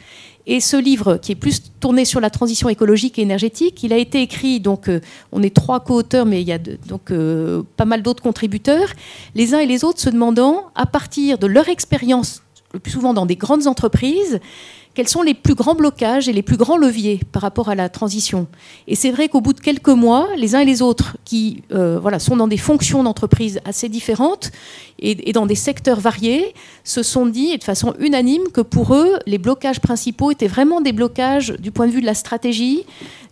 Et 0.48 0.60
ce 0.60 0.77
livre, 0.77 1.17
qui 1.17 1.31
est 1.31 1.36
plus 1.36 1.62
tourné 1.79 2.05
sur 2.05 2.19
la 2.19 2.29
transition 2.29 2.69
écologique 2.69 3.19
et 3.19 3.21
énergétique, 3.21 3.83
il 3.83 3.93
a 3.93 3.98
été 3.98 4.21
écrit, 4.21 4.60
donc 4.60 4.89
euh, 4.89 5.00
on 5.31 5.43
est 5.43 5.55
trois 5.55 5.79
co-auteurs, 5.79 6.25
mais 6.25 6.41
il 6.41 6.48
y 6.48 6.51
a 6.51 6.57
donc 6.57 7.12
euh, 7.12 7.63
pas 7.77 7.86
mal 7.86 8.01
d'autres 8.01 8.24
contributeurs, 8.24 8.89
les 9.36 9.53
uns 9.53 9.60
et 9.60 9.67
les 9.67 9.83
autres 9.83 10.00
se 10.00 10.10
demandant, 10.10 10.71
à 10.75 10.86
partir 10.86 11.38
de 11.38 11.48
leur 11.48 11.69
expérience, 11.69 12.41
le 12.74 12.79
plus 12.79 12.91
souvent 12.91 13.13
dans 13.13 13.25
des 13.25 13.36
grandes 13.36 13.67
entreprises, 13.67 14.39
quels 14.93 15.07
sont 15.07 15.21
les 15.21 15.33
plus 15.33 15.55
grands 15.55 15.75
blocages 15.75 16.27
et 16.27 16.33
les 16.33 16.41
plus 16.41 16.57
grands 16.57 16.77
leviers 16.77 17.21
par 17.31 17.41
rapport 17.41 17.69
à 17.69 17.75
la 17.75 17.89
transition. 17.89 18.48
Et 18.88 18.95
c'est 18.95 19.12
vrai 19.12 19.29
qu'au 19.29 19.41
bout 19.41 19.53
de 19.53 19.60
quelques 19.60 19.88
mois, 19.88 20.27
les 20.36 20.55
uns 20.55 20.60
et 20.60 20.65
les 20.65 20.81
autres, 20.81 21.17
qui 21.24 21.63
euh, 21.71 22.00
voilà, 22.00 22.19
sont 22.19 22.36
dans 22.36 22.48
des 22.48 22.57
fonctions 22.57 23.03
d'entreprise 23.03 23.62
assez 23.65 23.88
différentes 23.89 24.51
et, 25.00 25.33
dans 25.33 25.45
des 25.45 25.55
secteurs 25.55 26.00
variés, 26.00 26.53
se 26.83 27.03
sont 27.03 27.25
dit 27.25 27.57
de 27.57 27.63
façon 27.63 27.95
unanime 28.00 28.43
que 28.53 28.62
pour 28.62 28.93
eux, 28.93 29.17
les 29.25 29.38
blocages 29.38 29.79
principaux 29.79 30.31
étaient 30.31 30.48
vraiment 30.48 30.81
des 30.81 30.91
blocages 30.91 31.53
du 31.60 31.71
point 31.71 31.88
de 31.88 31.91
vue 31.91 32.01
de 32.01 32.05
la 32.05 32.13
stratégie, 32.13 32.83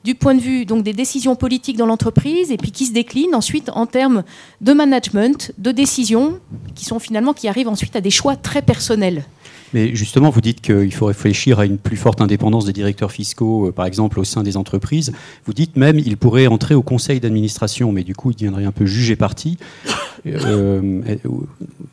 du 0.04 0.16
point 0.16 0.34
de 0.34 0.40
vue 0.40 0.66
donc 0.66 0.84
des 0.84 0.94
décisions 0.94 1.36
politiques 1.36 1.78
dans 1.78 1.86
l'entreprise, 1.86 2.52
et 2.52 2.58
puis 2.58 2.72
qui 2.72 2.86
se 2.86 2.94
déclinent 2.94 3.36
ensuite 3.36 3.70
en 3.74 3.86
termes 3.86 4.24
de 4.62 4.74
management, 4.74 5.52
de 5.58 5.72
décisions, 5.72 6.40
qui 6.74 6.86
sont 6.86 7.00
finalement 7.00 7.34
qui 7.34 7.48
arrivent 7.48 7.68
ensuite 7.68 7.96
à 7.96 8.02
des 8.02 8.12
choix 8.12 8.36
très 8.36 8.62
personnels. 8.62 9.26
Mais 9.74 9.96
justement, 9.96 10.30
vous 10.30 10.42
dites 10.42 10.62
qu'il 10.62 10.94
faut 10.94 11.06
réfléchir 11.06 11.60
à 11.60 11.66
une 11.66 11.78
plus 11.78 11.98
forte 11.98 12.22
indépendance 12.22 12.66
des 12.66 12.74
directeurs 12.74 13.12
fiscaux, 13.12 13.68
euh, 13.68 13.72
par 13.72 13.86
exemple, 13.86 14.20
au 14.20 14.24
sein 14.24 14.44
des 14.44 14.58
entreprises. 14.58 15.12
Vous 15.46 15.54
dites 15.54 15.76
même 15.76 16.02
qu'il 16.02 16.18
pourrait 16.18 16.48
entrer 16.48 16.76
au 16.76 16.82
conseil 16.82 17.20
d'administration, 17.20 17.92
mais 17.92 18.04
du 18.04 18.16
coup, 18.16 18.32
il 18.32 18.36
deviendrait 18.36 18.66
un 18.66 18.72
peu 18.72 18.86
jugé 18.86 19.16
parti. 19.16 19.58
Euh, 20.26 21.02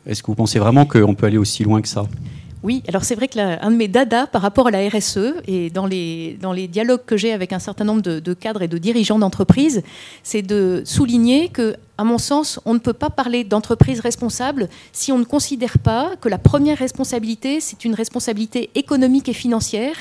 est-ce 0.05 0.21
que 0.21 0.27
vous 0.27 0.35
pensez 0.35 0.59
vraiment 0.59 0.85
qu'on 0.85 1.15
peut 1.15 1.27
aller 1.27 1.37
aussi 1.37 1.63
loin 1.63 1.81
que 1.81 1.87
ça? 1.87 2.05
Oui, 2.63 2.83
alors 2.87 3.03
c'est 3.03 3.15
vrai 3.15 3.27
que 3.27 3.39
un 3.39 3.71
de 3.71 3.75
mes 3.75 3.87
dadas 3.87 4.27
par 4.27 4.41
rapport 4.41 4.67
à 4.67 4.71
la 4.71 4.87
RSE 4.89 5.35
et 5.47 5.69
dans 5.69 5.85
les, 5.85 6.37
dans 6.41 6.53
les 6.53 6.67
dialogues 6.67 7.05
que 7.05 7.15
j'ai 7.15 7.31
avec 7.31 7.53
un 7.53 7.59
certain 7.59 7.85
nombre 7.85 8.01
de, 8.01 8.33
cadres 8.33 8.63
et 8.63 8.67
de 8.67 8.77
dirigeants 8.77 9.19
d'entreprises, 9.19 9.83
c'est 10.23 10.41
de 10.41 10.81
souligner 10.83 11.49
que, 11.49 11.75
à 11.97 12.03
mon 12.03 12.17
sens, 12.17 12.59
on 12.65 12.73
ne 12.73 12.79
peut 12.79 12.93
pas 12.93 13.09
parler 13.09 13.43
d'entreprise 13.43 13.99
responsable 13.99 14.69
si 14.91 15.11
on 15.11 15.17
ne 15.17 15.23
considère 15.23 15.79
pas 15.79 16.15
que 16.15 16.29
la 16.29 16.37
première 16.37 16.77
responsabilité, 16.77 17.59
c'est 17.59 17.85
une 17.85 17.95
responsabilité 17.95 18.69
économique 18.75 19.29
et 19.29 19.33
financière 19.33 19.95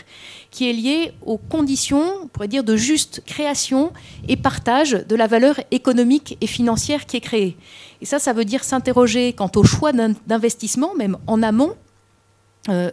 qui 0.50 0.68
est 0.68 0.72
liée 0.72 1.12
aux 1.24 1.38
conditions, 1.38 2.04
on 2.22 2.26
pourrait 2.26 2.48
dire, 2.48 2.64
de 2.64 2.76
juste 2.76 3.22
création 3.24 3.92
et 4.28 4.36
partage 4.36 4.92
de 4.92 5.16
la 5.16 5.26
valeur 5.26 5.58
économique 5.70 6.36
et 6.40 6.46
financière 6.46 7.06
qui 7.06 7.16
est 7.16 7.20
créée. 7.20 7.56
Et 8.02 8.04
ça, 8.04 8.18
ça 8.18 8.32
veut 8.32 8.44
dire 8.44 8.62
s'interroger 8.62 9.32
quant 9.32 9.50
au 9.56 9.64
choix 9.64 9.92
d'investissement, 9.92 10.94
même 10.94 11.16
en 11.26 11.42
amont, 11.42 11.74
euh, 12.68 12.90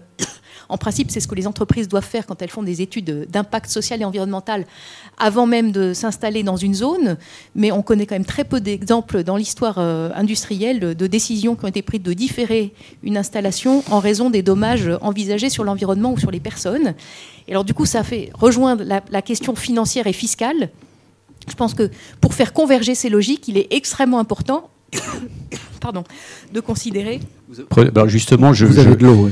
en 0.70 0.78
principe, 0.78 1.12
c'est 1.12 1.20
ce 1.20 1.28
que 1.28 1.36
les 1.36 1.48
entreprises 1.48 1.88
doivent 1.88 2.06
faire 2.06 2.26
quand 2.26 2.42
elles 2.42 2.50
font 2.50 2.64
des 2.64 2.82
études 2.82 3.28
d'impact 3.30 3.70
social 3.70 4.02
et 4.02 4.06
environnemental 4.06 4.66
avant 5.18 5.46
même 5.46 5.72
de 5.72 5.94
s'installer 5.94 6.44
dans 6.44 6.58
une 6.58 6.74
zone. 6.74 7.18
Mais 7.56 7.72
on 7.72 7.82
connaît 7.82 8.06
quand 8.06 8.16
même 8.16 8.26
très 8.26 8.44
peu 8.44 8.60
d'exemples 8.60 9.24
dans 9.24 9.38
l'histoire 9.38 9.76
euh, 9.78 10.10
industrielle 10.16 10.96
de 10.96 11.08
décisions 11.08 11.56
qui 11.56 11.66
ont 11.66 11.70
été 11.70 11.82
prises 11.82 12.02
de 12.02 12.14
différer 12.14 12.74
une 13.04 13.18
installation 13.18 13.84
en 13.92 14.00
raison 14.00 14.30
des 14.30 14.42
dommages 14.42 14.90
envisagés 15.02 15.50
sur 15.50 15.64
l'environnement 15.64 16.14
ou 16.14 16.20
sur 16.20 16.32
les 16.32 16.40
personnes. 16.40 16.94
Et 17.48 17.52
alors 17.52 17.64
du 17.64 17.74
coup, 17.74 17.86
ça 17.86 18.04
fait 18.04 18.30
rejoindre 18.34 18.84
la 18.84 19.22
question 19.22 19.56
financière 19.56 20.08
et 20.08 20.14
fiscale. 20.14 20.70
Je 21.48 21.56
pense 21.56 21.74
que 21.74 21.90
pour 22.22 22.34
faire 22.34 22.54
converger 22.54 22.96
ces 22.96 23.10
logiques, 23.10 23.48
il 23.48 23.58
est 23.58 23.68
extrêmement 23.72 24.20
important 24.20 24.70
pardon, 25.82 26.04
de 26.52 26.60
considérer. 26.60 27.20
Ben, 27.76 28.08
justement, 28.08 28.54
je, 28.54 28.66
vous 28.66 28.80
avez 28.80 28.96
de 28.96 29.06
l'eau. 29.06 29.30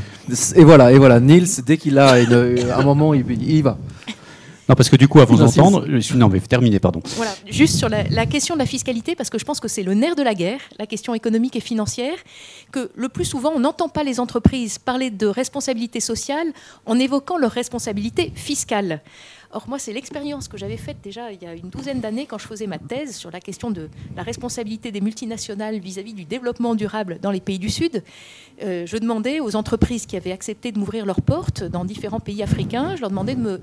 Et 0.55 0.63
voilà, 0.63 0.91
et 0.91 0.97
voilà. 0.97 1.19
Nils, 1.19 1.63
dès 1.65 1.77
qu'il 1.77 1.97
a 1.97 2.13
un 2.13 2.83
moment, 2.83 3.13
il, 3.13 3.49
y 3.49 3.61
va. 3.61 3.77
Non, 4.69 4.75
parce 4.75 4.89
que 4.89 4.95
du 4.95 5.07
coup, 5.07 5.19
avant 5.19 5.35
d'entendre, 5.35 5.85
non, 6.15 6.29
mais 6.29 6.39
terminer, 6.39 6.79
pardon. 6.79 7.01
Voilà, 7.15 7.31
juste 7.47 7.75
sur 7.77 7.89
la, 7.89 8.03
la, 8.03 8.25
question 8.25 8.55
de 8.55 8.59
la 8.59 8.65
fiscalité, 8.65 9.15
parce 9.15 9.29
que 9.29 9.37
je 9.37 9.43
pense 9.43 9.59
que 9.59 9.67
c'est 9.67 9.83
le 9.83 9.93
nerf 9.93 10.15
de 10.15 10.23
la 10.23 10.33
guerre, 10.33 10.59
la 10.79 10.85
question 10.85 11.13
économique 11.13 11.55
et 11.55 11.59
financière, 11.59 12.15
que 12.71 12.89
le 12.95 13.09
plus 13.09 13.25
souvent, 13.25 13.51
on 13.55 13.59
n'entend 13.59 13.89
pas 13.89 14.03
les 14.03 14.19
entreprises 14.19 14.77
parler 14.77 15.09
de 15.09 15.27
responsabilité 15.27 15.99
sociale 15.99 16.47
en 16.85 16.99
évoquant 16.99 17.37
leur 17.37 17.51
responsabilité 17.51 18.31
fiscale. 18.35 19.01
Or, 19.53 19.65
moi, 19.67 19.79
c'est 19.79 19.91
l'expérience 19.91 20.47
que 20.47 20.57
j'avais 20.57 20.77
faite 20.77 20.97
déjà 21.03 21.31
il 21.31 21.41
y 21.41 21.45
a 21.45 21.53
une 21.53 21.69
douzaine 21.69 21.99
d'années 21.99 22.25
quand 22.25 22.37
je 22.37 22.47
faisais 22.47 22.67
ma 22.67 22.77
thèse 22.77 23.15
sur 23.15 23.31
la 23.31 23.41
question 23.41 23.69
de 23.69 23.89
la 24.15 24.23
responsabilité 24.23 24.91
des 24.91 25.01
multinationales 25.01 25.79
vis-à-vis 25.79 26.13
du 26.13 26.23
développement 26.23 26.73
durable 26.73 27.19
dans 27.21 27.31
les 27.31 27.41
pays 27.41 27.59
du 27.59 27.69
Sud. 27.69 28.03
Euh, 28.63 28.85
je 28.85 28.97
demandais 28.97 29.39
aux 29.39 29.55
entreprises 29.55 30.05
qui 30.05 30.15
avaient 30.15 30.31
accepté 30.31 30.71
de 30.71 30.79
m'ouvrir 30.79 31.05
leurs 31.05 31.21
portes 31.21 31.63
dans 31.63 31.83
différents 31.83 32.21
pays 32.21 32.43
africains, 32.43 32.95
je 32.95 33.01
leur 33.01 33.09
demandais 33.09 33.35
de 33.35 33.41
me 33.41 33.61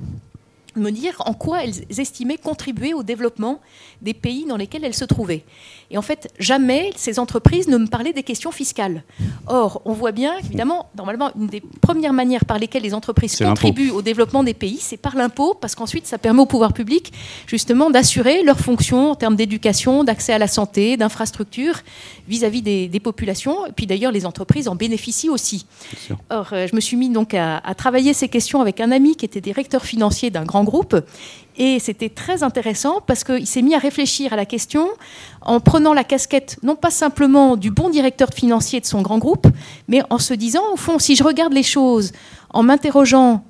me 0.77 0.90
dire 0.90 1.14
en 1.27 1.35
quoi 1.35 1.64
elles 1.64 1.85
estimaient 1.98 2.37
contribuer 2.37 2.94
au 2.94 3.03
développement 3.03 3.61
des 4.03 4.14
pays 4.14 4.44
dans 4.44 4.57
lesquels 4.57 4.85
elles 4.85 4.94
se 4.94 5.05
trouvaient. 5.05 5.44
Et 5.90 5.96
en 5.96 6.03
fait, 6.03 6.31
jamais 6.38 6.90
ces 6.96 7.18
entreprises 7.18 7.66
ne 7.68 7.79
me 7.79 7.87
parlaient 7.87 8.12
des 8.12 8.22
questions 8.22 8.51
fiscales. 8.51 9.05
Or, 9.46 9.81
on 9.87 9.94
voit 9.94 10.12
bien, 10.12 10.37
évidemment, 10.38 10.90
normalement, 10.96 11.31
une 11.38 11.46
des 11.46 11.62
premières 11.81 12.12
manières 12.12 12.44
par 12.44 12.59
lesquelles 12.59 12.83
les 12.83 12.92
entreprises 12.92 13.37
contribuent 13.38 13.90
au 13.90 14.03
développement 14.03 14.42
des 14.42 14.53
pays, 14.53 14.79
c'est 14.81 14.98
par 14.98 15.16
l'impôt, 15.16 15.55
parce 15.55 15.74
qu'ensuite, 15.74 16.07
ça 16.07 16.18
permet 16.18 16.40
au 16.40 16.46
pouvoir 16.46 16.74
public, 16.74 17.12
justement, 17.46 17.88
d'assurer 17.88 18.42
leurs 18.42 18.61
fonctions 18.61 19.12
en 19.12 19.14
termes 19.14 19.37
d'éducation, 19.37 20.05
d'accès 20.05 20.35
à 20.35 20.38
la 20.38 20.48
santé, 20.48 20.98
d'infrastructures 20.98 21.81
vis-à-vis 22.29 22.61
des, 22.61 23.01
populations. 23.01 23.64
Et 23.66 23.72
puis 23.72 23.87
d'ailleurs, 23.87 24.11
les 24.11 24.27
entreprises 24.27 24.66
en 24.66 24.74
bénéficient 24.74 25.31
aussi. 25.31 25.66
Or, 26.31 26.48
euh, 26.53 26.66
je 26.66 26.74
me 26.74 26.81
suis 26.81 26.96
mis 26.96 27.09
donc 27.09 27.33
à, 27.33 27.59
à 27.59 27.74
travailler 27.77 28.12
ces 28.12 28.29
questions 28.29 28.61
avec 28.61 28.81
un 28.81 28.90
ami 28.90 29.14
qui 29.14 29.24
était 29.24 29.40
directeur 29.40 29.85
financier 29.85 30.29
d'un 30.31 30.44
grand 30.44 30.64
groupe. 30.64 30.96
Et 31.59 31.81
c'était 31.81 32.09
très 32.09 32.44
intéressant 32.44 33.01
parce 33.05 33.25
qu'il 33.25 33.47
s'est 33.47 33.62
mis 33.62 33.75
à 33.75 33.79
réfléchir 33.79 34.33
à 34.33 34.37
la 34.37 34.47
question 34.47 34.88
en 35.42 35.59
prenant 35.59 35.92
la 35.92 36.05
casquette, 36.05 36.57
non 36.62 36.77
pas 36.77 36.90
simplement 36.90 37.57
du 37.57 37.73
bon 37.73 37.90
directeur 37.90 38.29
financier 38.33 38.81
de 38.81 38.87
son 38.87 39.03
grand 39.03 39.18
groupe, 39.18 39.49
mais 39.88 40.01
en 40.09 40.18
se 40.18 40.35
disant, 40.35 40.62
au 40.73 40.77
fond, 40.77 41.01
si 41.01 41.16
je 41.16 41.25
regarde 41.25 41.53
les 41.53 41.64
choses 41.64 42.12
en 42.51 42.62
m'interrogeant 42.62 43.42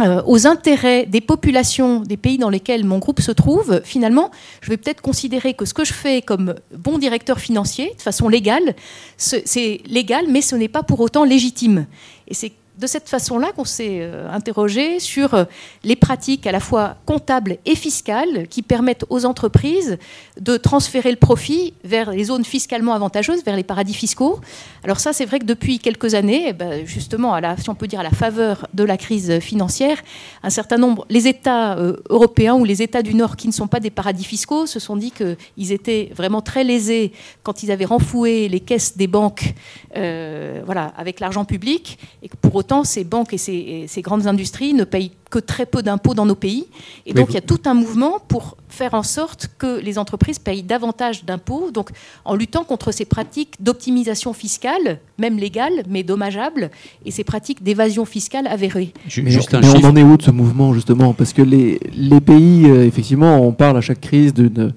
euh, 0.00 0.22
aux 0.26 0.48
intérêts 0.48 1.06
des 1.06 1.20
populations 1.20 2.00
des 2.00 2.16
pays 2.16 2.38
dans 2.38 2.48
lesquels 2.48 2.84
mon 2.84 2.98
groupe 2.98 3.20
se 3.20 3.30
trouve, 3.30 3.82
finalement, 3.84 4.32
je 4.60 4.70
vais 4.70 4.76
peut-être 4.76 5.02
considérer 5.02 5.54
que 5.54 5.64
ce 5.64 5.74
que 5.74 5.84
je 5.84 5.92
fais 5.92 6.22
comme 6.22 6.56
bon 6.76 6.98
directeur 6.98 7.38
financier, 7.38 7.92
de 7.96 8.02
façon 8.02 8.28
légale, 8.28 8.74
c'est 9.16 9.80
légal, 9.86 10.24
mais 10.28 10.40
ce 10.40 10.56
n'est 10.56 10.68
pas 10.68 10.82
pour 10.82 10.98
autant 11.00 11.22
légitime. 11.24 11.86
Et 12.26 12.34
c'est 12.34 12.52
de 12.82 12.88
cette 12.88 13.08
façon-là 13.08 13.52
qu'on 13.52 13.64
s'est 13.64 13.98
euh, 14.00 14.28
interrogé 14.28 14.98
sur 14.98 15.34
euh, 15.34 15.44
les 15.84 15.94
pratiques 15.94 16.48
à 16.48 16.52
la 16.52 16.58
fois 16.58 16.96
comptables 17.06 17.58
et 17.64 17.76
fiscales 17.76 18.48
qui 18.48 18.60
permettent 18.60 19.04
aux 19.08 19.24
entreprises 19.24 19.98
de 20.40 20.56
transférer 20.56 21.12
le 21.12 21.16
profit 21.16 21.74
vers 21.84 22.10
les 22.10 22.24
zones 22.24 22.44
fiscalement 22.44 22.92
avantageuses, 22.92 23.44
vers 23.44 23.54
les 23.54 23.62
paradis 23.62 23.94
fiscaux. 23.94 24.40
Alors 24.82 24.98
ça, 24.98 25.12
c'est 25.12 25.24
vrai 25.24 25.38
que 25.38 25.44
depuis 25.44 25.78
quelques 25.78 26.14
années, 26.14 26.46
eh 26.48 26.52
ben, 26.52 26.84
justement, 26.84 27.34
à 27.34 27.40
la, 27.40 27.56
si 27.56 27.70
on 27.70 27.76
peut 27.76 27.86
dire 27.86 28.00
à 28.00 28.02
la 28.02 28.10
faveur 28.10 28.66
de 28.74 28.82
la 28.82 28.96
crise 28.96 29.38
financière, 29.38 29.98
un 30.42 30.50
certain 30.50 30.76
nombre, 30.76 31.06
les 31.08 31.28
États 31.28 31.78
euh, 31.78 31.96
européens 32.10 32.54
ou 32.54 32.64
les 32.64 32.82
États 32.82 33.02
du 33.02 33.14
Nord 33.14 33.36
qui 33.36 33.46
ne 33.46 33.52
sont 33.52 33.68
pas 33.68 33.78
des 33.78 33.90
paradis 33.90 34.24
fiscaux 34.24 34.66
se 34.66 34.80
sont 34.80 34.96
dit 34.96 35.12
qu'ils 35.12 35.70
étaient 35.70 36.10
vraiment 36.16 36.42
très 36.42 36.64
lésés 36.64 37.12
quand 37.44 37.62
ils 37.62 37.70
avaient 37.70 37.84
renfloué 37.84 38.48
les 38.48 38.60
caisses 38.60 38.96
des 38.96 39.06
banques 39.06 39.54
voilà, 39.94 40.92
avec 40.96 41.20
l'argent 41.20 41.44
public 41.44 41.98
et 42.22 42.28
que 42.28 42.36
pour 42.36 42.54
autant, 42.54 42.71
ces 42.84 43.04
banques 43.04 43.32
et 43.34 43.38
ces, 43.38 44.02
grandes 44.02 44.26
industries 44.26 44.74
ne 44.74 44.84
payent 44.84 45.12
que 45.30 45.38
très 45.38 45.64
peu 45.64 45.82
d'impôts 45.82 46.14
dans 46.14 46.26
nos 46.26 46.34
pays. 46.34 46.66
Et 47.06 47.14
donc, 47.14 47.28
il 47.30 47.34
y 47.34 47.38
a 47.38 47.42
tout 47.42 47.60
un 47.64 47.74
mouvement 47.74 48.18
pour 48.28 48.56
faire 48.68 48.94
en 48.94 49.02
sorte 49.02 49.48
que 49.58 49.80
les 49.80 49.98
entreprises 49.98 50.38
payent 50.38 50.62
davantage 50.62 51.24
d'impôts, 51.24 51.70
donc 51.70 51.90
en 52.24 52.34
luttant 52.34 52.64
contre 52.64 52.92
ces 52.92 53.04
pratiques 53.04 53.54
d'optimisation 53.60 54.32
fiscale, 54.32 54.98
même 55.18 55.38
légales, 55.38 55.84
mais 55.88 56.02
dommageables, 56.02 56.70
et 57.04 57.10
ces 57.10 57.24
pratiques 57.24 57.62
d'évasion 57.62 58.04
fiscale 58.04 58.46
avérées. 58.46 58.92
Mais, 59.22 59.36
on 59.52 59.84
en 59.84 59.96
est 59.96 60.02
où 60.02 60.16
de 60.16 60.22
ce 60.22 60.30
mouvement, 60.30 60.74
justement? 60.74 61.14
Parce 61.14 61.32
que 61.32 61.42
les, 61.42 61.80
les 61.94 62.20
pays, 62.20 62.66
euh, 62.66 62.86
effectivement, 62.86 63.36
on 63.40 63.52
parle 63.52 63.76
à 63.78 63.80
chaque 63.80 64.00
crise 64.00 64.34
d'une 64.34 64.72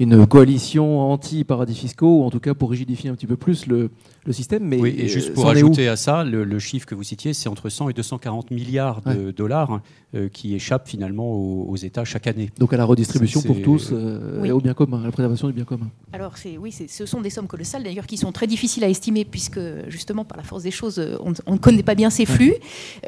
une 0.00 0.26
coalition 0.26 1.00
anti-paradis 1.12 1.74
fiscaux, 1.74 2.20
ou 2.20 2.24
en 2.24 2.30
tout 2.30 2.40
cas 2.40 2.54
pour 2.54 2.70
rigidifier 2.70 3.10
un 3.10 3.14
petit 3.14 3.26
peu 3.26 3.36
plus 3.36 3.66
le, 3.66 3.90
le 4.24 4.32
système. 4.32 4.64
Mais 4.64 4.78
oui, 4.80 4.94
et 4.98 5.08
juste 5.08 5.30
euh, 5.30 5.34
pour 5.34 5.48
ajouter 5.48 5.88
à 5.88 5.96
ça, 5.96 6.24
le, 6.24 6.44
le 6.44 6.58
chiffre 6.58 6.86
que 6.86 6.94
vous 6.94 7.02
citiez, 7.02 7.32
c'est 7.34 7.48
entre 7.48 7.68
100 7.68 7.88
et 7.90 7.92
240 7.92 8.50
milliards 8.50 9.00
de 9.02 9.30
dollars 9.30 9.80
euh, 10.14 10.28
qui 10.28 10.54
échappent 10.54 10.88
finalement 10.88 11.30
aux, 11.32 11.66
aux 11.68 11.76
États 11.76 12.04
chaque 12.04 12.26
année. 12.26 12.50
Donc 12.58 12.72
à 12.72 12.76
la 12.76 12.84
redistribution 12.84 13.40
C'est- 13.40 13.46
pour 13.48 13.56
c'est- 13.56 13.62
tous 13.62 13.90
euh, 13.92 14.40
Oui. 14.42 14.48
et 14.48 14.52
au 14.52 14.60
bien 14.60 14.74
commun, 14.74 15.00
à 15.02 15.06
la 15.06 15.12
préservation 15.12 15.46
du 15.48 15.52
bien 15.54 15.64
commun. 15.64 15.88
Alors 16.12 16.36
c'est 16.36 16.58
oui, 16.58 16.72
ce 16.72 17.06
sont 17.06 17.20
des 17.20 17.30
sommes 17.30 17.46
colossales 17.46 17.82
d'ailleurs 17.82 18.06
qui 18.06 18.16
sont 18.16 18.32
très 18.32 18.46
difficiles 18.46 18.84
à 18.84 18.88
estimer 18.88 19.24
puisque 19.24 19.60
justement 19.88 20.24
par 20.24 20.36
la 20.36 20.42
force 20.42 20.62
des 20.62 20.70
choses, 20.70 21.02
on, 21.24 21.32
on 21.46 21.52
ne 21.52 21.58
connaît 21.58 21.82
pas 21.82 21.94
bien 21.94 22.10
ces 22.10 22.26
flux. 22.26 22.54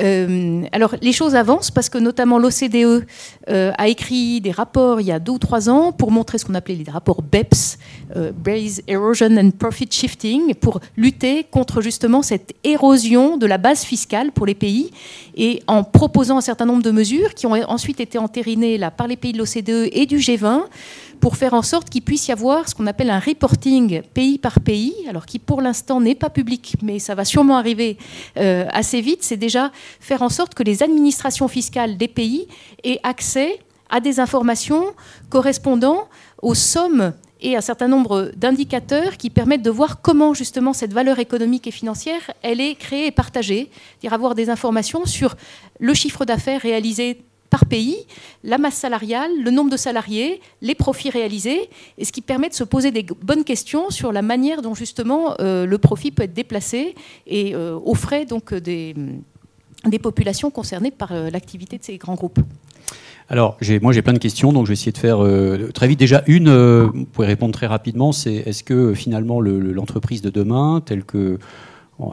Euh, 0.00 0.62
alors 0.72 0.94
les 1.02 1.12
choses 1.12 1.34
avancent 1.34 1.70
parce 1.70 1.88
que 1.88 1.98
notamment 1.98 2.38
l'OCDE 2.38 3.04
euh, 3.48 3.72
a 3.76 3.88
écrit 3.88 4.40
des 4.40 4.50
rapports 4.50 5.00
il 5.00 5.06
y 5.06 5.12
a 5.12 5.18
deux 5.18 5.32
ou 5.32 5.38
trois 5.38 5.68
ans 5.68 5.92
pour 5.92 6.10
montrer 6.10 6.38
ce 6.38 6.44
qu'on 6.44 6.54
appelait 6.54 6.73
les 6.74 6.90
rapports 6.90 7.22
BEPS, 7.22 7.78
euh, 8.16 8.32
Base 8.32 8.82
Erosion 8.86 9.36
and 9.36 9.50
Profit 9.58 9.88
Shifting, 9.90 10.54
pour 10.54 10.80
lutter 10.96 11.44
contre 11.44 11.80
justement 11.80 12.22
cette 12.22 12.54
érosion 12.64 13.36
de 13.36 13.46
la 13.46 13.58
base 13.58 13.84
fiscale 13.84 14.32
pour 14.32 14.46
les 14.46 14.54
pays. 14.54 14.90
Et 15.36 15.62
en 15.66 15.84
proposant 15.84 16.38
un 16.38 16.42
certain 16.42 16.66
nombre 16.66 16.82
de 16.82 16.90
mesures 16.90 17.34
qui 17.34 17.46
ont 17.46 17.52
ensuite 17.52 18.00
été 18.00 18.18
entérinées 18.18 18.78
là, 18.78 18.90
par 18.90 19.06
les 19.06 19.16
pays 19.16 19.32
de 19.32 19.38
l'OCDE 19.38 19.90
et 19.92 20.06
du 20.06 20.18
G20 20.18 20.62
pour 21.20 21.36
faire 21.36 21.54
en 21.54 21.62
sorte 21.62 21.88
qu'il 21.88 22.02
puisse 22.02 22.28
y 22.28 22.32
avoir 22.32 22.68
ce 22.68 22.74
qu'on 22.74 22.86
appelle 22.86 23.08
un 23.08 23.18
reporting 23.18 24.02
pays 24.02 24.38
par 24.38 24.60
pays, 24.60 24.94
alors 25.08 25.24
qui 25.24 25.38
pour 25.38 25.62
l'instant 25.62 25.98
n'est 25.98 26.14
pas 26.14 26.28
public, 26.28 26.76
mais 26.82 26.98
ça 26.98 27.14
va 27.14 27.24
sûrement 27.24 27.56
arriver 27.56 27.96
euh, 28.36 28.66
assez 28.72 29.00
vite, 29.00 29.22
c'est 29.22 29.38
déjà 29.38 29.72
faire 30.00 30.20
en 30.20 30.28
sorte 30.28 30.54
que 30.54 30.62
les 30.62 30.82
administrations 30.82 31.48
fiscales 31.48 31.96
des 31.96 32.08
pays 32.08 32.46
aient 32.82 33.00
accès 33.04 33.58
à 33.90 34.00
des 34.00 34.20
informations 34.20 34.84
correspondant 35.30 36.08
aux 36.44 36.54
sommes 36.54 37.14
et 37.40 37.56
un 37.56 37.60
certain 37.60 37.88
nombre 37.88 38.30
d'indicateurs 38.36 39.16
qui 39.16 39.30
permettent 39.30 39.62
de 39.62 39.70
voir 39.70 40.00
comment 40.02 40.34
justement 40.34 40.72
cette 40.72 40.92
valeur 40.92 41.18
économique 41.18 41.66
et 41.66 41.70
financière, 41.70 42.30
elle 42.42 42.60
est 42.60 42.74
créée 42.74 43.06
et 43.06 43.10
partagée, 43.10 43.70
c'est-à-dire 43.72 44.12
avoir 44.12 44.34
des 44.34 44.50
informations 44.50 45.06
sur 45.06 45.34
le 45.80 45.94
chiffre 45.94 46.24
d'affaires 46.24 46.60
réalisé 46.60 47.22
par 47.50 47.66
pays, 47.66 47.96
la 48.42 48.58
masse 48.58 48.74
salariale, 48.74 49.30
le 49.42 49.50
nombre 49.50 49.70
de 49.70 49.76
salariés, 49.76 50.40
les 50.60 50.74
profits 50.74 51.10
réalisés, 51.10 51.70
et 51.98 52.04
ce 52.04 52.12
qui 52.12 52.20
permet 52.20 52.48
de 52.48 52.54
se 52.54 52.64
poser 52.64 52.90
des 52.90 53.04
bonnes 53.22 53.44
questions 53.44 53.90
sur 53.90 54.12
la 54.12 54.22
manière 54.22 54.60
dont 54.60 54.74
justement 54.74 55.36
euh, 55.40 55.64
le 55.64 55.78
profit 55.78 56.10
peut 56.10 56.24
être 56.24 56.34
déplacé 56.34 56.94
et 57.26 57.54
euh, 57.54 57.78
aux 57.84 57.94
frais 57.94 58.24
donc 58.26 58.52
des, 58.52 58.94
des 59.86 59.98
populations 59.98 60.50
concernées 60.50 60.90
par 60.90 61.12
euh, 61.12 61.30
l'activité 61.30 61.78
de 61.78 61.84
ces 61.84 61.96
grands 61.96 62.14
groupes. 62.14 62.40
Alors, 63.30 63.56
moi 63.82 63.92
j'ai 63.92 64.02
plein 64.02 64.12
de 64.12 64.18
questions, 64.18 64.52
donc 64.52 64.66
je 64.66 64.68
vais 64.68 64.74
essayer 64.74 64.92
de 64.92 64.98
faire 64.98 65.24
euh, 65.24 65.70
très 65.72 65.88
vite. 65.88 65.98
Déjà, 65.98 66.22
une, 66.26 66.48
euh, 66.48 66.86
vous 66.92 67.04
pouvez 67.06 67.26
répondre 67.26 67.54
très 67.54 67.66
rapidement, 67.66 68.12
c'est 68.12 68.34
est-ce 68.34 68.62
que 68.62 68.74
euh, 68.74 68.94
finalement 68.94 69.40
le- 69.40 69.58
le- 69.60 69.72
l'entreprise 69.72 70.20
de 70.22 70.30
demain, 70.30 70.82
telle 70.84 71.04
que 71.04 71.38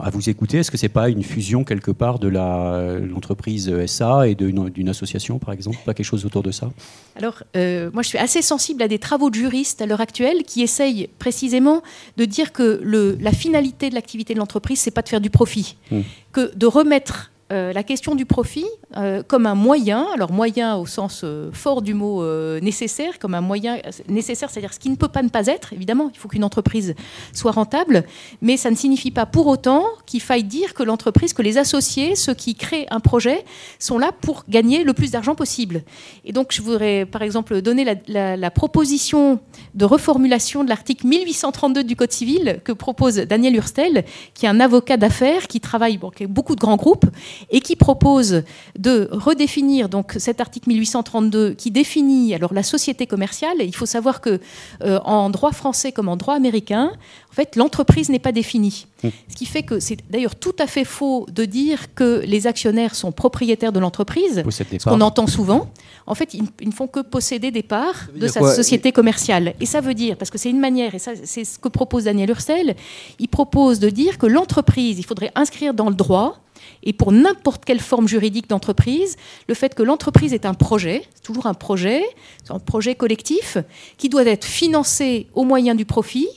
à 0.00 0.10
vous 0.10 0.30
écouter, 0.30 0.58
est-ce 0.58 0.70
que 0.70 0.76
c'est 0.76 0.88
pas 0.88 1.08
une 1.08 1.24
fusion 1.24 1.64
quelque 1.64 1.90
part 1.90 2.20
de 2.20 2.28
l'entreprise 2.28 3.84
SA 3.86 4.28
et 4.28 4.36
d'une 4.36 4.88
association, 4.88 5.38
par 5.40 5.52
exemple? 5.52 5.76
Pas 5.84 5.92
quelque 5.92 6.06
chose 6.06 6.24
autour 6.24 6.44
de 6.44 6.52
ça? 6.52 6.70
Alors, 7.16 7.42
euh, 7.56 7.90
moi, 7.92 8.02
je 8.04 8.08
suis 8.08 8.18
assez 8.18 8.42
sensible 8.42 8.82
à 8.82 8.88
des 8.88 9.00
travaux 9.00 9.28
de 9.28 9.34
juristes 9.34 9.82
à 9.82 9.86
l'heure 9.86 10.00
actuelle 10.00 10.44
qui 10.46 10.62
essayent 10.62 11.08
précisément 11.18 11.82
de 12.16 12.24
dire 12.24 12.52
que 12.52 12.80
le, 12.82 13.18
la 13.20 13.32
finalité 13.32 13.90
de 13.90 13.94
l'activité 13.96 14.34
de 14.34 14.38
l'entreprise, 14.38 14.78
c'est 14.78 14.92
pas 14.92 15.02
de 15.02 15.08
faire 15.08 15.20
du 15.20 15.30
profit, 15.30 15.76
Mm. 15.90 16.00
que 16.32 16.54
de 16.56 16.66
remettre 16.66 17.32
euh, 17.50 17.72
la 17.72 17.82
question 17.82 18.14
du 18.14 18.24
profit 18.24 18.64
euh, 18.96 19.22
comme 19.26 19.46
un 19.46 19.54
moyen, 19.54 20.06
alors 20.14 20.32
moyen 20.32 20.76
au 20.76 20.84
sens 20.84 21.22
euh, 21.24 21.50
fort 21.52 21.80
du 21.80 21.94
mot 21.94 22.22
euh, 22.22 22.60
nécessaire, 22.60 23.18
comme 23.18 23.34
un 23.34 23.40
moyen 23.40 23.78
nécessaire, 24.06 24.50
c'est-à-dire 24.50 24.74
ce 24.74 24.78
qui 24.78 24.90
ne 24.90 24.96
peut 24.96 25.08
pas 25.08 25.22
ne 25.22 25.30
pas 25.30 25.46
être, 25.46 25.72
évidemment, 25.72 26.10
il 26.12 26.18
faut 26.18 26.28
qu'une 26.28 26.44
entreprise 26.44 26.94
soit 27.32 27.52
rentable, 27.52 28.04
mais 28.42 28.58
ça 28.58 28.70
ne 28.70 28.76
signifie 28.76 29.10
pas 29.10 29.24
pour 29.24 29.46
autant 29.46 29.84
qu'il 30.04 30.20
faille 30.20 30.44
dire 30.44 30.74
que 30.74 30.82
l'entreprise, 30.82 31.32
que 31.32 31.40
les 31.40 31.56
associés, 31.56 32.16
ceux 32.16 32.34
qui 32.34 32.54
créent 32.54 32.86
un 32.90 33.00
projet, 33.00 33.44
sont 33.78 33.98
là 33.98 34.12
pour 34.12 34.44
gagner 34.48 34.84
le 34.84 34.92
plus 34.92 35.10
d'argent 35.10 35.34
possible. 35.34 35.82
Et 36.24 36.32
donc, 36.32 36.52
je 36.52 36.60
voudrais, 36.60 37.06
par 37.06 37.22
exemple, 37.22 37.62
donner 37.62 37.98
la, 38.06 38.50
proposition 38.50 39.40
de 39.74 39.84
reformulation 39.86 40.64
de 40.64 40.68
l'article 40.68 41.06
1832 41.06 41.84
du 41.84 41.96
Code 41.96 42.12
civil 42.12 42.60
que 42.64 42.72
propose 42.72 43.16
Daniel 43.16 43.56
Hurstel, 43.56 44.04
qui 44.34 44.44
est 44.44 44.48
un 44.50 44.60
avocat 44.60 44.98
d'affaires 44.98 45.46
qui 45.48 45.60
travaille 45.60 45.98
avec 46.02 46.28
beaucoup 46.28 46.54
de 46.54 46.60
grands 46.60 46.76
groupes 46.76 47.06
et 47.50 47.60
qui 47.60 47.76
propose 47.76 48.42
de 48.82 49.08
redéfinir 49.12 49.88
donc 49.88 50.14
cet 50.18 50.40
article 50.40 50.68
1832 50.68 51.54
qui 51.54 51.70
définit 51.70 52.34
alors 52.34 52.52
la 52.52 52.64
société 52.64 53.06
commerciale. 53.06 53.60
Et 53.60 53.64
il 53.64 53.74
faut 53.74 53.86
savoir 53.86 54.20
que 54.20 54.40
euh, 54.82 54.98
en 55.04 55.30
droit 55.30 55.52
français 55.52 55.92
comme 55.92 56.08
en 56.08 56.16
droit 56.16 56.34
américain, 56.34 56.92
en 57.30 57.34
fait, 57.34 57.54
l'entreprise 57.56 58.08
n'est 58.08 58.18
pas 58.18 58.32
définie. 58.32 58.86
Ce 59.02 59.36
qui 59.36 59.46
fait 59.46 59.62
que 59.62 59.80
c'est 59.80 59.98
d'ailleurs 60.10 60.36
tout 60.36 60.54
à 60.58 60.66
fait 60.66 60.84
faux 60.84 61.26
de 61.32 61.44
dire 61.44 61.94
que 61.94 62.22
les 62.26 62.46
actionnaires 62.46 62.94
sont 62.94 63.10
propriétaires 63.10 63.72
de 63.72 63.80
l'entreprise 63.80 64.44
ce 64.50 64.88
qu'on 64.88 65.00
entend 65.00 65.26
souvent. 65.26 65.70
En 66.06 66.14
fait, 66.14 66.34
ils, 66.34 66.44
ils 66.60 66.68
ne 66.68 66.72
font 66.72 66.88
que 66.88 67.00
posséder 67.00 67.50
des 67.50 67.62
parts 67.62 68.08
de 68.14 68.26
sa 68.26 68.40
quoi 68.40 68.54
société 68.54 68.92
commerciale. 68.92 69.54
Et 69.60 69.66
ça 69.66 69.80
veut 69.80 69.94
dire, 69.94 70.16
parce 70.16 70.30
que 70.30 70.38
c'est 70.38 70.50
une 70.50 70.60
manière, 70.60 70.94
et 70.94 70.98
ça, 70.98 71.12
c'est 71.24 71.44
ce 71.44 71.58
que 71.58 71.68
propose 71.68 72.04
Daniel 72.04 72.30
Ursel, 72.30 72.76
il 73.18 73.28
propose 73.28 73.78
de 73.78 73.90
dire 73.90 74.18
que 74.18 74.26
l'entreprise, 74.26 74.98
il 74.98 75.04
faudrait 75.04 75.32
inscrire 75.34 75.74
dans 75.74 75.88
le 75.88 75.94
droit, 75.94 76.40
et 76.82 76.92
pour 76.92 77.12
n'importe 77.12 77.64
quelle 77.64 77.80
forme 77.80 78.08
juridique 78.08 78.48
d'entreprise, 78.48 79.16
le 79.48 79.54
fait 79.54 79.74
que 79.74 79.82
l'entreprise 79.82 80.32
est 80.32 80.46
un 80.46 80.54
projet, 80.54 81.02
c'est 81.14 81.22
toujours 81.22 81.46
un 81.46 81.54
projet, 81.54 82.02
c'est 82.44 82.52
un 82.52 82.58
projet 82.58 82.94
collectif, 82.94 83.58
qui 83.98 84.08
doit 84.08 84.24
être 84.24 84.44
financé 84.44 85.26
au 85.34 85.44
moyen 85.44 85.74
du 85.74 85.84
profit, 85.84 86.28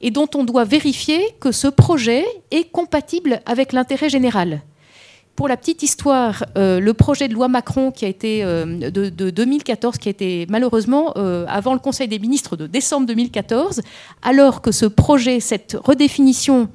et 0.00 0.10
dont 0.10 0.28
on 0.34 0.44
doit 0.44 0.64
vérifier 0.64 1.20
que 1.40 1.50
ce 1.50 1.66
projet 1.66 2.24
est 2.50 2.70
compatible 2.70 3.40
avec 3.46 3.72
l'intérêt 3.72 4.10
général. 4.10 4.62
Pour 5.36 5.48
la 5.48 5.56
petite 5.56 5.82
histoire, 5.82 6.44
euh, 6.56 6.78
le 6.78 6.94
projet 6.94 7.26
de 7.26 7.34
loi 7.34 7.48
Macron 7.48 7.90
qui 7.90 8.04
a 8.04 8.08
été 8.08 8.44
euh, 8.44 8.90
de, 8.90 9.08
de 9.08 9.30
2014, 9.30 9.98
qui 9.98 10.08
a 10.08 10.10
été 10.10 10.46
malheureusement 10.48 11.12
euh, 11.16 11.44
avant 11.48 11.72
le 11.72 11.80
Conseil 11.80 12.06
des 12.06 12.20
ministres 12.20 12.56
de 12.56 12.68
décembre 12.68 13.06
2014, 13.06 13.80
alors 14.22 14.60
que 14.62 14.70
ce 14.70 14.86
projet, 14.86 15.40
cette 15.40 15.76
redéfinition 15.82 16.68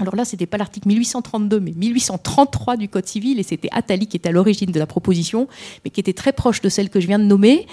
alors 0.00 0.14
là, 0.14 0.24
ce 0.24 0.32
n'était 0.32 0.46
pas 0.46 0.58
l'article 0.58 0.88
1832, 0.88 1.58
mais 1.58 1.72
1833 1.72 2.76
du 2.76 2.88
Code 2.88 3.06
civil, 3.06 3.40
et 3.40 3.42
c'était 3.42 3.68
Attali 3.72 4.06
qui 4.06 4.16
était 4.16 4.28
à 4.28 4.32
l'origine 4.32 4.70
de 4.70 4.78
la 4.78 4.86
proposition, 4.86 5.48
mais 5.84 5.90
qui 5.90 5.98
était 5.98 6.12
très 6.12 6.32
proche 6.32 6.60
de 6.60 6.68
celle 6.68 6.88
que 6.88 7.00
je 7.00 7.08
viens 7.08 7.18
de 7.18 7.24
nommer. 7.24 7.66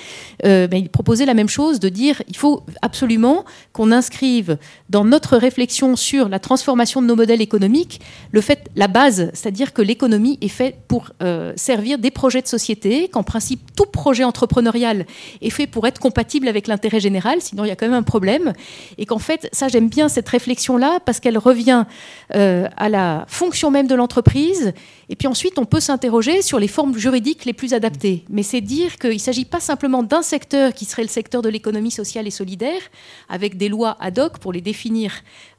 Euh, 0.44 0.68
ben, 0.68 0.78
il 0.78 0.90
proposait 0.90 1.26
la 1.26 1.36
même 1.36 1.50
chose, 1.50 1.80
de 1.80 1.90
dire 1.90 2.24
il 2.28 2.36
faut 2.36 2.64
absolument 2.82 3.46
qu'on 3.74 3.92
inscrive 3.92 4.58
dans 4.90 5.06
notre 5.06 5.38
réflexion 5.38 5.96
sur 5.96 6.28
la 6.28 6.40
transformation 6.40 7.02
de 7.02 7.08
nos 7.08 7.16
modèles 7.16 7.42
économiques 7.42 8.02
le 8.32 8.42
fait, 8.42 8.70
la 8.76 8.88
base, 8.88 9.30
c'est-à-dire 9.34 9.74
que 9.74 9.82
l'économie 9.82 10.38
est 10.42 10.48
faite 10.48 10.78
pour 10.88 11.12
euh, 11.22 11.54
servir 11.56 12.00
des 12.00 12.12
projets 12.12 12.42
de 12.42 12.48
société, 12.48 13.08
qu'en 13.08 13.24
principe 13.24 13.76
tout 13.76 13.86
projet 13.86 14.24
entrepreneurial 14.24 15.06
est 15.42 15.50
fait 15.50 15.68
pour 15.68 15.86
être 15.86 16.00
compatible 16.00 16.48
avec 16.48 16.68
l'intérêt 16.68 17.00
général, 17.00 17.42
sinon 17.42 17.66
il 17.66 17.68
y 17.68 17.72
a 17.72 17.76
quand 17.76 17.86
même 17.86 17.96
un 17.96 18.04
problème, 18.04 18.54
et 18.98 19.06
qu'en 19.06 19.20
fait, 19.20 19.48
ça 19.52 19.68
j'aime 19.68 19.90
bien 19.90 20.10
cette 20.10 20.28
réflexion-là 20.28 21.00
parce 21.06 21.20
qu'elle 21.20 21.38
revient 21.38 21.86
euh, 22.34 22.68
à 22.78 22.90
la 22.90 23.26
fonction 23.28 23.72
même 23.72 23.88
de 23.88 23.96
l'entreprise. 23.96 24.74
Et 25.10 25.16
puis 25.16 25.28
ensuite, 25.28 25.60
on 25.60 25.66
peut 25.66 25.80
s'interroger 25.80 26.42
sur 26.42 26.60
les 26.60 26.68
formes 26.68 26.98
juridiques 26.98 27.46
les 27.46 27.54
plus 27.54 27.74
adaptées. 27.74 28.24
Mais 28.30 28.42
c'est 28.44 28.62
dire 28.62 28.98
qu'il 28.98 29.12
ne 29.14 29.18
s'agit 29.20 29.46
pas 29.46 29.60
simplement 29.60 30.02
d'un 30.02 30.24
secteur 30.24 30.74
qui 30.74 30.86
serait 30.86 31.04
le 31.04 31.08
secteur 31.10 31.42
de 31.44 31.50
l'économie 31.50 31.92
sociale 31.92 32.26
et 32.28 32.32
solidaire, 32.32 32.82
avec 33.30 33.58
des 33.58 33.70
lois 33.70 33.98
ad 34.00 34.18
hoc 34.18 34.40
pour 34.40 34.52
les 34.52 34.62
définir 34.62 35.12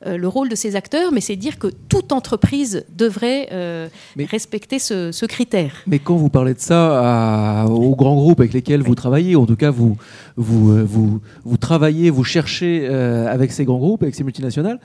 euh, 0.06 0.16
le 0.16 0.26
rôle 0.28 0.48
de 0.48 0.56
ces 0.56 0.74
acteurs, 0.74 1.12
mais 1.12 1.20
c'est 1.20 1.36
dire 1.36 1.58
que 1.58 1.68
toute 1.88 2.10
entreprise 2.12 2.84
devrait 2.96 3.48
euh, 3.52 3.88
Mais- 4.16 4.24
respecter 4.24 4.78
ce, 4.80 5.12
ce 5.12 5.26
critère. 5.26 5.72
Mais 5.86 6.00
quand 6.00 6.16
vous 6.16 6.28
parlez 6.30 6.54
de 6.54 6.60
ça 6.60 7.62
à- 7.62 7.66
aux 7.66 7.94
grands 7.94 8.16
groupes 8.16 8.40
avec 8.40 8.52
lesquels 8.52 8.82
vous 8.82 8.94
travaillez, 8.96 9.36
ou 9.36 9.42
en 9.42 9.46
tout 9.46 9.56
cas 9.56 9.70
vous, 9.70 9.96
vous, 10.36 10.84
vous, 10.84 11.20
vous 11.44 11.56
travaillez, 11.56 12.10
vous 12.10 12.24
cherchez 12.24 12.86
euh, 12.90 13.32
avec 13.32 13.52
ces 13.52 13.64
grands 13.64 13.78
groupes, 13.78 14.02
avec 14.02 14.14
ces 14.16 14.24
multinationales, 14.24 14.80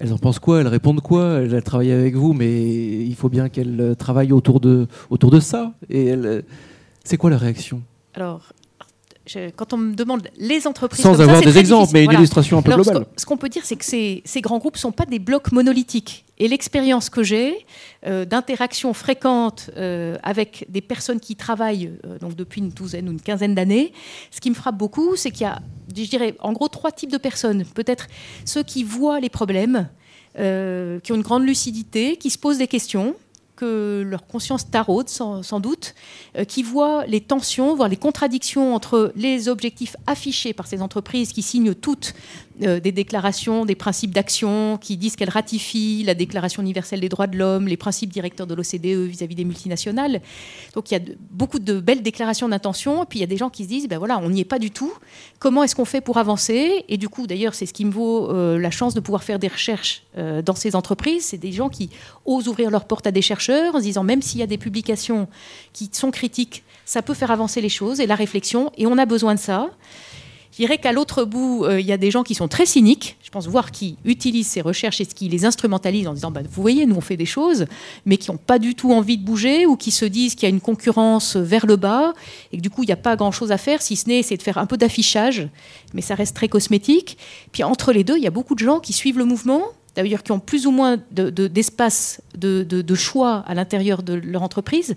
elles 0.00 0.12
en 0.12 0.18
pensent 0.18 0.38
quoi? 0.38 0.60
Elles 0.60 0.68
répondent 0.68 1.00
quoi? 1.00 1.40
Elles, 1.40 1.62
travaillent 1.62 1.92
avec 1.92 2.14
vous, 2.14 2.32
mais 2.32 2.62
il 2.62 3.14
faut 3.14 3.28
bien 3.28 3.48
qu'elles 3.48 3.80
euh, 3.80 3.94
travaillent 3.94 4.32
autour 4.32 4.60
de, 4.60 4.86
ça. 5.40 5.72
Et 5.90 6.12
euh, 6.12 6.42
c'est 7.04 7.16
quoi 7.16 7.30
la 7.30 7.38
réaction? 7.38 7.82
Je- 9.28 9.50
quand 9.50 9.72
on 9.72 9.76
me 9.76 9.94
demande 9.94 10.26
les 10.38 10.66
entreprises... 10.66 11.02
Sans 11.02 11.12
comme 11.12 11.20
avoir 11.22 11.40
des 11.42 11.58
exemples, 11.58 11.82
difficile. 11.82 11.94
mais 11.94 12.00
une 12.00 12.04
Voilà. 12.06 12.18
illustration 12.20 12.58
un 12.58 12.62
peu 12.62 12.72
Alors, 12.72 12.84
globale. 12.84 13.04
qu'on- 13.04 13.10
ce 13.16 13.26
qu'on 13.26 13.36
peut 13.36 13.48
dire, 13.48 13.62
c'est 13.64 13.76
que 13.76 13.84
ces, 13.84 14.22
ces 14.24 14.40
grands 14.40 14.58
groupes 14.58 14.74
ne 14.74 14.80
sont 14.80 14.92
pas 14.92 15.06
des 15.06 15.18
blocs 15.18 15.52
monolithiques. 15.52 16.24
Et 16.38 16.48
l'expérience 16.48 17.10
que 17.10 17.22
j'ai 17.22 17.66
euh, 18.06 18.24
d'interaction 18.24 18.94
fréquente 18.94 19.70
euh, 19.76 20.16
avec 20.22 20.66
des 20.68 20.80
personnes 20.80 21.18
qui 21.20 21.34
travaillent 21.36 21.90
euh, 22.06 22.18
donc 22.18 22.34
depuis 22.36 22.60
une 22.60 22.70
douzaine 22.70 23.08
ou 23.08 23.12
une 23.12 23.20
quinzaine 23.20 23.54
d'années, 23.54 23.92
ce 24.30 24.40
qui 24.40 24.48
me 24.50 24.54
frappe 24.54 24.76
beaucoup, 24.78 25.16
c'est 25.16 25.30
qu'il 25.32 25.42
y 25.42 25.46
a, 25.46 25.60
je 25.96 26.04
dirais, 26.08 26.34
en 26.40 26.52
gros 26.52 26.68
trois 26.68 26.92
types 26.92 27.10
de 27.12 27.18
personnes. 27.18 27.64
Peut-être 27.74 28.06
ceux 28.44 28.62
qui 28.62 28.84
voient 28.84 29.20
les 29.20 29.28
problèmes, 29.30 29.88
qui 30.36 31.12
ont 31.12 31.16
une 31.16 31.22
grande 31.22 31.44
lucidité, 31.44 32.16
qui 32.16 32.30
se 32.30 32.38
posent 32.38 32.58
des 32.58 32.68
questions 32.68 33.16
que 33.58 34.04
leur 34.06 34.24
conscience 34.24 34.70
taraude 34.70 35.08
sans, 35.08 35.60
doute, 35.60 35.96
euh, 36.36 36.44
qui 36.44 36.62
voient 36.62 37.04
les 37.06 37.20
tensions, 37.20 37.74
voire 37.74 37.88
les 37.88 37.96
contradictions 37.96 38.72
entre 38.72 39.12
les 39.16 39.48
objectifs 39.48 39.96
affichés 40.06 40.52
par 40.52 40.68
ces 40.68 40.80
entreprises 40.80 41.32
qui 41.32 41.42
signent 41.42 41.74
toutes 41.74 42.14
euh, 42.62 42.80
des 42.80 42.92
déclarations, 42.92 43.64
des 43.64 43.74
principes 43.74 44.12
d'action 44.12 44.78
qui 44.78 44.96
disent 44.96 45.16
qu'elles 45.16 45.30
ratifient 45.30 46.02
la 46.04 46.14
Déclaration 46.14 46.62
universelle 46.62 47.00
des 47.00 47.08
droits 47.08 47.26
de 47.26 47.36
l'homme, 47.36 47.68
les 47.68 47.76
principes 47.76 48.12
directeurs 48.12 48.46
de 48.46 48.54
l'OCDE 48.54 49.08
vis-à-vis 49.08 49.34
des 49.34 49.44
multinationales. 49.44 50.20
Donc 50.74 50.90
il 50.90 50.94
y 50.94 50.96
a 50.96 51.00
beaucoup 51.30 51.58
de 51.58 51.80
belles 51.80 52.02
déclarations 52.02 52.48
d'intention, 52.48 53.04
et 53.04 53.06
puis 53.06 53.18
il 53.18 53.22
y 53.22 53.24
a 53.24 53.28
des 53.28 53.36
gens 53.36 53.50
qui 53.50 53.64
se 53.64 53.68
disent, 53.68 53.88
ben 53.88 53.98
voilà, 53.98 54.18
on 54.18 54.30
n'y 54.30 54.40
est 54.40 54.44
pas 54.44 54.58
du 54.58 54.70
tout. 54.70 54.92
Comment 55.38 55.62
est-ce 55.62 55.76
qu'on 55.76 55.84
fait 55.84 56.00
pour 56.00 56.18
avancer? 56.18 56.84
Et 56.88 56.96
du 56.96 57.08
coup, 57.08 57.26
d'ailleurs, 57.26 57.54
c'est 57.54 57.66
ce 57.66 57.72
qui 57.72 57.84
me 57.84 57.90
vaut 57.90 58.30
euh, 58.30 58.58
la 58.58 58.70
chance 58.70 58.94
de 58.94 59.00
pouvoir 59.00 59.22
faire 59.22 59.38
des 59.38 59.48
recherches 59.48 60.02
euh, 60.16 60.42
dans 60.42 60.54
ces 60.54 60.74
entreprises. 60.74 61.26
C'est 61.26 61.38
des 61.38 61.52
gens 61.52 61.68
qui 61.68 61.90
osent 62.24 62.48
ouvrir 62.48 62.70
leurs 62.70 62.86
portes 62.86 63.06
à 63.06 63.12
des 63.12 63.22
chercheurs 63.22 63.74
en 63.74 63.78
se 63.78 63.84
disant, 63.84 64.04
même 64.04 64.22
s'il 64.22 64.40
y 64.40 64.42
a 64.42 64.46
des 64.46 64.58
publications 64.58 65.28
qui 65.72 65.90
sont 65.92 66.10
critiques, 66.10 66.64
ça 66.84 67.02
peut 67.02 67.14
faire 67.14 67.30
avancer 67.30 67.60
les 67.60 67.68
choses 67.68 68.00
et 68.00 68.06
la 68.06 68.14
réflexion, 68.14 68.72
et 68.76 68.86
on 68.86 68.98
a 68.98 69.06
besoin 69.06 69.34
de 69.34 69.40
ça. 69.40 69.70
Je 70.52 70.56
dirais 70.56 70.78
qu'à 70.78 70.92
l'autre 70.92 71.24
bout, 71.24 71.64
euh, 71.64 71.80
il 71.80 71.86
y 71.86 71.92
a 71.92 71.96
des 71.96 72.10
gens 72.10 72.22
qui 72.22 72.34
sont 72.34 72.48
très 72.48 72.66
cyniques, 72.66 73.16
je 73.22 73.30
pense, 73.30 73.46
voir 73.46 73.70
qui 73.70 73.96
utilisent 74.04 74.48
ces 74.48 74.60
recherches 74.60 75.00
et 75.00 75.06
qui 75.06 75.28
les 75.28 75.44
instrumentalisent 75.44 76.08
en 76.08 76.14
disant 76.14 76.30
bah, 76.30 76.40
Vous 76.50 76.62
voyez, 76.62 76.86
nous, 76.86 76.96
on 76.96 77.00
fait 77.00 77.16
des 77.16 77.26
choses, 77.26 77.66
mais 78.06 78.16
qui 78.16 78.30
n'ont 78.30 78.38
pas 78.38 78.58
du 78.58 78.74
tout 78.74 78.92
envie 78.92 79.18
de 79.18 79.24
bouger 79.24 79.66
ou 79.66 79.76
qui 79.76 79.90
se 79.90 80.04
disent 80.04 80.34
qu'il 80.34 80.44
y 80.44 80.46
a 80.46 80.54
une 80.54 80.60
concurrence 80.60 81.36
vers 81.36 81.66
le 81.66 81.76
bas 81.76 82.12
et 82.52 82.56
que 82.56 82.62
du 82.62 82.70
coup, 82.70 82.82
il 82.82 82.86
n'y 82.86 82.92
a 82.92 82.96
pas 82.96 83.14
grand-chose 83.14 83.52
à 83.52 83.58
faire, 83.58 83.82
si 83.82 83.94
ce 83.94 84.08
n'est 84.08 84.18
essayer 84.18 84.36
de 84.36 84.42
faire 84.42 84.58
un 84.58 84.66
peu 84.66 84.76
d'affichage, 84.76 85.48
mais 85.94 86.02
ça 86.02 86.14
reste 86.14 86.34
très 86.34 86.48
cosmétique. 86.48 87.18
Puis 87.52 87.62
entre 87.62 87.92
les 87.92 88.02
deux, 88.02 88.16
il 88.16 88.22
y 88.22 88.26
a 88.26 88.32
beaucoup 88.32 88.54
de 88.54 88.60
gens 88.60 88.80
qui 88.80 88.92
suivent 88.92 89.18
le 89.18 89.24
mouvement, 89.24 89.62
d'ailleurs 89.94 90.22
qui 90.22 90.32
ont 90.32 90.38
plus 90.38 90.66
ou 90.66 90.70
moins 90.70 90.96
d'espace 91.10 92.20
de, 92.36 92.94
choix 92.94 93.44
à 93.46 93.54
l'intérieur 93.54 94.02
de 94.02 94.14
leur 94.14 94.42
entreprise, 94.42 94.96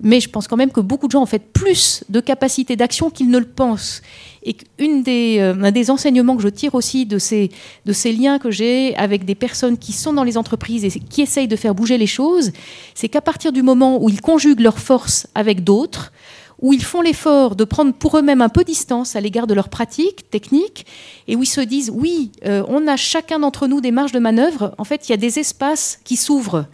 mais 0.00 0.20
je 0.20 0.28
pense 0.28 0.48
quand 0.48 0.56
même 0.56 0.70
que 0.70 0.80
beaucoup 0.80 1.06
de 1.06 1.12
gens 1.12 1.22
ont 1.22 1.26
fait 1.26 1.38
plus 1.38 2.04
de 2.08 2.20
capacité 2.20 2.76
d'action 2.76 3.10
qu'ils 3.10 3.30
ne 3.30 3.38
le 3.38 3.46
pensent. 3.46 4.02
Et 4.42 4.56
une 4.78 5.02
des, 5.02 5.38
euh, 5.40 5.54
un 5.62 5.72
des 5.72 5.90
enseignements 5.90 6.36
que 6.36 6.42
je 6.42 6.48
tire 6.48 6.74
aussi 6.74 7.04
de 7.04 7.18
ces, 7.18 7.50
de 7.84 7.92
ces 7.92 8.12
liens 8.12 8.38
que 8.38 8.50
j'ai 8.50 8.94
avec 8.96 9.24
des 9.24 9.34
personnes 9.34 9.76
qui 9.76 9.92
sont 9.92 10.12
dans 10.12 10.24
les 10.24 10.38
entreprises 10.38 10.84
et 10.84 10.90
qui 10.90 11.22
essayent 11.22 11.48
de 11.48 11.56
faire 11.56 11.74
bouger 11.74 11.98
les 11.98 12.06
choses, 12.06 12.52
c'est 12.94 13.08
qu'à 13.08 13.20
partir 13.20 13.52
du 13.52 13.62
moment 13.62 14.02
où 14.02 14.08
ils 14.08 14.20
conjuguent 14.20 14.60
leurs 14.60 14.78
forces 14.78 15.26
avec 15.34 15.64
d'autres, 15.64 16.12
où 16.60 16.72
ils 16.72 16.84
font 16.84 17.00
l'effort 17.00 17.56
de 17.56 17.64
prendre 17.64 17.92
pour 17.92 18.18
eux-mêmes 18.18 18.42
un 18.42 18.48
peu 18.48 18.64
distance 18.64 19.16
à 19.16 19.20
l'égard 19.20 19.46
de 19.46 19.54
leurs 19.54 19.68
pratiques 19.68 20.28
techniques, 20.30 20.86
et 21.26 21.36
où 21.36 21.42
ils 21.42 21.46
se 21.46 21.60
disent, 21.60 21.90
oui, 21.94 22.32
euh, 22.44 22.64
on 22.68 22.86
a 22.86 22.96
chacun 22.96 23.38
d'entre 23.38 23.66
nous 23.66 23.80
des 23.80 23.90
marges 23.90 24.12
de 24.12 24.18
manœuvre, 24.18 24.74
en 24.78 24.84
fait, 24.84 25.08
il 25.08 25.12
y 25.12 25.14
a 25.14 25.18
des 25.18 25.38
espaces 25.38 26.00
qui 26.04 26.16
s'ouvrent. 26.16 26.66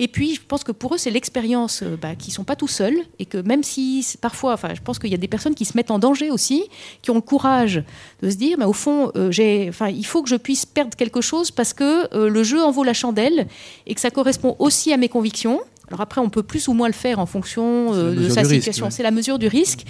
Et 0.00 0.06
puis, 0.06 0.36
je 0.36 0.40
pense 0.46 0.62
que 0.62 0.70
pour 0.70 0.94
eux, 0.94 0.98
c'est 0.98 1.10
l'expérience 1.10 1.82
euh, 1.82 1.96
bah, 2.00 2.14
qu'ils 2.14 2.30
ne 2.30 2.34
sont 2.36 2.44
pas 2.44 2.54
tout 2.54 2.68
seuls 2.68 2.96
et 3.18 3.26
que 3.26 3.38
même 3.38 3.64
si 3.64 4.06
parfois, 4.20 4.52
enfin, 4.52 4.72
je 4.74 4.80
pense 4.80 5.00
qu'il 5.00 5.10
y 5.10 5.14
a 5.14 5.18
des 5.18 5.26
personnes 5.26 5.56
qui 5.56 5.64
se 5.64 5.76
mettent 5.76 5.90
en 5.90 5.98
danger 5.98 6.30
aussi, 6.30 6.62
qui 7.02 7.10
ont 7.10 7.16
le 7.16 7.20
courage 7.20 7.82
de 8.22 8.30
se 8.30 8.36
dire, 8.36 8.56
mais 8.58 8.64
au 8.64 8.72
fond, 8.72 9.10
euh, 9.16 9.32
il 9.36 10.06
faut 10.06 10.22
que 10.22 10.28
je 10.28 10.36
puisse 10.36 10.64
perdre 10.64 10.96
quelque 10.96 11.20
chose 11.20 11.50
parce 11.50 11.72
que 11.72 12.16
le 12.16 12.42
jeu 12.44 12.62
en 12.62 12.70
vaut 12.70 12.84
la 12.84 12.94
chandelle 12.94 13.48
et 13.88 13.94
que 13.94 14.00
ça 14.00 14.10
correspond 14.10 14.54
aussi 14.60 14.92
à 14.92 14.96
mes 14.96 15.08
convictions. 15.08 15.60
Alors 15.88 16.00
après, 16.00 16.20
on 16.20 16.28
peut 16.28 16.42
plus 16.42 16.68
ou 16.68 16.74
moins 16.74 16.88
le 16.88 16.94
faire 16.94 17.18
en 17.18 17.26
fonction 17.26 17.94
euh, 17.94 18.14
de 18.14 18.28
sa 18.28 18.44
situation. 18.44 18.90
C'est 18.90 19.02
la 19.02 19.10
mesure 19.10 19.38
du 19.38 19.48
risque. 19.48 19.84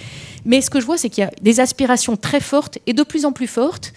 Mais 0.44 0.60
ce 0.60 0.70
que 0.70 0.80
je 0.80 0.86
vois, 0.86 0.96
c'est 0.96 1.10
qu'il 1.10 1.22
y 1.24 1.26
a 1.26 1.30
des 1.42 1.60
aspirations 1.60 2.16
très 2.16 2.40
fortes 2.40 2.78
et 2.86 2.92
de 2.92 3.02
plus 3.02 3.24
en 3.24 3.32
plus 3.32 3.46
fortes, 3.46 3.92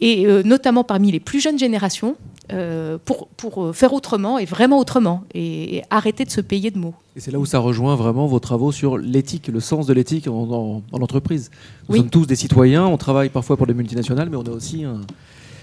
et 0.00 0.26
euh, 0.26 0.42
notamment 0.42 0.84
parmi 0.84 1.12
les 1.12 1.20
plus 1.20 1.40
jeunes 1.40 1.58
générations, 1.58 2.16
euh, 2.52 2.98
pour, 3.04 3.26
pour, 3.28 3.74
faire 3.74 3.92
autrement 3.92 4.38
et 4.38 4.44
vraiment 4.44 4.78
autrement, 4.78 5.24
et, 5.34 5.82
arrêter 5.90 6.24
de 6.24 6.30
se 6.30 6.40
payer 6.40 6.70
de 6.70 6.78
mots. 6.78 6.94
Et 7.16 7.20
c'est 7.20 7.32
là 7.32 7.40
où 7.40 7.46
ça 7.46 7.58
rejoint 7.58 7.96
vraiment 7.96 8.26
vos 8.26 8.38
travaux 8.38 8.70
sur 8.70 8.98
l'éthique, 8.98 9.48
le 9.48 9.58
sens 9.58 9.86
de 9.86 9.92
l'éthique 9.92 10.28
en, 10.28 10.82
entreprise. 10.92 11.50
Nous 11.88 11.96
sommes 11.96 12.10
tous 12.10 12.26
des 12.26 12.36
citoyens, 12.36 12.86
on 12.86 12.98
travaille 12.98 13.30
parfois 13.30 13.56
pour 13.56 13.66
des 13.66 13.74
multinationales, 13.74 14.30
mais 14.30 14.36
on 14.36 14.44
a 14.44 14.50
aussi 14.50 14.84
un, 14.84 15.00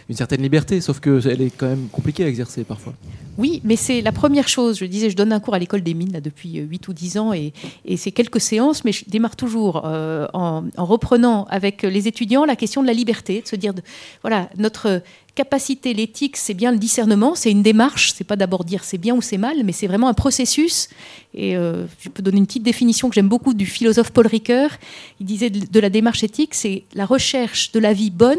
une 0.10 0.16
certaine 0.16 0.42
liberté, 0.42 0.82
sauf 0.82 1.00
qu'elle 1.00 1.42
est 1.42 1.52
quand 1.56 1.68
même 1.68 1.88
compliquée 1.92 2.24
à 2.24 2.28
exercer 2.28 2.63
parfois. 2.63 2.94
Oui, 3.38 3.62
mais 3.63 3.76
c'est 3.76 4.02
la 4.02 4.12
première 4.12 4.48
chose. 4.48 4.78
Je 4.78 4.86
disais, 4.86 5.10
je 5.10 5.16
donne 5.16 5.34
un 5.34 5.39
cours 5.39 5.56
à 5.56 5.60
l'école 5.60 5.82
des 5.82 5.94
mines 5.94 6.13
là, 6.13 6.22
depuis 6.22 6.58
8 6.58 6.88
ou 6.88 6.94
10 6.94 7.18
ans 7.18 7.34
et, 7.34 7.54
c'est 7.98 8.12
quelques 8.12 8.42
séances, 8.42 8.84
mais 8.84 8.92
je 8.92 9.06
démarre 9.08 9.36
toujours 9.36 9.84
euh, 9.86 10.28
en, 10.34 10.63
reprenant 10.78 11.46
avec 11.50 11.84
les 11.84 12.08
étudiants 12.08 12.46
la 12.46 12.56
question 12.56 12.82
de 12.82 12.88
la 12.88 12.94
liberté, 12.94 13.42
de 13.42 13.48
se 13.48 13.56
dire, 13.56 13.74
voilà, 14.22 14.50
notre 14.58 15.02
capacité, 15.36 15.94
l'éthique, 15.94 16.38
c'est 16.38 16.54
bien 16.54 16.72
le 16.72 16.78
discernement, 16.78 17.34
c'est 17.34 17.50
une 17.50 17.63
démarche, 17.63 18.13
c'est 18.16 18.24
pas 18.24 18.36
d'abord 18.36 18.63
dire 18.63 18.84
c'est 18.84 19.00
bien 19.00 19.16
ou 19.16 19.22
c'est 19.22 19.39
mal, 19.39 19.63
mais 19.63 19.72
c'est 19.72 19.88
vraiment 19.88 20.08
un 20.08 20.13
processus. 20.13 20.89
Et 21.34 21.56
euh, 21.56 21.86
je 22.00 22.10
peux 22.10 22.22
donner 22.22 22.38
une 22.38 22.46
petite 22.46 22.63
définition 22.63 23.10
que 23.10 23.16
j'aime 23.16 23.30
beaucoup 23.30 23.56
du 23.56 23.66
philosophe 23.66 24.12
Paul 24.12 24.28
Ricoeur. 24.28 24.70
Il 25.20 25.26
disait 25.26 25.50
de 25.50 25.80
la 25.80 25.89
démarche 25.89 26.24
éthique, 26.24 26.54
c'est 26.54 26.84
la 26.94 27.06
recherche 27.06 27.72
de 27.72 27.80
la 27.80 27.94
vie 27.94 28.12
bonne 28.12 28.38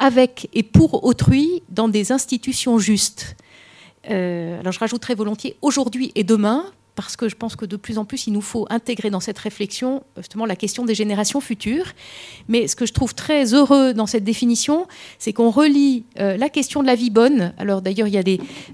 avec 0.00 0.48
et 0.52 0.64
pour 0.64 1.04
autrui 1.04 1.62
dans 1.68 1.88
des 1.88 2.10
institutions 2.10 2.78
justes. 2.78 3.36
Euh, 4.08 4.58
alors 4.58 4.72
je 4.72 4.80
rajouterai 4.80 5.14
volontiers 5.14 5.56
aujourd'hui 5.62 6.10
et 6.14 6.24
demain, 6.24 6.64
parce 6.94 7.16
que 7.16 7.28
je 7.28 7.36
pense 7.36 7.56
que 7.56 7.64
de 7.64 7.76
plus 7.76 7.98
en 7.98 8.04
plus, 8.04 8.26
il 8.26 8.32
nous 8.32 8.40
faut 8.40 8.66
intégrer 8.70 9.10
dans 9.10 9.20
cette 9.20 9.38
réflexion 9.38 10.02
justement 10.16 10.46
la 10.46 10.56
question 10.56 10.84
des 10.84 10.94
générations 10.94 11.40
futures. 11.40 11.86
Mais 12.48 12.66
ce 12.66 12.76
que 12.76 12.86
je 12.86 12.92
trouve 12.92 13.14
très 13.14 13.54
heureux 13.54 13.94
dans 13.94 14.06
cette 14.06 14.24
définition, 14.24 14.86
c'est 15.18 15.32
qu'on 15.32 15.50
relie 15.50 16.04
euh, 16.18 16.36
la 16.36 16.48
question 16.48 16.82
de 16.82 16.86
la 16.86 16.94
vie 16.94 17.10
bonne. 17.10 17.52
Alors 17.58 17.82
d'ailleurs, 17.82 18.08
il 18.08 18.14
y 18.14 18.18
a 18.18 18.22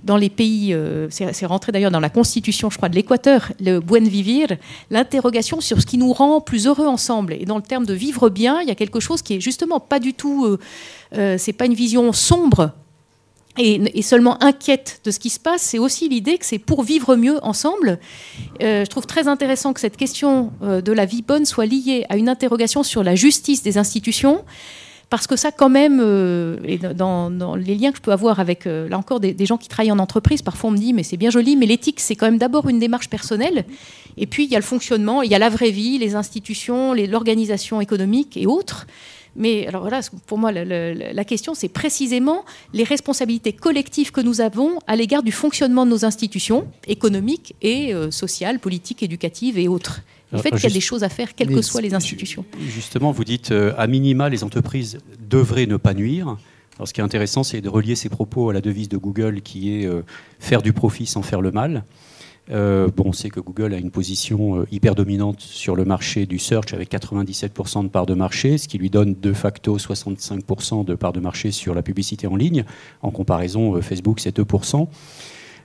dans 0.05 0.17
les 0.17 0.31
pays, 0.31 0.73
euh, 0.73 1.09
c'est 1.11 1.47
rentré 1.47 1.73
d'ailleurs 1.73 1.91
dans 1.91 2.01
la 2.01 2.11
constitution, 2.11 2.71
je 2.71 2.77
crois, 2.77 2.89
de 2.89 2.95
l'Équateur, 2.95 3.53
le 3.61 3.81
buen 3.81 4.07
vivir, 4.07 4.49
l'interrogation 4.91 5.61
sur 5.61 5.81
ce 5.81 5.87
qui 5.87 5.99
nous 5.99 6.13
rend 6.13 6.41
plus 6.41 6.67
heureux 6.67 6.87
ensemble. 6.87 7.35
Et 7.35 7.45
dans 7.45 7.57
le 7.57 7.63
terme 7.63 7.87
de 7.87 7.95
vivre 7.95 8.29
bien, 8.29 8.61
il 8.61 8.69
y 8.69 8.73
a 8.73 8.75
quelque 8.75 9.01
chose 9.01 9.23
qui 9.23 9.35
est 9.35 9.41
justement 9.41 9.81
pas 9.81 10.01
du 10.01 10.15
tout, 10.15 10.59
euh, 11.15 11.37
c'est 11.39 11.53
pas 11.53 11.67
une 11.67 11.75
vision 11.75 12.13
sombre 12.13 12.73
et, 13.59 14.03
seulement 14.03 14.43
inquiète 14.43 15.01
de 15.05 15.11
ce 15.11 15.19
qui 15.19 15.31
se 15.31 15.41
passe, 15.41 15.63
c'est 15.63 15.79
aussi 15.79 16.09
l'idée 16.09 16.39
que 16.39 16.47
c'est 16.47 16.59
pour 16.59 16.83
vivre 16.83 17.17
mieux 17.17 17.39
ensemble. 17.45 17.99
Euh, 18.63 18.85
je 18.85 18.91
trouve 18.91 19.07
très 19.07 19.29
intéressant 19.29 19.73
que 19.73 19.81
cette 19.81 19.97
question 19.97 20.53
euh, 20.63 20.81
de 20.81 20.93
la 20.93 21.05
vie 21.05 21.23
bonne 21.23 21.45
soit 21.45 21.67
liée 21.67 22.05
à 22.09 22.17
une 22.17 22.29
interrogation 22.29 22.83
sur 22.83 23.03
la 23.03 23.15
justice 23.15 23.63
des 23.63 23.79
institutions, 23.79 24.45
parce 25.09 25.27
que 25.27 25.37
ça, 25.37 25.53
quand 25.53 25.69
même, 25.69 26.01
euh, 26.03 26.57
dans, 26.95 27.55
les 27.55 27.77
liens 27.77 27.93
que 27.93 27.99
je 27.99 28.03
peux 28.03 28.13
avoir 28.13 28.41
avec, 28.41 28.65
là 28.65 28.99
encore, 28.99 29.21
des, 29.21 29.47
gens 29.47 29.57
qui 29.57 29.69
travaillent 29.69 29.93
en 29.93 29.99
entreprise, 29.99 30.43
parfois 30.43 30.71
on 30.71 30.73
me 30.73 30.79
dit, 30.79 30.93
mais 30.93 31.03
c'est 31.03 31.17
bien 31.17 31.31
joli, 31.31 31.57
mais 31.57 31.67
l'éthique, 31.67 32.01
c'est 32.01 32.17
quand 32.17 32.27
même 32.27 32.39
d'abord 32.39 32.69
une 32.69 32.79
démarche 32.79 33.09
personnelle, 33.09 33.65
et 34.17 34.27
puis 34.27 34.45
il 34.45 34.51
y 34.51 34.57
a 34.57 34.59
le 34.59 34.65
fonctionnement, 34.65 35.23
il 35.23 35.31
y 35.31 35.35
a 35.35 35.39
la 35.39 35.49
vraie 35.49 35.71
vie, 35.71 35.99
les 35.99 36.17
institutions, 36.17 36.93
l'organisation 36.95 37.81
économique 37.81 38.37
et 38.37 38.47
autres. 38.47 38.87
Mais 39.37 39.67
alors 39.67 39.83
voilà, 39.83 40.01
pour 40.27 40.39
moi, 40.39 40.51
la, 40.53 41.25
question, 41.25 41.55
c'est 41.55 41.69
précisément 41.69 42.45
les 42.73 42.85
responsabilités 42.85 43.53
collectives 43.53 44.13
que 44.13 44.21
nous 44.21 44.41
avons 44.41 44.79
à 44.87 44.97
l'égard 44.97 45.23
du 45.23 45.33
fonctionnement 45.33 45.85
de 45.85 45.91
nos 45.91 46.05
institutions 46.05 46.67
économiques 46.87 47.55
et 47.63 47.95
euh, 47.95 48.11
sociales, 48.11 48.59
politiques, 48.59 49.03
éducatives 49.03 49.59
et 49.59 49.69
autres. 49.69 50.03
Le 50.33 50.39
fait 50.39 50.51
qu'il 50.51 50.65
y 50.65 50.67
a 50.67 50.71
des 50.71 50.81
choses 50.81 51.05
à 51.05 51.09
faire, 51.09 51.35
quelles 51.35 51.55
que 51.55 51.63
soient 51.63 51.81
les 51.81 51.95
institutions. 51.95 52.45
Justement, 52.61 53.13
vous 53.13 53.25
dites, 53.25 53.53
euh, 53.53 53.73
à 53.79 53.87
minima, 53.87 54.29
les 54.29 54.43
entreprises 54.43 54.99
devraient 55.21 55.67
ne 55.67 55.77
pas 55.77 55.95
nuire. 55.95 56.37
Alors, 56.77 56.89
ce 56.89 56.93
qui 56.93 57.01
est 57.01 57.05
intéressant, 57.05 57.43
c'est 57.43 57.61
de 57.61 57.69
relier 57.69 57.95
ces 57.95 58.09
propos 58.09 58.51
à 58.51 58.53
la 58.53 58.61
devise 58.61 58.89
de 58.89 58.97
Google 58.97 59.41
qui 59.41 59.75
est 59.75 59.87
euh, 59.87 60.03
faire 60.41 60.63
du 60.63 60.73
profit 60.73 61.07
sans 61.07 61.23
faire 61.23 61.41
le 61.41 61.53
mal. 61.53 61.85
Euh, 62.51 62.89
bon, 62.95 63.05
on 63.07 63.13
sait 63.13 63.29
que 63.29 63.41
Google 63.41 63.75
a 63.75 63.79
une 63.79 63.91
position 63.91 64.61
euh, 64.61 64.67
hyper 64.71 64.95
dominante 64.95 65.41
sur 65.41 65.75
le 65.75 65.85
marché 65.85 66.27
du 66.27 66.39
search 66.39 66.73
avec 66.73 66.91
97% 66.93 67.83
de 67.83 67.89
part 67.89 68.07
de 68.07 68.15
marché, 68.15 68.57
ce 68.59 68.69
qui 68.69 68.79
lui 68.79 68.91
donne 68.91 69.17
de 69.21 69.33
facto 69.33 69.77
65% 69.77 70.85
de 70.85 70.95
part 70.95 71.13
de 71.13 71.21
marché 71.21 71.51
sur 71.51 71.75
la 71.75 71.83
publicité 71.83 72.27
en 72.27 72.37
ligne. 72.37 72.65
En 73.03 73.11
comparaison, 73.11 73.75
euh, 73.75 73.81
Facebook, 73.81 74.21
c'est 74.21 74.37
2%. 74.37 74.87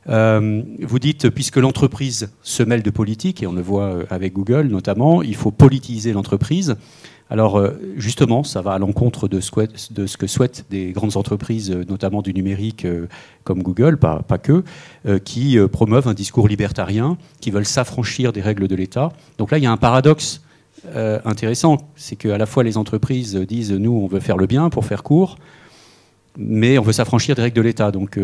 vous 0.08 1.00
dites, 1.00 1.30
puisque 1.30 1.58
l'entreprise 1.58 2.32
se 2.42 2.64
mêle 2.64 2.82
de 2.82 2.90
politique, 2.90 3.44
et 3.44 3.48
on 3.48 3.54
le 3.54 3.62
voit 3.62 4.00
avec 4.10 4.34
Google 4.34 4.68
notamment, 4.68 5.22
il 5.22 5.36
faut 5.36 5.52
politiser 5.52 6.14
l'entreprise. 6.14 6.76
Alors 7.32 7.58
euh, 7.58 7.80
justement, 7.96 8.44
ça 8.44 8.62
va 8.62 8.74
à 8.74 8.78
l'encontre 8.78 9.30
de, 9.30 9.40
ce 9.40 10.18
que 10.18 10.28
souhaitent 10.28 10.66
des 10.70 10.92
grandes 10.92 11.16
entreprises, 11.16 11.72
euh, 11.72 11.86
notamment 11.88 12.22
du 12.22 12.34
numérique 12.34 12.84
euh, 12.84 13.08
comme 13.46 13.64
Google, 13.64 13.98
pas, 13.98 14.22
que, 14.38 14.64
qui 15.24 15.58
promeuvent 15.72 16.10
un 16.10 16.14
discours 16.14 16.48
libertarien, 16.48 17.18
qui 17.40 17.50
veulent 17.50 17.66
s'affranchir 17.66 18.34
des 18.34 18.42
règles 18.42 18.68
de 18.68 18.76
l'État. 18.76 19.14
Donc 19.38 19.52
là, 19.52 19.58
il 19.58 19.64
y 19.64 19.66
a 19.66 19.72
un 19.72 19.78
paradoxe 19.78 20.42
intéressant, 21.26 21.78
c'est 21.96 22.16
qu'à 22.16 22.38
la 22.38 22.46
fois 22.46 22.64
les 22.64 22.78
entreprises 22.78 23.36
disent 23.36 23.72
nous, 23.72 23.92
on 23.92 24.08
veut 24.08 24.20
faire 24.20 24.38
le 24.38 24.48
bien 24.48 24.70
pour 24.70 24.86
faire 24.86 25.04
court, 25.04 25.38
mais 26.38 26.78
on 26.78 26.82
veut 26.82 26.94
s'affranchir 26.94 27.36
des 27.36 27.42
règles 27.42 27.58
de 27.58 27.62
l'État. 27.62 27.92
Donc 27.92 28.20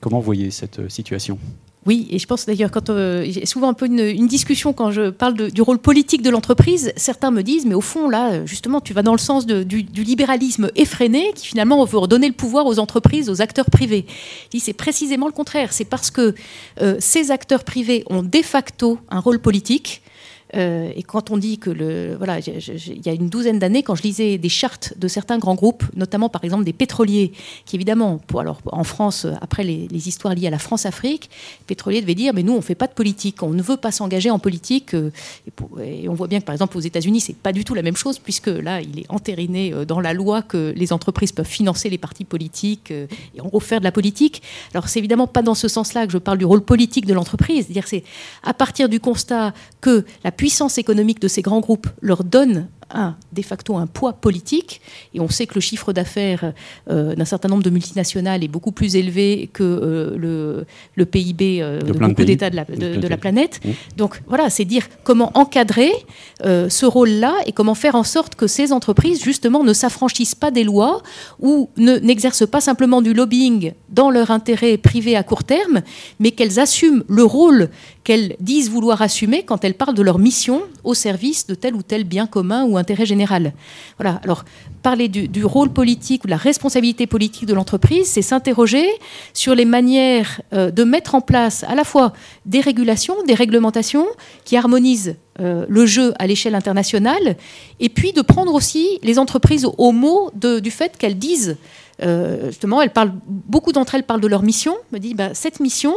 comment 0.00 0.18
vous 0.18 0.24
voyez 0.24 0.50
cette 0.50 0.90
situation? 0.90 1.38
Oui, 1.84 2.06
et 2.10 2.20
je 2.20 2.26
pense 2.26 2.46
d'ailleurs, 2.46 2.70
quand 2.70 2.90
euh, 2.90 3.26
souvent 3.44 3.68
un 3.68 3.74
peu 3.74 3.86
une, 3.86 4.26
discussion 4.28 4.72
quand 4.72 4.92
je 4.92 5.10
parle 5.10 5.50
du 5.50 5.62
rôle 5.62 5.78
politique 5.78 6.22
de 6.22 6.30
l'entreprise, 6.30 6.92
certains 6.96 7.32
me 7.32 7.42
disent, 7.42 7.66
mais 7.66 7.74
au 7.74 7.80
fond, 7.80 8.08
là, 8.08 8.46
justement, 8.46 8.80
tu 8.80 8.92
vas 8.92 9.02
dans 9.02 9.12
le 9.12 9.18
sens 9.18 9.46
du, 9.46 9.82
libéralisme 9.96 10.70
effréné 10.76 11.32
qui 11.34 11.48
finalement 11.48 11.84
veut 11.84 11.98
redonner 11.98 12.28
le 12.28 12.34
pouvoir 12.34 12.66
aux 12.66 12.78
entreprises, 12.78 13.28
aux 13.28 13.42
acteurs 13.42 13.68
privés. 13.68 14.06
C'est 14.56 14.72
précisément 14.72 15.26
le 15.26 15.32
contraire. 15.32 15.72
C'est 15.72 15.84
parce 15.84 16.10
que 16.12 16.34
euh, 16.80 16.96
ces 17.00 17.32
acteurs 17.32 17.64
privés 17.64 18.04
ont 18.08 18.22
de 18.22 18.42
facto 18.42 18.98
un 19.10 19.18
rôle 19.18 19.40
politique 19.40 20.02
Euh, 20.54 20.92
et 20.94 21.02
quand 21.02 21.30
on 21.30 21.38
dit 21.38 21.58
que 21.58 21.70
le, 21.70 22.14
voilà, 22.16 22.38
il 22.40 23.06
y 23.06 23.08
a 23.08 23.12
une 23.12 23.28
douzaine 23.28 23.58
d'années, 23.58 23.82
quand 23.82 23.94
je 23.94 24.02
lisais 24.02 24.38
des 24.38 24.48
chartes 24.48 24.94
de 24.98 25.08
certains 25.08 25.38
grands 25.38 25.54
groupes, 25.54 25.84
notamment 25.96 26.28
par 26.28 26.44
exemple 26.44 26.64
des 26.64 26.72
pétroliers, 26.72 27.32
qui 27.64 27.76
évidemment, 27.76 28.18
pour, 28.26 28.40
alors 28.40 28.60
en 28.66 28.84
France, 28.84 29.26
après 29.40 29.64
les, 29.64 29.88
histoires 30.08 30.34
liées 30.34 30.48
à 30.48 30.50
la 30.50 30.58
France-Afrique, 30.58 31.30
pétroliers 31.66 32.00
devaient 32.00 32.14
dire, 32.14 32.34
mais 32.34 32.42
nous, 32.42 32.54
on 32.54 32.60
fait 32.60 32.74
pas 32.74 32.88
de 32.88 32.92
politique, 32.92 33.42
on 33.42 33.50
ne 33.50 33.62
veut 33.62 33.76
pas 33.76 33.92
s'engager 33.92 34.30
en 34.30 34.38
politique. 34.38 34.94
Euh, 34.94 35.10
et, 35.82 36.08
on 36.08 36.14
voit 36.14 36.26
bien 36.26 36.40
que 36.40 36.44
par 36.44 36.54
exemple 36.54 36.76
aux 36.76 36.80
États-Unis, 36.80 37.20
c'est 37.20 37.36
pas 37.36 37.52
du 37.52 37.64
tout 37.64 37.74
la 37.74 37.82
même 37.82 37.96
chose, 37.96 38.18
puisque 38.18 38.48
là, 38.48 38.80
il 38.80 39.00
est 39.00 39.06
entériné 39.08 39.72
euh, 39.72 39.84
dans 39.84 40.00
la 40.00 40.12
loi 40.12 40.42
que 40.42 40.72
les 40.76 40.92
entreprises 40.92 41.32
peuvent 41.32 41.46
financer 41.46 41.88
les 41.88 41.98
partis 41.98 42.24
politiques 42.24 42.90
et 42.90 43.40
en 43.40 43.46
gros 43.46 43.60
faire 43.60 43.78
de 43.78 43.84
la 43.84 43.92
politique. 43.92 44.42
Alors 44.74 44.88
c'est 44.88 44.98
évidemment 44.98 45.26
pas 45.26 45.42
dans 45.42 45.54
ce 45.54 45.68
sens-là 45.68 46.06
que 46.06 46.12
je 46.12 46.18
parle 46.18 46.38
du 46.38 46.44
rôle 46.44 46.62
politique 46.62 47.06
de 47.06 47.14
l'entreprise, 47.14 47.66
c'est-à-dire 47.66 47.86
c'est 47.86 48.04
à 48.42 48.54
partir 48.54 48.88
du 48.88 49.00
constat 49.00 49.52
que 49.80 50.04
la 50.24 50.32
puissance 50.42 50.76
économique 50.76 51.20
de 51.20 51.28
ces 51.28 51.40
grands 51.40 51.60
groupes 51.60 51.86
leur 52.00 52.24
donne 52.24 52.66
un, 52.92 53.16
de 53.32 53.42
facto 53.42 53.76
un 53.76 53.86
poids 53.86 54.12
politique, 54.12 54.80
et 55.14 55.20
on 55.20 55.28
sait 55.28 55.46
que 55.46 55.54
le 55.54 55.60
chiffre 55.60 55.92
d'affaires 55.92 56.52
euh, 56.90 57.14
d'un 57.14 57.24
certain 57.24 57.48
nombre 57.48 57.62
de 57.62 57.70
multinationales 57.70 58.44
est 58.44 58.48
beaucoup 58.48 58.72
plus 58.72 58.96
élevé 58.96 59.50
que 59.52 59.62
euh, 59.62 60.64
le, 60.96 61.06
PIB 61.06 61.62
euh, 61.62 61.80
de, 61.80 61.92
beaucoup 61.92 62.24
d'États 62.24 62.50
de, 62.50 62.56
la, 62.56 63.16
planète. 63.16 63.60
Donc 63.96 64.20
voilà, 64.26 64.50
c'est 64.50 64.64
dire 64.64 64.88
comment 65.04 65.30
encadrer 65.34 65.92
ce 66.42 66.86
rôle-là 66.86 67.34
et 67.46 67.52
comment 67.52 67.74
faire 67.74 67.94
en 67.94 68.02
sorte 68.02 68.34
que 68.34 68.46
ces 68.46 68.72
entreprises, 68.72 69.22
justement, 69.22 69.62
ne 69.62 69.72
s'affranchissent 69.72 70.34
pas 70.34 70.50
des 70.50 70.64
lois 70.64 71.02
ou 71.40 71.70
n'exercent 71.76 72.46
pas 72.46 72.60
simplement 72.60 73.02
du 73.02 73.14
lobbying 73.14 73.72
dans 73.90 74.10
leur 74.10 74.30
intérêt 74.30 74.76
privé 74.76 75.16
à 75.16 75.22
court 75.22 75.44
terme, 75.44 75.82
mais 76.18 76.32
qu'elles 76.32 76.58
assument 76.58 77.04
le 77.08 77.24
rôle 77.24 77.68
qu'elles 78.04 78.36
disent 78.40 78.70
vouloir 78.70 79.02
assumer 79.02 79.44
quand 79.44 79.64
elles 79.64 79.74
parlent 79.74 79.94
de 79.94 80.02
leur 80.02 80.18
mission 80.18 80.62
au 80.84 80.94
service 80.94 81.46
de 81.46 81.54
tel 81.54 81.74
ou 81.74 81.82
tel 81.82 82.04
bien 82.04 82.26
commun 82.26 82.64
ou 82.64 82.76
intérêt 82.82 83.06
général. 83.06 83.52
Voilà. 83.98 84.20
Alors, 84.24 84.44
parler 84.82 85.08
du, 85.08 85.44
rôle 85.44 85.70
politique 85.70 86.24
ou 86.24 86.26
de 86.26 86.30
la 86.30 86.36
responsabilité 86.36 87.06
politique 87.06 87.46
de 87.46 87.54
l'entreprise, 87.54 88.06
c'est 88.06 88.22
s'interroger 88.22 88.86
sur 89.32 89.54
les 89.54 89.64
manières 89.64 90.40
euh, 90.52 90.70
de 90.70 90.84
mettre 90.84 91.14
en 91.14 91.20
place 91.20 91.64
à 91.64 91.74
la 91.74 91.84
fois 91.84 92.12
des 92.44 92.60
régulations, 92.60 93.16
des 93.26 93.34
réglementations 93.34 94.06
qui 94.44 94.56
harmonisent 94.56 95.16
euh, 95.40 95.64
le 95.68 95.86
jeu 95.86 96.12
à 96.18 96.26
l'échelle 96.26 96.54
internationale, 96.54 97.36
et 97.80 97.88
puis 97.88 98.12
de 98.12 98.22
prendre 98.22 98.52
aussi 98.52 98.98
les 99.02 99.18
entreprises 99.18 99.66
au 99.78 99.92
mot 99.92 100.30
du 100.34 100.70
fait 100.70 100.98
qu'elles 100.98 101.18
disent 101.18 101.56
euh, 102.02 102.46
justement, 102.46 102.82
beaucoup 103.26 103.72
d'entre 103.72 103.94
elles 103.94 104.02
parlent 104.02 104.20
de 104.20 104.26
leur 104.28 104.42
mission. 104.42 104.76
Me 104.92 104.98
dit, 104.98 105.14
bah, 105.14 105.34
cette 105.34 105.60
mission, 105.60 105.94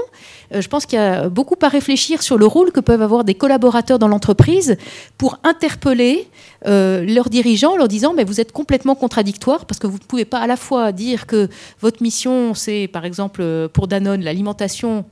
euh, 0.53 0.61
je 0.61 0.67
pense 0.67 0.85
qu'il 0.85 0.99
y 0.99 1.01
a 1.01 1.29
beaucoup 1.29 1.55
à 1.61 1.67
réfléchir 1.67 2.21
sur 2.21 2.37
le 2.37 2.45
rôle 2.45 2.71
que 2.71 2.79
peuvent 2.79 3.01
avoir 3.01 3.23
des 3.23 3.33
collaborateurs 3.33 3.99
dans 3.99 4.07
l'entreprise 4.07 4.77
pour 5.17 5.39
interpeller 5.43 6.27
euh, 6.67 7.03
leurs 7.05 7.29
dirigeants 7.29 7.73
en 7.73 7.77
leur 7.77 7.87
disant, 7.87 8.13
mais 8.13 8.23
vous 8.23 8.39
êtes 8.39 8.51
complètement 8.51 8.95
contradictoire 8.95 9.65
parce 9.65 9.79
que 9.79 9.87
vous 9.87 9.97
ne 9.97 10.03
pouvez 10.03 10.25
pas 10.25 10.39
à 10.39 10.47
la 10.47 10.57
fois 10.57 10.91
dire 10.91 11.25
que 11.27 11.49
votre 11.81 12.03
mission, 12.03 12.53
c'est 12.53 12.87
par 12.87 13.05
exemple 13.05 13.69
pour 13.73 13.87
Danone 13.87 14.23
l'alimentation 14.23 15.05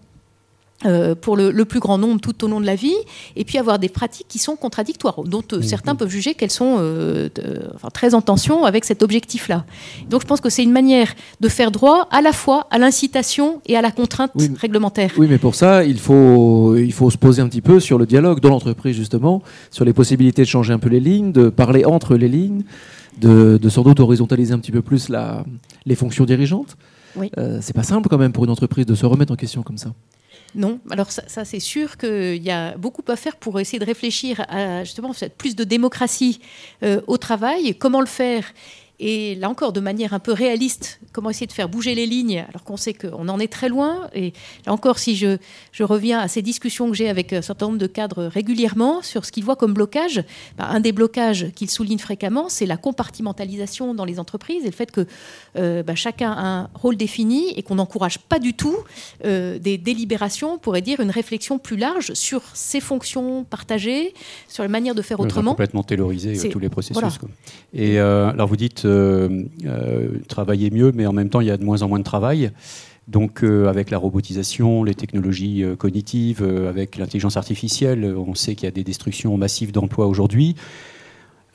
pour 1.21 1.37
le, 1.37 1.65
plus 1.65 1.79
grand 1.79 1.97
nombre 1.97 2.19
tout 2.19 2.43
au 2.43 2.47
long 2.47 2.59
de 2.59 2.65
la 2.65 2.75
vie, 2.75 2.95
et 3.35 3.45
puis 3.45 3.57
avoir 3.57 3.79
des 3.79 3.89
pratiques 3.89 4.27
qui 4.27 4.39
sont 4.39 4.55
contradictoires, 4.55 5.23
dont 5.23 5.43
euh, 5.53 5.61
certains 5.61 5.95
peuvent 5.95 6.09
juger 6.09 6.33
qu'elles 6.33 6.51
sont 6.51 6.77
euh, 6.79 7.29
très 7.93 8.13
en 8.13 8.21
tension 8.21 8.65
avec 8.65 8.85
cet 8.85 9.03
objectif-là. 9.03 9.65
Donc 10.09 10.21
je 10.21 10.27
pense 10.27 10.41
que 10.41 10.49
c'est 10.49 10.63
une 10.63 10.71
manière 10.71 11.13
de 11.39 11.49
faire 11.49 11.71
droit 11.71 12.07
à 12.11 12.21
la 12.21 12.33
fois 12.33 12.67
à 12.71 12.77
l'incitation 12.77 13.61
et 13.65 13.77
à 13.77 13.81
la 13.81 13.91
contrainte 13.91 14.31
réglementaire. 14.59 15.11
Oui, 15.17 15.27
mais 15.29 15.37
pour 15.37 15.55
ça, 15.55 15.83
il 15.83 15.99
faut, 15.99 16.75
il 16.75 16.93
faut 16.93 17.09
se 17.09 17.17
poser 17.17 17.41
un 17.41 17.47
petit 17.47 17.61
peu 17.61 17.79
sur 17.79 17.97
le 17.97 18.05
dialogue 18.05 18.39
dans 18.39 18.49
l'entreprise, 18.49 18.95
justement, 18.95 19.41
sur 19.71 19.85
les 19.85 19.93
possibilités 19.93 20.43
de 20.43 20.47
changer 20.47 20.73
un 20.73 20.79
peu 20.79 20.89
les 20.89 20.99
lignes, 20.99 21.31
de 21.31 21.49
parler 21.49 21.85
entre 21.85 22.15
les 22.15 22.27
lignes, 22.27 22.63
de, 23.19 23.59
sans 23.69 23.83
doute 23.83 23.99
horizontaliser 23.99 24.53
un 24.53 24.59
petit 24.59 24.71
peu 24.71 24.81
plus 24.81 25.09
la, 25.09 25.45
les 25.85 25.95
fonctions 25.95 26.25
dirigeantes. 26.25 26.75
Oui. 27.15 27.29
c'est 27.61 27.75
pas 27.75 27.83
simple 27.83 28.09
quand 28.09 28.17
même 28.17 28.31
pour 28.31 28.43
une 28.43 28.49
entreprise 28.49 28.87
de 28.87 28.95
se 28.95 29.05
remettre 29.05 29.31
en 29.31 29.35
question 29.35 29.61
comme 29.61 29.77
ça. 29.77 29.93
Non, 30.55 30.79
alors 30.91 31.11
ça, 31.11 31.45
c'est 31.45 31.59
sûr 31.59 31.97
qu'il 31.97 32.43
y 32.43 32.51
a 32.51 32.77
beaucoup 32.77 33.03
à 33.07 33.15
faire 33.15 33.37
pour 33.37 33.59
essayer 33.59 33.79
de 33.79 33.85
réfléchir 33.85 34.45
à 34.49 34.83
justement 34.83 35.11
plus 35.37 35.55
de 35.55 35.63
démocratie 35.63 36.39
euh, 36.83 37.01
au 37.07 37.17
travail, 37.17 37.75
comment 37.75 38.01
le 38.01 38.05
faire? 38.05 38.43
Et 38.99 39.35
là 39.35 39.49
encore, 39.49 39.73
de 39.73 39.79
manière 39.79 40.13
un 40.13 40.19
peu 40.19 40.31
réaliste, 40.31 40.99
comment 41.11 41.29
essayer 41.29 41.47
de 41.47 41.51
faire 41.51 41.67
bouger 41.67 41.95
les 41.95 42.05
lignes 42.05 42.45
alors 42.49 42.63
qu'on 42.63 42.77
sait 42.77 42.93
qu'on 42.93 43.27
en 43.27 43.39
est 43.39 43.51
très 43.51 43.67
loin. 43.67 44.09
Et 44.13 44.33
là 44.65 44.73
encore, 44.73 44.99
si 44.99 45.15
je, 45.15 45.37
je 45.71 45.83
reviens 45.83 46.19
à 46.19 46.27
ces 46.27 46.41
discussions 46.41 46.89
que 46.89 46.95
j'ai 46.95 47.09
avec 47.09 47.33
un 47.33 47.41
certain 47.41 47.65
nombre 47.67 47.79
de 47.79 47.87
cadres 47.87 48.25
régulièrement 48.25 49.01
sur 49.01 49.25
ce 49.25 49.31
qu'ils 49.31 49.43
voient 49.43 49.55
comme 49.55 49.73
blocage, 49.73 50.23
bah, 50.57 50.67
un 50.69 50.79
des 50.79 50.91
blocages 50.91 51.51
qu'ils 51.55 51.69
soulignent 51.69 51.97
fréquemment, 51.97 52.49
c'est 52.49 52.65
la 52.65 52.77
compartimentalisation 52.77 53.93
dans 53.93 54.05
les 54.05 54.19
entreprises 54.19 54.63
et 54.63 54.67
le 54.67 54.75
fait 54.75 54.91
que 54.91 55.07
euh, 55.57 55.81
bah, 55.83 55.95
chacun 55.95 56.31
a 56.31 56.45
un 56.45 56.69
rôle 56.73 56.95
défini 56.95 57.49
et 57.55 57.63
qu'on 57.63 57.75
n'encourage 57.75 58.19
pas 58.19 58.39
du 58.39 58.53
tout 58.53 58.77
euh, 59.25 59.57
des 59.57 59.77
délibérations, 59.77 60.53
on 60.53 60.57
pourrait 60.59 60.81
dire 60.81 60.99
une 60.99 61.11
réflexion 61.11 61.57
plus 61.57 61.77
large 61.77 62.13
sur 62.13 62.41
ces 62.53 62.79
fonctions 62.79 63.43
partagées, 63.43 64.13
sur 64.47 64.63
la 64.63 64.69
manière 64.69 64.95
de 64.95 65.01
faire 65.01 65.19
autrement. 65.19 65.51
complètement 65.51 65.83
taylorisé 65.83 66.49
tous 66.49 66.59
les 66.59 66.69
processus. 66.69 67.19
Et 67.73 67.99
euh, 67.99 68.29
alors 68.29 68.47
vous 68.47 68.57
dites 68.57 68.82
euh, 68.85 69.43
euh, 69.65 70.09
travailler 70.27 70.71
mieux, 70.71 70.91
mais 70.93 71.05
en 71.05 71.13
même 71.13 71.29
temps, 71.29 71.41
il 71.41 71.47
y 71.47 71.51
a 71.51 71.57
de 71.57 71.63
moins 71.63 71.81
en 71.81 71.89
moins 71.89 71.99
de 71.99 72.03
travail. 72.03 72.51
Donc, 73.07 73.43
euh, 73.43 73.67
avec 73.67 73.89
la 73.89 73.97
robotisation, 73.97 74.83
les 74.83 74.95
technologies 74.95 75.63
cognitives, 75.77 76.43
avec 76.43 76.97
l'intelligence 76.97 77.37
artificielle, 77.37 78.05
on 78.05 78.33
sait 78.33 78.55
qu'il 78.55 78.65
y 78.65 78.67
a 78.67 78.71
des 78.71 78.83
destructions 78.83 79.35
massives 79.37 79.71
d'emplois 79.71 80.07
aujourd'hui. 80.07 80.55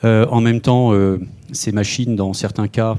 En 0.03 0.41
même 0.41 0.61
temps, 0.61 0.93
ces 1.51 1.71
machines, 1.71 2.15
dans 2.15 2.33
certains 2.33 2.67
cas, 2.67 2.97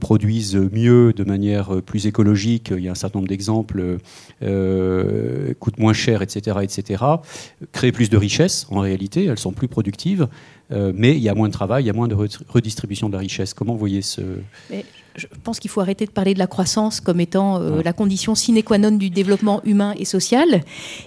produisent 0.00 0.56
mieux, 0.72 1.12
de 1.12 1.24
manière 1.24 1.80
plus 1.82 2.06
écologique. 2.06 2.72
Il 2.76 2.82
y 2.82 2.88
a 2.88 2.92
un 2.92 2.96
certain 2.96 3.20
nombre 3.20 3.28
d'exemples, 3.28 3.98
coûtent 4.40 5.78
moins 5.78 5.92
cher, 5.92 6.22
etc., 6.22 6.58
etc. 6.62 7.04
Créent 7.72 7.92
plus 7.92 8.10
de 8.10 8.16
richesses, 8.16 8.66
en 8.70 8.80
réalité, 8.80 9.26
elles 9.26 9.38
sont 9.38 9.52
plus 9.52 9.68
productives. 9.68 10.28
Euh, 10.72 10.92
mais 10.94 11.16
il 11.16 11.22
y 11.22 11.28
a 11.28 11.34
moins 11.34 11.48
de 11.48 11.52
travail, 11.52 11.84
il 11.84 11.86
y 11.86 11.90
a 11.90 11.94
moins 11.94 12.08
de 12.08 12.14
redistribution 12.48 13.08
de 13.08 13.14
la 13.14 13.18
richesse. 13.18 13.54
Comment 13.54 13.72
vous 13.72 13.78
voyez 13.78 14.02
ce... 14.02 14.20
je 15.16 15.26
pense 15.42 15.58
qu'il 15.58 15.70
faut 15.70 15.80
arrêter 15.80 16.06
de 16.06 16.10
parler 16.10 16.34
de 16.34 16.38
la 16.38 16.46
croissance 16.46 17.00
comme 17.00 17.20
étant 17.20 17.60
euh, 17.60 17.82
la 17.84 17.92
condition 17.92 18.34
sine 18.34 18.62
qua 18.62 18.78
non 18.78 18.92
du 18.92 19.10
développement 19.10 19.60
humain 19.64 19.94
et 19.98 20.04
social. 20.04 20.62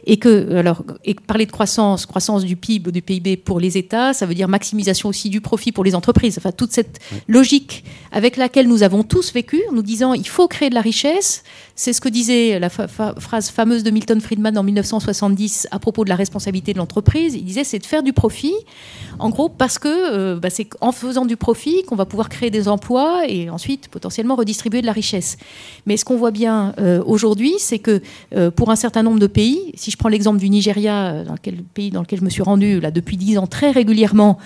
Et 0.05 0.17
que, 0.17 0.55
alors, 0.55 0.83
et 1.05 1.13
parler 1.13 1.45
de 1.45 1.51
croissance, 1.51 2.05
croissance 2.05 2.43
du 2.43 2.55
PIB, 2.55 2.91
du 2.91 3.01
PIB 3.01 3.37
pour 3.37 3.59
les 3.59 3.77
États, 3.77 4.13
ça 4.13 4.25
veut 4.25 4.35
dire 4.35 4.47
maximisation 4.47 5.09
aussi 5.09 5.29
du 5.29 5.41
profit 5.41 5.71
pour 5.71 5.83
les 5.83 5.95
entreprises. 5.95 6.37
Enfin, 6.37 6.51
toute 6.51 6.71
cette 6.71 6.99
logique 7.27 7.83
avec 8.11 8.37
laquelle 8.37 8.67
nous 8.67 8.83
avons 8.83 9.03
tous 9.03 9.33
vécu, 9.33 9.61
nous 9.71 9.81
disant 9.81 10.13
il 10.13 10.27
faut 10.27 10.47
créer 10.47 10.69
de 10.69 10.75
la 10.75 10.81
richesse, 10.81 11.43
c'est 11.75 11.93
ce 11.93 12.01
que 12.01 12.09
disait 12.09 12.59
la 12.59 12.69
phrase 12.69 13.49
fameuse 13.49 13.83
de 13.83 13.89
Milton 13.89 14.21
Friedman 14.21 14.57
en 14.57 14.63
1970 14.63 15.67
à 15.71 15.79
propos 15.79 16.03
de 16.03 16.09
la 16.09 16.15
responsabilité 16.15 16.73
de 16.73 16.77
l'entreprise. 16.77 17.35
Il 17.35 17.45
disait 17.45 17.63
c'est 17.63 17.79
de 17.79 17.85
faire 17.85 18.03
du 18.03 18.13
profit, 18.13 18.53
en 19.19 19.29
gros, 19.29 19.49
parce 19.49 19.79
que 19.79 19.87
euh, 19.87 20.39
bah, 20.39 20.49
c'est 20.49 20.67
en 20.81 20.91
faisant 20.91 21.25
du 21.25 21.37
profit 21.37 21.83
qu'on 21.83 21.95
va 21.95 22.05
pouvoir 22.05 22.29
créer 22.29 22.51
des 22.51 22.67
emplois 22.67 23.27
et 23.27 23.49
ensuite 23.49 23.87
potentiellement 23.87 24.02
redistribuer 24.35 24.81
de 24.81 24.85
la 24.85 24.91
richesse. 24.91 25.37
Mais 25.85 25.97
ce 25.97 26.05
qu'on 26.05 26.17
voit 26.17 26.31
bien 26.31 26.73
euh, 26.79 27.03
aujourd'hui, 27.05 27.53
c'est 27.57 27.79
que 27.79 28.01
euh, 28.35 28.51
pour 28.51 28.71
un 28.71 28.75
certain 28.75 29.03
nombre 29.03 29.19
de 29.19 29.27
pays, 29.27 29.71
si 29.75 29.91
je 29.91 29.97
prends 29.97 30.09
l'exemple 30.09 30.39
du 30.39 30.49
Nigeria, 30.49 31.23
dans 31.23 31.33
lequel, 31.33 31.63
pays 31.73 31.91
dans 31.91 32.01
lequel 32.01 32.19
je 32.19 32.25
me 32.25 32.29
suis 32.29 32.43
rendu 32.43 32.79
là, 32.79 32.91
depuis 32.91 33.17
dix 33.17 33.37
ans 33.37 33.47
très 33.47 33.71
régulièrement 33.71 34.37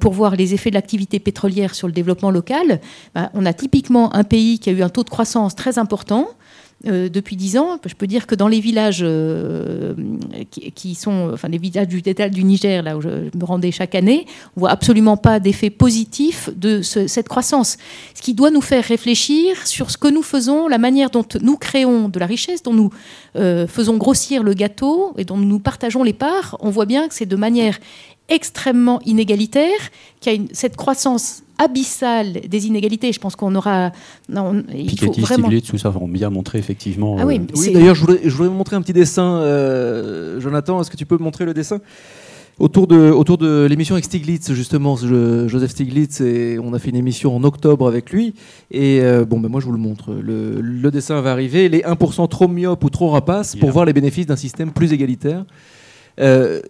pour 0.00 0.12
voir 0.12 0.36
les 0.36 0.54
effets 0.54 0.70
de 0.70 0.74
l'activité 0.74 1.18
pétrolière 1.18 1.74
sur 1.74 1.86
le 1.86 1.92
développement 1.92 2.30
local, 2.30 2.80
bah, 3.14 3.30
on 3.34 3.46
a 3.46 3.52
typiquement 3.52 4.14
un 4.14 4.24
pays 4.24 4.58
qui 4.58 4.70
a 4.70 4.72
eu 4.72 4.82
un 4.82 4.88
taux 4.88 5.04
de 5.04 5.10
croissance 5.10 5.54
très 5.54 5.78
important. 5.78 6.28
Euh, 6.86 7.08
depuis 7.08 7.36
dix 7.36 7.56
ans, 7.58 7.78
je 7.84 7.94
peux 7.94 8.06
dire 8.06 8.26
que 8.26 8.34
dans 8.34 8.48
les 8.48 8.60
villages 8.60 9.00
euh, 9.02 9.94
qui, 10.50 10.94
sont, 10.94 11.30
enfin 11.32 11.48
les 11.48 11.58
villages 11.58 11.88
du 11.88 12.02
du 12.02 12.44
Niger, 12.44 12.82
là 12.82 12.96
où 12.96 13.00
je, 13.00 13.08
me 13.08 13.44
rendais 13.44 13.72
chaque 13.72 13.94
année, 13.94 14.26
on 14.56 14.60
voit 14.60 14.70
absolument 14.70 15.16
pas 15.16 15.40
d'effet 15.40 15.70
positif 15.70 16.50
de 16.54 16.82
cette 16.82 17.28
croissance. 17.28 17.76
Ce 18.14 18.22
qui 18.22 18.34
doit 18.34 18.50
nous 18.50 18.60
faire 18.60 18.84
réfléchir 18.84 19.66
sur 19.66 19.90
ce 19.90 19.98
que 19.98 20.08
nous 20.08 20.22
faisons, 20.22 20.68
la 20.68 20.78
manière 20.78 21.10
dont 21.10 21.24
nous 21.40 21.56
créons 21.56 22.08
de 22.08 22.18
la 22.18 22.26
richesse, 22.26 22.62
dont 22.62 22.74
nous 22.74 22.90
euh, 23.36 23.66
faisons 23.66 23.96
grossir 23.96 24.42
le 24.42 24.54
gâteau 24.54 25.12
et 25.18 25.24
dont 25.24 25.36
nous 25.38 25.58
partageons 25.58 26.02
les 26.02 26.12
parts. 26.12 26.56
On 26.60 26.70
voit 26.70 26.86
bien 26.86 27.08
que 27.08 27.14
c'est 27.14 27.26
de 27.26 27.36
manière 27.36 27.78
extrêmement 28.28 29.00
inégalitaire, 29.04 29.78
qu'il 30.20 30.32
y 30.32 30.44
a 30.44 30.48
cette 30.52 30.76
croissance 30.76 31.42
abyssale 31.58 32.40
des 32.48 32.66
inégalités. 32.66 33.12
Je 33.12 33.20
pense 33.20 33.36
qu'on 33.36 33.54
aura. 33.54 33.92
Non, 34.28 34.62
il 34.74 34.98
faut 34.98 35.12
vraiment. 35.12 35.48
tout 35.48 35.78
ça 35.78 35.90
vont 35.90 36.08
bien 36.08 36.30
montrer 36.30 36.58
effectivement. 36.58 37.16
Ah 37.18 37.26
oui, 37.26 37.40
euh, 37.40 37.72
d'ailleurs, 37.72 37.94
je 37.94 38.00
voulais, 38.02 38.20
je 38.24 38.30
voulais 38.30 38.48
vous 38.48 38.54
montrer 38.54 38.76
un 38.76 38.82
petit 38.82 38.92
dessin. 38.92 39.38
Euh, 39.38 40.40
Jonathan, 40.40 40.80
est-ce 40.80 40.90
que 40.90 40.96
tu 40.96 41.06
peux 41.06 41.18
me 41.18 41.24
montrer 41.24 41.44
le 41.44 41.54
dessin 41.54 41.80
Autour 42.58 42.86
de, 42.86 43.10
autour 43.10 43.36
de 43.36 43.66
l'émission 43.68 43.96
avec 43.96 44.06
Stiglitz, 44.06 44.50
justement, 44.52 44.96
Joseph 44.96 45.72
Stiglitz, 45.72 46.22
et 46.22 46.58
on 46.58 46.72
a 46.72 46.78
fait 46.78 46.88
une 46.88 46.96
émission 46.96 47.36
en 47.36 47.44
octobre 47.44 47.86
avec 47.86 48.10
lui. 48.10 48.32
Et 48.70 49.00
euh, 49.02 49.26
bon, 49.26 49.40
ben 49.40 49.50
moi 49.50 49.60
je 49.60 49.66
vous 49.66 49.72
le 49.72 49.78
montre. 49.78 50.14
Le, 50.14 50.62
le, 50.62 50.90
dessin 50.90 51.20
va 51.20 51.32
arriver. 51.32 51.68
Les 51.68 51.80
1% 51.80 52.26
trop 52.30 52.48
myopes 52.48 52.82
ou 52.82 52.88
trop 52.88 53.10
rapaces 53.10 53.56
pour 53.56 53.70
voir 53.72 53.84
les 53.84 53.92
bénéfices 53.92 54.24
d'un 54.24 54.36
système 54.36 54.70
plus 54.70 54.94
égalitaire. 54.94 55.44
Euh, 56.18 56.62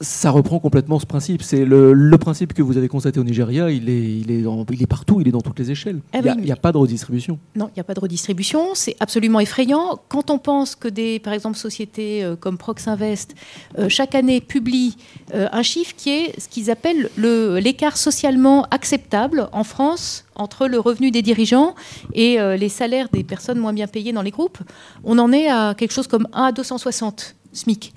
ça 0.00 0.30
reprend 0.30 0.58
complètement 0.58 0.98
ce 0.98 1.04
principe. 1.04 1.42
C'est 1.42 1.64
le, 1.64 2.10
principe 2.18 2.54
que 2.54 2.62
vous 2.62 2.76
avez 2.76 2.88
constaté 2.88 3.20
au 3.20 3.24
Nigeria, 3.24 3.70
il 3.70 3.88
est, 3.88 4.18
il 4.20 4.30
est, 4.30 4.42
il 4.72 4.82
est 4.82 4.86
partout, 4.86 5.20
il 5.20 5.28
est 5.28 5.30
dans 5.30 5.40
toutes 5.40 5.58
les 5.58 5.70
échelles. 5.70 6.00
Eh 6.14 6.18
il 6.18 6.42
n'y 6.42 6.52
a, 6.52 6.56
pas 6.56 6.72
de 6.72 6.78
redistribution. 6.78 7.38
Non, 7.54 7.68
il 7.68 7.74
n'y 7.76 7.80
a 7.80 7.84
pas 7.84 7.94
de 7.94 8.00
redistribution. 8.00 8.74
C'est 8.74 8.96
absolument 9.00 9.40
effrayant. 9.40 10.00
Quand 10.08 10.30
on 10.30 10.38
pense 10.38 10.74
que 10.74 10.88
des, 10.88 11.18
par 11.18 11.32
exemple, 11.32 11.56
sociétés 11.56 12.24
euh, 12.24 12.36
comme 12.36 12.56
Proxinvest, 12.56 13.34
euh, 13.78 13.88
chaque 13.88 14.14
année 14.14 14.40
publient 14.40 14.96
euh, 15.34 15.48
un 15.52 15.62
chiffre 15.62 15.94
qui 15.96 16.10
est 16.10 16.40
ce 16.40 16.48
qu'ils 16.48 16.70
appellent 16.70 17.10
l'écart 17.16 17.96
socialement 17.96 18.66
acceptable 18.70 19.48
en 19.52 19.64
France 19.64 20.24
entre 20.34 20.66
le 20.66 20.80
revenu 20.80 21.10
des 21.10 21.22
dirigeants 21.22 21.74
et 22.14 22.38
les 22.56 22.68
salaires 22.70 23.08
des 23.12 23.24
personnes 23.24 23.58
moins 23.58 23.74
bien 23.74 23.86
payées 23.86 24.12
dans 24.12 24.22
les 24.22 24.30
groupes, 24.30 24.58
on 25.04 25.18
en 25.18 25.32
est 25.32 25.48
à 25.48 25.74
quelque 25.74 25.92
chose 25.92 26.06
comme 26.06 26.26
1 26.32 26.44
à 26.44 26.52
260 26.52 27.34
SMIC. 27.52 27.92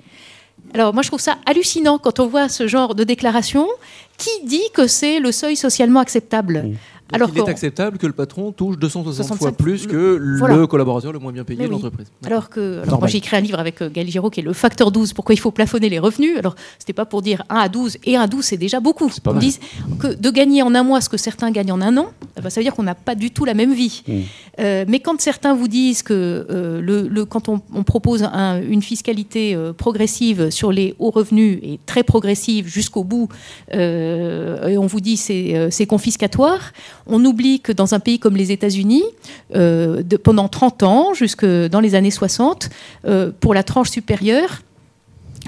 Alors 0.74 0.92
moi 0.92 1.02
je 1.04 1.08
trouve 1.08 1.20
ça 1.20 1.38
hallucinant 1.46 1.98
quand 1.98 2.18
on 2.18 2.26
voit 2.26 2.48
ce 2.48 2.66
genre 2.66 2.96
de 2.96 3.04
déclaration. 3.04 3.68
Qui 4.18 4.30
dit 4.44 4.70
que 4.74 4.88
c'est 4.88 5.20
le 5.20 5.30
seuil 5.30 5.56
socialement 5.56 6.00
acceptable? 6.00 6.70
Alors 7.12 7.30
il 7.34 7.38
est 7.38 7.48
acceptable 7.48 7.98
que 7.98 8.06
le 8.06 8.12
patron 8.12 8.52
touche 8.52 8.78
260 8.78 9.38
fois 9.38 9.52
plus 9.52 9.86
que 9.86 10.16
le 10.18 10.66
collaborateur 10.66 11.12
le 11.12 11.18
moins 11.18 11.32
bien 11.32 11.44
payé 11.44 11.64
de 11.64 11.70
l'entreprise. 11.70 12.06
Alors 12.24 12.48
que 12.48 12.82
alors 12.82 12.98
moi 12.98 13.08
j'ai 13.08 13.18
écrit 13.18 13.36
un 13.36 13.40
livre 13.40 13.58
avec 13.58 13.82
euh, 13.82 13.90
Gaël 13.90 14.08
Giraud 14.08 14.30
qui 14.30 14.40
est 14.40 14.42
le 14.42 14.52
facteur 14.52 14.90
12, 14.90 15.12
pourquoi 15.12 15.34
il 15.34 15.38
faut 15.38 15.50
plafonner 15.50 15.88
les 15.88 15.98
revenus. 15.98 16.38
Alors 16.38 16.54
c'était 16.78 16.92
pas 16.92 17.04
pour 17.04 17.22
dire 17.22 17.42
1 17.50 17.56
à 17.56 17.68
12 17.68 17.98
et 18.04 18.16
1 18.16 18.22
à 18.22 18.26
12 18.26 18.44
c'est 18.44 18.56
déjà 18.56 18.80
beaucoup. 18.80 19.10
On 19.26 19.34
dit 19.34 19.58
que 19.98 20.14
de 20.14 20.30
gagner 20.30 20.62
en 20.62 20.74
un 20.74 20.82
mois 20.82 21.00
ce 21.00 21.08
que 21.08 21.16
certains 21.16 21.50
gagnent 21.50 21.72
en 21.72 21.80
un 21.80 21.96
an, 21.98 22.08
eh 22.38 22.40
ben, 22.40 22.50
ça 22.50 22.60
veut 22.60 22.64
dire 22.64 22.74
qu'on 22.74 22.82
n'a 22.82 22.94
pas 22.94 23.14
du 23.14 23.30
tout 23.30 23.44
la 23.44 23.54
même 23.54 23.74
vie. 23.74 24.02
Mm. 24.06 24.12
Euh, 24.60 24.84
mais 24.88 25.00
quand 25.00 25.20
certains 25.20 25.54
vous 25.54 25.68
disent 25.68 26.02
que 26.02 26.46
euh, 26.50 26.80
le, 26.80 27.24
quand 27.24 27.48
on, 27.48 27.58
propose 27.84 28.22
une 28.22 28.82
fiscalité 28.82 29.56
progressive 29.76 30.50
sur 30.50 30.72
les 30.72 30.94
hauts 30.98 31.10
revenus 31.10 31.58
et 31.62 31.78
très 31.84 32.02
progressive 32.02 32.66
jusqu'au 32.66 33.04
bout, 33.04 33.28
et 33.72 34.78
on 34.78 34.86
vous 34.86 35.00
dit 35.00 35.16
c'est 35.16 35.86
confiscatoire, 35.86 36.72
on 37.06 37.24
oublie 37.24 37.60
que 37.60 37.72
dans 37.72 37.94
un 37.94 38.00
pays 38.00 38.18
comme 38.18 38.36
les 38.36 38.52
États-Unis, 38.52 39.04
euh, 39.54 40.02
pendant 40.22 40.48
30 40.48 40.82
ans, 40.82 41.14
jusque 41.14 41.44
dans 41.44 41.80
les 41.80 41.94
années 41.94 42.10
60, 42.10 42.70
euh, 43.06 43.30
pour 43.40 43.54
la 43.54 43.62
tranche 43.62 43.90
supérieure, 43.90 44.62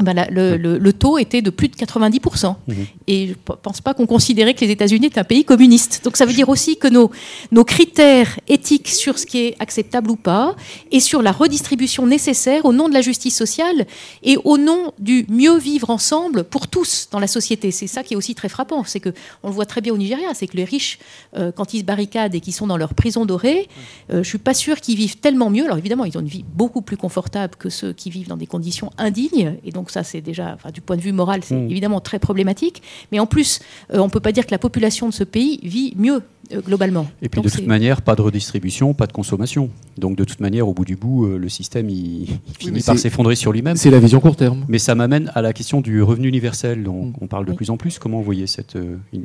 ben 0.03 0.27
le, 0.31 0.93
taux 0.93 1.19
était 1.19 1.43
de 1.43 1.51
plus 1.51 1.69
de 1.69 1.75
90%. 1.75 2.55
Mmh. 2.55 2.73
Et 3.07 3.27
je 3.27 3.31
ne 3.33 3.57
pense 3.57 3.81
pas 3.81 3.95
qu'on 3.95 4.07
considérait 4.07 4.55
que 4.55 4.65
les 4.65 4.71
États-Unis 4.71 5.07
étaient 5.07 5.21
un 5.21 5.25
pays 5.25 5.45
communiste. 5.45 6.03
Donc 6.05 6.17
ça 6.17 6.27
veut 6.27 6.33
dire 6.33 6.49
aussi 6.49 6.77
que 6.77 6.89
nos, 6.89 7.11
nos 7.53 7.65
critères 7.65 8.39
éthiques 8.49 8.89
sur 8.89 9.19
ce 9.19 9.27
qui 9.27 9.39
est 9.39 9.57
acceptable 9.59 10.11
ou 10.11 10.17
pas, 10.17 10.55
et 10.91 11.01
sur 11.01 11.23
la 11.23 11.33
redistribution 11.33 12.07
nécessaire 12.07 12.65
au 12.65 12.73
nom 12.73 12.89
de 12.89 12.95
la 12.95 13.01
justice 13.01 13.37
sociale 13.37 13.87
et 14.23 14.37
au 14.45 14.59
nom 14.59 14.93
du 14.99 15.27
mieux 15.29 15.59
vivre 15.59 15.91
ensemble 15.91 16.45
pour 16.45 16.69
tous 16.69 17.09
dans 17.11 17.19
la 17.19 17.27
société. 17.27 17.71
C'est 17.71 17.87
ça 17.87 18.03
qui 18.03 18.15
est 18.15 18.17
aussi 18.17 18.35
très 18.35 18.49
frappant. 18.49 18.85
C'est 18.85 19.01
que 19.01 19.11
on 19.43 19.49
le 19.49 19.55
voit 19.55 19.67
très 19.67 19.81
bien 19.81 19.93
au 19.93 19.99
Nigeria, 19.99 20.35
c'est 20.35 20.47
que 20.47 20.57
les 20.57 20.65
riches, 20.65 20.99
euh, 21.37 21.53
quand 21.53 21.75
ils 21.75 21.81
se 21.81 21.85
barricadent 21.85 22.35
et 22.35 22.41
qu'ils 22.41 22.55
sont 22.55 22.67
dans 22.67 22.77
leur 22.77 22.95
prison 22.95 23.27
dorée, 23.27 23.69
euh, 24.11 24.15
je 24.15 24.19
ne 24.19 24.25
suis 24.25 24.39
pas 24.39 24.55
sûre 24.55 24.81
qu'ils 24.81 24.97
vivent 24.97 25.19
tellement 25.19 25.51
mieux. 25.51 25.65
Alors 25.65 25.79
évidemment, 25.79 26.05
ils 26.05 26.17
ont 26.17 26.21
une 26.21 26.29
vie 26.29 26.45
beaucoup 26.55 26.83
plus 26.83 26.97
confortable 26.97 27.57
que 27.57 27.71
ceux 27.71 27.93
qui 27.93 28.11
vivent 28.11 28.29
dans 28.29 28.37
des 28.37 28.47
conditions 28.47 28.91
indignes. 28.99 29.57
Et 29.65 29.71
donc 29.71 29.86
donc 29.87 29.93
ça 29.93 30.03
c'est 30.03 30.21
déjà, 30.21 30.53
enfin, 30.55 30.73
du 30.73 30.81
point 30.81 30.97
de 30.97 31.01
vue 31.01 31.13
moral, 31.13 31.43
c'est 31.45 31.55
mm. 31.55 31.71
évidemment 31.71 32.01
très 32.01 32.19
problématique. 32.19 32.83
Mais 33.13 33.21
en 33.21 33.27
plus, 33.27 33.61
euh, 33.95 33.99
on 33.99 34.07
ne 34.07 34.11
peut 34.11 34.19
pas 34.19 34.33
dire 34.33 34.45
que 34.45 34.51
la 34.51 34.59
population 34.59 35.09
de 35.09 35.15
ce 35.15 35.23
pays 35.23 35.61
vit 35.63 35.93
mieux 35.97 36.23
euh, 36.53 36.61
globalement. 36.61 37.07
Et 37.23 37.29
puis 37.29 37.41
de 37.41 37.49
toute 37.49 37.69
manière, 37.69 38.03
pas 38.03 38.17
de 38.17 38.23
redistribution, 38.23 38.95
pas 38.95 39.07
de 39.07 39.13
consommation. 39.13 39.71
Donc 39.97 40.17
de 40.17 40.25
toute 40.25 40.41
manière, 40.41 40.67
au 40.67 40.75
bout 40.75 40.85
du 40.85 40.97
bout, 40.97 41.27
euh, 41.27 41.39
le 41.39 41.49
système 41.49 41.89
il, 41.89 42.27
finit 42.59 42.83
par 42.83 42.99
s'effondrer 42.99 43.37
sur 43.37 43.53
lui-même. 43.53 43.77
C'est 43.77 43.91
la 43.91 44.01
vision 44.01 44.19
court 44.19 44.35
terme. 44.35 44.65
Mais 44.67 44.81
ça 44.81 44.97
m'amène 44.97 45.31
à 45.37 45.43
la 45.43 45.53
question 45.53 45.81
du 45.81 46.03
revenu 46.03 46.27
universel 46.27 46.83
dont 46.83 47.05
mm. 47.05 47.13
on 47.21 47.29
parle 47.29 47.47
de 47.47 47.53
plus 47.53 47.71
en 47.71 47.77
plus. 47.77 48.01
Comment 48.01 48.19
vous 48.19 48.25
voyez 48.25 48.49
cette, 48.49 48.77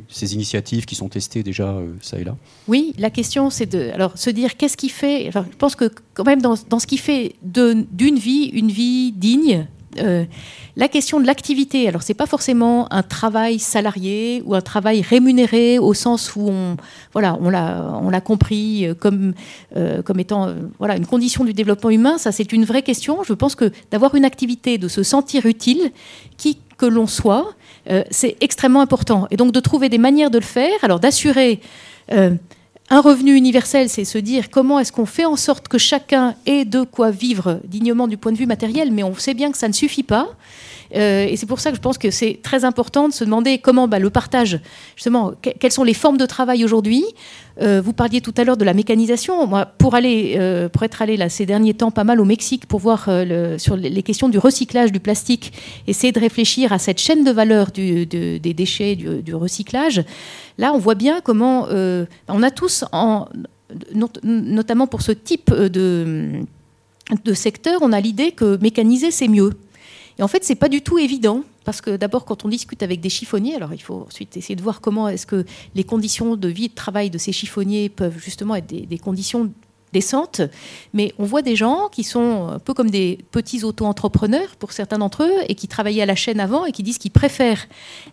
ces 0.08 0.34
initiatives 0.34 0.84
qui 0.84 0.94
sont 0.94 1.08
testées 1.08 1.42
déjà 1.42 1.76
ça 2.00 2.20
et 2.20 2.24
là? 2.24 2.36
Oui, 2.68 2.94
la 2.98 3.10
question 3.10 3.50
c'est 3.50 3.66
de 3.66 3.90
alors 3.92 4.16
se 4.16 4.30
dire 4.30 4.56
qu'est-ce 4.56 4.76
qui 4.76 4.90
fait. 4.90 5.26
Enfin, 5.26 5.44
je 5.50 5.56
pense 5.56 5.74
que 5.74 5.90
quand 6.14 6.24
même 6.24 6.40
dans, 6.40 6.54
dans 6.68 6.78
ce 6.78 6.86
qui 6.86 6.98
fait 6.98 7.34
d'une 7.42 8.16
vie 8.16 8.50
une 8.52 8.70
vie 8.70 9.10
digne, 9.10 9.66
euh, 9.98 10.24
la 10.76 10.88
question 10.88 11.20
de 11.20 11.26
l'activité, 11.26 11.86
alors 11.86 12.02
c'est 12.02 12.14
pas 12.14 12.26
forcément 12.26 12.90
un 12.92 13.02
travail 13.02 13.58
salarié 13.58 14.42
ou 14.46 14.54
un 14.54 14.60
travail 14.60 15.02
rémunéré 15.02 15.78
au 15.78 15.92
sens 15.92 16.34
où 16.34 16.48
on, 16.48 16.76
voilà, 17.12 17.36
on 17.40 17.50
l'a, 17.50 18.20
compris 18.20 18.86
euh, 18.86 18.94
comme, 18.94 19.34
euh, 19.76 20.00
comme 20.02 20.18
étant 20.18 20.54
voilà, 20.78 20.96
une 20.96 21.06
condition 21.06 21.44
du 21.44 21.52
développement 21.52 21.90
humain. 21.90 22.16
Ça, 22.18 22.32
c'est 22.32 22.52
une 22.52 22.64
vraie 22.64 22.82
question. 22.82 23.22
Je 23.22 23.34
pense 23.34 23.54
que 23.54 23.70
d'avoir 23.90 24.14
une 24.14 24.24
activité, 24.24 24.78
de 24.78 24.88
se 24.88 25.02
sentir 25.02 25.46
utile, 25.46 25.92
qui 26.36 26.58
que 26.78 26.86
l'on 26.86 27.06
soit, 27.06 27.54
c'est 28.10 28.36
extrêmement 28.40 28.80
important. 28.80 29.28
Et 29.30 29.36
donc 29.36 29.52
de 29.52 29.60
trouver 29.60 29.88
des 29.88 29.98
manières 29.98 30.30
de 30.30 30.38
le 30.38 30.44
faire, 30.44 30.72
alors 30.82 30.98
d'assurer 30.98 31.60
un 32.90 33.00
revenu 33.00 33.34
universel, 33.34 33.88
c'est 33.88 34.04
se 34.04 34.18
dire 34.18 34.50
comment 34.50 34.78
est-ce 34.78 34.92
qu'on 34.92 35.06
fait 35.06 35.24
en 35.24 35.36
sorte 35.36 35.68
que 35.68 35.78
chacun 35.78 36.34
ait 36.46 36.64
de 36.64 36.82
quoi 36.82 37.10
vivre 37.10 37.60
dignement 37.64 38.08
du 38.08 38.16
point 38.16 38.32
de 38.32 38.36
vue 38.36 38.46
matériel, 38.46 38.92
mais 38.92 39.02
on 39.02 39.14
sait 39.14 39.34
bien 39.34 39.50
que 39.50 39.58
ça 39.58 39.68
ne 39.68 39.72
suffit 39.72 40.02
pas. 40.02 40.28
Euh, 40.94 41.26
et 41.26 41.36
c'est 41.36 41.46
pour 41.46 41.60
ça 41.60 41.70
que 41.70 41.76
je 41.76 41.80
pense 41.80 41.98
que 41.98 42.10
c'est 42.10 42.40
très 42.42 42.64
important 42.64 43.08
de 43.08 43.12
se 43.12 43.24
demander 43.24 43.58
comment 43.58 43.88
bah, 43.88 43.98
le 43.98 44.10
partage, 44.10 44.60
justement, 44.96 45.32
quelles 45.40 45.72
sont 45.72 45.84
les 45.84 45.94
formes 45.94 46.18
de 46.18 46.26
travail 46.26 46.64
aujourd'hui. 46.64 47.04
Euh, 47.60 47.80
vous 47.82 47.92
parliez 47.92 48.20
tout 48.20 48.34
à 48.36 48.44
l'heure 48.44 48.56
de 48.56 48.64
la 48.64 48.74
mécanisation. 48.74 49.46
Moi, 49.46 49.66
pour 49.66 49.94
euh, 49.94 50.68
être 50.82 51.02
allé 51.02 51.28
ces 51.28 51.46
derniers 51.46 51.74
temps 51.74 51.90
pas 51.90 52.04
mal 52.04 52.20
au 52.20 52.24
Mexique 52.24 52.66
pour 52.66 52.80
voir 52.80 53.08
sur 53.58 53.76
les 53.76 54.02
questions 54.02 54.28
du 54.28 54.38
recyclage 54.38 54.92
du 54.92 55.00
plastique, 55.00 55.52
essayer 55.86 56.12
de 56.12 56.20
réfléchir 56.20 56.72
à 56.72 56.78
cette 56.78 56.98
chaîne 56.98 57.24
de 57.24 57.30
valeur 57.30 57.70
des 57.70 58.38
déchets, 58.40 58.96
du, 58.96 59.34
recyclage. 59.34 60.02
Là, 60.58 60.72
on 60.74 60.78
voit 60.78 60.94
bien 60.94 61.20
comment 61.20 61.66
on 61.70 62.42
a 62.42 62.50
tous, 62.50 62.84
en, 62.92 63.28
notamment 64.22 64.86
pour 64.86 65.02
ce 65.02 65.12
type 65.12 65.52
de, 65.52 66.40
de 67.24 67.34
secteur, 67.34 67.80
on 67.82 67.92
a 67.92 68.00
l'idée 68.00 68.32
que 68.32 68.58
mécaniser 68.60 69.10
c'est 69.10 69.28
mieux. 69.28 69.52
Et 70.18 70.22
en 70.22 70.28
fait, 70.28 70.44
c'est 70.44 70.54
pas 70.54 70.68
du 70.68 70.82
tout 70.82 70.98
évident. 70.98 71.42
Parce 71.64 71.80
que 71.80 71.96
d'abord, 71.96 72.24
quand 72.24 72.44
on 72.44 72.48
discute 72.48 72.82
avec 72.82 73.00
des 73.00 73.08
chiffonniers, 73.08 73.54
alors 73.54 73.72
il 73.72 73.80
faut 73.80 74.06
ensuite 74.08 74.36
essayer 74.36 74.56
de 74.56 74.62
voir 74.62 74.80
comment 74.80 75.08
est-ce 75.08 75.26
que 75.26 75.44
les 75.76 75.84
conditions 75.84 76.34
de 76.34 76.48
vie 76.48 76.64
et 76.64 76.68
de 76.68 76.74
travail 76.74 77.08
de 77.08 77.18
ces 77.18 77.30
chiffonniers 77.30 77.88
peuvent 77.88 78.18
justement 78.18 78.56
être 78.56 78.66
des 78.66 78.98
conditions 78.98 79.52
décentes, 79.92 80.40
mais 80.94 81.12
on 81.18 81.24
voit 81.24 81.42
des 81.42 81.56
gens 81.56 81.88
qui 81.90 82.04
sont 82.04 82.48
un 82.48 82.58
peu 82.58 82.74
comme 82.74 82.90
des 82.90 83.18
petits 83.30 83.64
auto-entrepreneurs 83.64 84.56
pour 84.58 84.72
certains 84.72 84.98
d'entre 84.98 85.24
eux 85.24 85.44
et 85.48 85.54
qui 85.54 85.68
travaillaient 85.68 86.02
à 86.02 86.06
la 86.06 86.14
chaîne 86.14 86.40
avant 86.40 86.64
et 86.64 86.72
qui 86.72 86.82
disent 86.82 86.98
qu'ils 86.98 87.10
préfèrent 87.10 87.66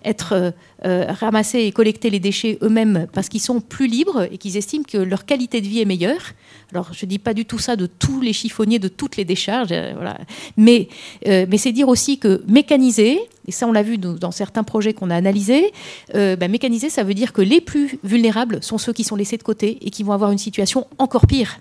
être 0.04 0.34
euh, 0.34 0.52
euh, 0.86 1.06
ramassés 1.10 1.60
et 1.60 1.72
collecter 1.72 2.10
les 2.10 2.20
déchets 2.20 2.58
eux-mêmes 2.62 3.08
parce 3.14 3.30
qu'ils 3.30 3.42
sont 3.42 3.62
plus 3.62 3.88
libres 3.88 4.28
et 4.32 4.38
qu'ils 4.38 4.58
estiment 4.58 4.84
que 4.84 4.98
leur 4.98 5.26
qualité 5.26 5.62
de 5.62 5.68
vie 5.68 5.80
est 5.80 5.86
meilleure. 5.86 6.34
Alors 6.72 6.90
je 6.94 7.06
ne 7.06 7.10
dis 7.10 7.20
pas 7.20 7.34
du 7.34 7.46
tout 7.46 7.60
ça 7.60 7.76
de 7.76 7.86
tous 7.86 8.22
les 8.22 8.34
chiffonniers, 8.34 8.80
de 8.80 8.88
toutes 8.88 9.18
les 9.18 9.26
décharges, 9.26 9.72
euh, 9.72 9.94
voilà. 9.96 10.18
mais, 10.58 10.88
mais 11.26 11.58
c'est 11.58 11.72
dire 11.72 11.88
aussi 11.88 12.20
que 12.20 12.44
mécaniser, 12.48 13.20
et 13.50 13.52
ça 13.52 13.68
on 13.68 13.72
l'a 13.72 13.84
vu 13.84 13.98
dans 13.98 14.32
certains 14.32 14.64
projets 14.64 14.94
qu'on 14.94 15.10
a 15.10 15.16
analysés, 15.16 15.72
bah, 16.14 16.48
mécaniser 16.48 16.90
ça 16.90 17.04
veut 17.04 17.14
dire 17.14 17.34
que 17.34 17.42
les 17.42 17.62
plus 17.62 17.98
vulnérables 18.04 18.62
sont 18.62 18.78
ceux 18.78 18.94
qui 18.94 19.04
sont 19.04 19.16
laissés 19.16 19.38
de 19.38 19.44
côté 19.44 19.80
et 19.82 19.90
qui 19.90 20.04
vont 20.04 20.14
avoir 20.14 20.32
une 20.32 20.38
situation 20.38 20.86
encore 21.00 21.26
pire. 21.28 21.60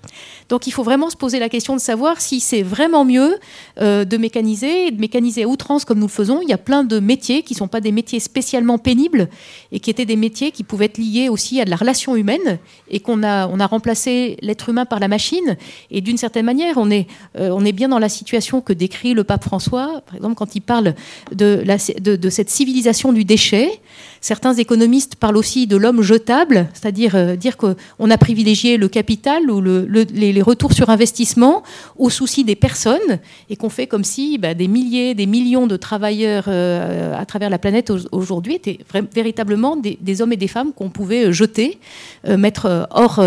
Donc 0.49 0.67
il 0.67 0.71
faut 0.71 0.83
vraiment 0.83 1.11
se 1.11 1.17
poser 1.17 1.39
la 1.39 1.49
question 1.49 1.75
de 1.75 1.81
savoir 1.81 2.21
si 2.21 2.41
c'est 2.41 2.63
vraiment 2.63 3.05
mieux 3.05 3.39
euh, 3.81 4.05
de 4.05 4.17
mécaniser, 4.17 4.91
de 4.91 5.01
mécaniser 5.01 5.45
à 5.45 5.49
outrance 5.49 5.85
comme 5.85 5.99
nous 5.99 6.07
le 6.07 6.13
faisons. 6.13 6.41
Il 6.43 6.49
y 6.49 6.53
a 6.53 6.59
plein 6.59 6.85
de 6.85 7.01
métiers 7.01 7.43
qui 7.43 7.55
ne 7.55 7.59
sont 7.59 7.69
pas 7.69 7.81
des 7.81 7.93
métiers 7.93 8.21
spécialement 8.21 8.79
pénibles 8.79 9.29
et 9.73 9.81
qui 9.81 9.91
étaient 9.91 10.07
des 10.07 10.17
métiers 10.17 10.51
qui 10.51 10.65
pouvaient 10.65 10.87
être 10.87 10.99
liés 10.99 11.29
aussi 11.29 11.61
à 11.61 11.65
de 11.65 11.71
la 11.71 11.77
relation 11.77 12.17
humaine 12.17 12.59
et 12.91 13.01
qu'on 13.01 13.23
a, 13.23 13.47
on 13.49 13.61
a 13.61 13.67
remplacé 13.67 14.37
l'être 14.43 14.69
humain 14.69 14.85
par 14.85 15.01
la 15.01 15.09
machine. 15.09 15.57
Et 15.91 16.01
d'une 16.01 16.17
certaine 16.17 16.47
manière, 16.47 16.77
on 16.77 16.91
est, 16.91 17.07
euh, 17.39 17.51
on 17.53 17.65
est 17.65 17.73
bien 17.73 17.89
dans 17.89 17.99
la 17.99 18.09
situation 18.09 18.61
que 18.61 18.73
décrit 18.73 19.15
le 19.15 19.25
pape 19.25 19.45
François, 19.45 20.03
par 20.07 20.17
exemple, 20.17 20.35
quand 20.35 20.55
il 20.55 20.61
parle 20.61 20.95
de, 21.33 21.63
la, 21.65 21.78
de 22.01 22.31
cette 22.31 22.51
civilisation 22.51 23.13
du 23.13 23.25
déchet. 23.25 23.81
Certains 24.21 24.55
économistes 24.55 25.15
parlent 25.15 25.37
aussi 25.37 25.67
de 25.67 25.77
l'homme 25.77 26.03
jetable, 26.03 26.69
c'est-à-dire 26.75 27.15
euh, 27.15 27.37
dire 27.37 27.57
qu'on 27.57 28.11
a 28.11 28.19
privilégié 28.19 28.77
le 28.77 28.89
capital 28.89 29.49
ou 29.51 29.61
les, 29.61 30.43
retours 30.43 30.73
sur 30.73 30.91
investissement 30.91 31.63
au 31.97 32.11
souci 32.11 32.45
des 32.45 32.57
personnes 32.57 33.19
et 33.51 33.57
qu'on 33.57 33.69
fait 33.69 33.87
comme 33.87 34.05
si 34.05 34.39
bah, 34.39 34.55
des 34.55 34.69
milliers, 34.69 35.15
des 35.15 35.27
millions 35.27 35.67
de 35.67 35.77
travailleurs 35.77 36.45
euh, 36.49 37.17
à 37.17 37.27
travers 37.27 37.51
la 37.51 37.59
planète 37.59 37.93
aujourd'hui 38.13 38.55
étaient 38.55 38.79
véritablement 39.15 39.77
des, 39.77 40.23
hommes 40.23 40.33
et 40.33 40.37
des 40.37 40.49
femmes 40.49 40.73
qu'on 40.73 40.91
pouvait 40.91 41.27
euh, 41.27 41.33
jeter, 41.33 41.79
mettre 42.27 42.89
hors, 42.91 43.21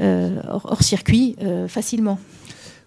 hors 0.00 0.82
circuit 0.82 1.36
facilement. 1.68 2.18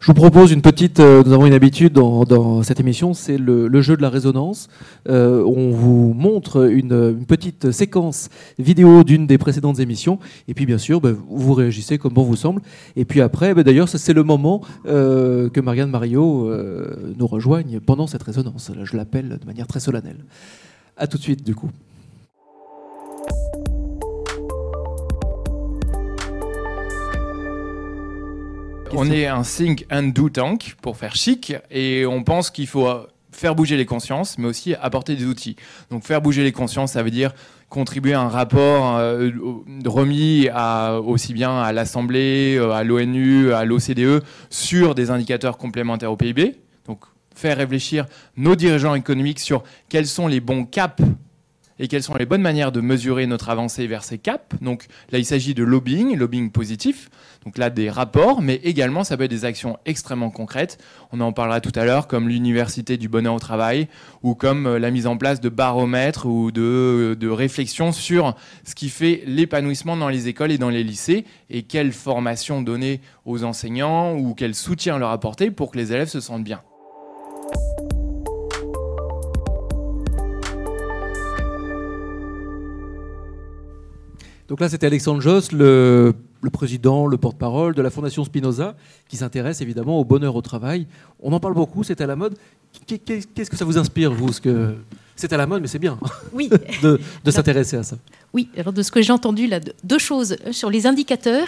Je 0.05 0.11
vous 0.11 0.21
propose 0.21 0.51
une 0.51 0.61
petite. 0.61 0.99
Euh, 0.99 1.23
nous 1.25 1.33
avons 1.33 1.47
une 1.47 1.55
habitude 1.55 1.93
dans, 1.93 2.61
cette 2.61 2.79
émission, 2.79 3.15
c'est 3.15 3.39
le, 3.39 3.81
jeu 3.81 3.97
de 3.97 4.03
la 4.03 4.11
résonance. 4.11 4.67
Euh, 5.09 5.43
on 5.43 5.71
vous 5.71 6.13
montre 6.13 6.69
une, 6.69 7.25
petite 7.25 7.71
séquence 7.71 8.29
vidéo 8.59 9.03
d'une 9.03 9.25
des 9.25 9.39
précédentes 9.39 9.79
émissions, 9.79 10.19
et 10.47 10.53
puis 10.53 10.67
bien 10.67 10.77
sûr, 10.77 11.01
ben, 11.01 11.17
vous 11.27 11.55
réagissez 11.55 11.97
comme 11.97 12.13
bon 12.13 12.21
vous 12.21 12.35
semble. 12.35 12.61
Et 12.95 13.03
puis 13.03 13.19
après, 13.19 13.55
ben, 13.55 13.63
d'ailleurs, 13.63 13.89
c'est 13.89 14.13
le 14.13 14.21
moment 14.21 14.61
euh, 14.85 15.49
que 15.49 15.59
Marianne 15.59 15.89
Mario 15.89 16.51
nous 17.17 17.25
rejoigne 17.25 17.79
pendant 17.79 18.05
cette 18.05 18.21
résonance. 18.21 18.73
je 18.83 18.95
l'appelle 18.95 19.39
de 19.41 19.45
manière 19.47 19.65
très 19.65 19.79
solennelle. 19.79 20.23
À 20.97 21.07
tout 21.07 21.17
de 21.17 21.23
suite, 21.23 21.43
du 21.43 21.55
coup. 21.55 21.71
On 28.97 29.11
est 29.11 29.27
un 29.27 29.41
think 29.41 29.85
and 29.91 30.03
do 30.03 30.29
tank 30.29 30.75
pour 30.81 30.97
faire 30.97 31.15
chic 31.15 31.53
et 31.69 32.05
on 32.05 32.23
pense 32.23 32.49
qu'il 32.49 32.67
faut 32.67 32.87
faire 33.31 33.55
bouger 33.55 33.77
les 33.77 33.85
consciences, 33.85 34.37
mais 34.37 34.47
aussi 34.47 34.73
apporter 34.75 35.15
des 35.15 35.25
outils. 35.25 35.55
Donc 35.91 36.03
faire 36.03 36.21
bouger 36.21 36.43
les 36.43 36.51
consciences, 36.51 36.93
ça 36.93 37.03
veut 37.03 37.11
dire 37.11 37.33
contribuer 37.69 38.13
à 38.13 38.21
un 38.21 38.29
rapport 38.29 38.95
euh, 38.97 39.31
remis 39.85 40.47
à, 40.53 40.99
aussi 41.01 41.33
bien 41.33 41.61
à 41.61 41.73
l'Assemblée, 41.73 42.55
euh, 42.57 42.71
à 42.71 42.83
l'ONU, 42.83 43.51
à 43.51 43.65
l'OCDE 43.65 44.23
sur 44.49 44.95
des 44.95 45.09
indicateurs 45.11 45.57
complémentaires 45.57 46.11
au 46.11 46.15
PIB. 46.15 46.55
Donc 46.87 47.01
faire 47.35 47.57
réfléchir 47.57 48.05
nos 48.37 48.55
dirigeants 48.55 48.95
économiques 48.95 49.39
sur 49.39 49.63
quels 49.89 50.07
sont 50.07 50.27
les 50.27 50.39
bons 50.39 50.63
caps 50.63 51.03
et 51.79 51.87
quelles 51.87 52.03
sont 52.03 52.15
les 52.15 52.25
bonnes 52.25 52.41
manières 52.41 52.71
de 52.71 52.81
mesurer 52.81 53.27
notre 53.27 53.49
avancée 53.49 53.87
vers 53.87 54.03
ces 54.03 54.17
caps. 54.17 54.43
Donc 54.61 54.87
là, 55.11 55.19
il 55.19 55.25
s'agit 55.25 55.53
de 55.53 55.63
lobbying, 55.63 56.15
lobbying 56.15 56.51
positif, 56.51 57.09
donc 57.43 57.57
là 57.57 57.69
des 57.69 57.89
rapports, 57.89 58.41
mais 58.41 58.55
également 58.63 59.03
ça 59.03 59.17
peut 59.17 59.23
être 59.23 59.31
des 59.31 59.45
actions 59.45 59.77
extrêmement 59.85 60.29
concrètes. 60.29 60.77
On 61.11 61.19
en 61.21 61.33
parlera 61.33 61.61
tout 61.61 61.71
à 61.75 61.85
l'heure, 61.85 62.07
comme 62.07 62.29
l'université 62.29 62.97
du 62.97 63.09
bonheur 63.09 63.35
au 63.35 63.39
travail, 63.39 63.87
ou 64.23 64.35
comme 64.35 64.67
euh, 64.67 64.79
la 64.79 64.91
mise 64.91 65.07
en 65.07 65.17
place 65.17 65.41
de 65.41 65.49
baromètres 65.49 66.25
ou 66.25 66.51
de, 66.51 67.15
de 67.19 67.27
réflexions 67.27 67.91
sur 67.91 68.35
ce 68.63 68.75
qui 68.75 68.89
fait 68.89 69.23
l'épanouissement 69.25 69.97
dans 69.97 70.09
les 70.09 70.27
écoles 70.27 70.51
et 70.51 70.57
dans 70.57 70.69
les 70.69 70.83
lycées, 70.83 71.25
et 71.49 71.63
quelle 71.63 71.91
formation 71.91 72.61
donner 72.61 73.01
aux 73.25 73.43
enseignants 73.43 74.15
ou 74.17 74.33
quel 74.33 74.55
soutien 74.55 74.97
leur 74.97 75.11
apporter 75.11 75.51
pour 75.51 75.71
que 75.71 75.77
les 75.77 75.91
élèves 75.91 76.09
se 76.09 76.19
sentent 76.19 76.43
bien. 76.43 76.61
Donc 84.47 84.59
là, 84.59 84.69
c'était 84.69 84.85
Alexandre 84.85 85.21
Joss, 85.21 85.51
le, 85.51 86.13
président, 86.53 87.07
le 87.07 87.17
porte-parole 87.17 87.73
de 87.73 87.81
la 87.81 87.89
Fondation 87.89 88.23
Spinoza, 88.23 88.75
qui 89.07 89.17
s'intéresse 89.17 89.61
évidemment 89.61 89.99
au 89.99 90.05
bonheur 90.05 90.35
au 90.35 90.41
travail. 90.41 90.87
On 91.19 91.33
en 91.33 91.39
parle 91.39 91.55
beaucoup, 91.55 91.83
c'est 91.83 92.01
à 92.01 92.07
la 92.07 92.15
mode. 92.15 92.35
Qu'est-ce 92.85 93.49
que 93.49 93.57
ça 93.57 93.65
vous 93.65 93.77
inspire, 93.77 94.11
vous 94.11 94.31
ce 94.31 94.41
que... 94.41 94.75
C'est 95.15 95.31
à 95.31 95.37
la 95.37 95.47
mode, 95.47 95.61
mais 95.61 95.67
c'est 95.67 95.79
bien 95.79 95.97
oui. 96.33 96.49
de 96.81 97.31
s'intéresser 97.31 97.77
à 97.77 97.83
ça. 97.83 97.97
Oui, 98.33 98.49
alors 98.57 98.73
de 98.73 98.81
ce 98.81 98.91
que 98.91 99.01
j'ai 99.01 99.13
entendu 99.13 99.47
là, 99.47 99.61
deux 99.83 99.97
choses 99.97 100.35
sur 100.51 100.69
les 100.69 100.87
indicateurs, 100.87 101.47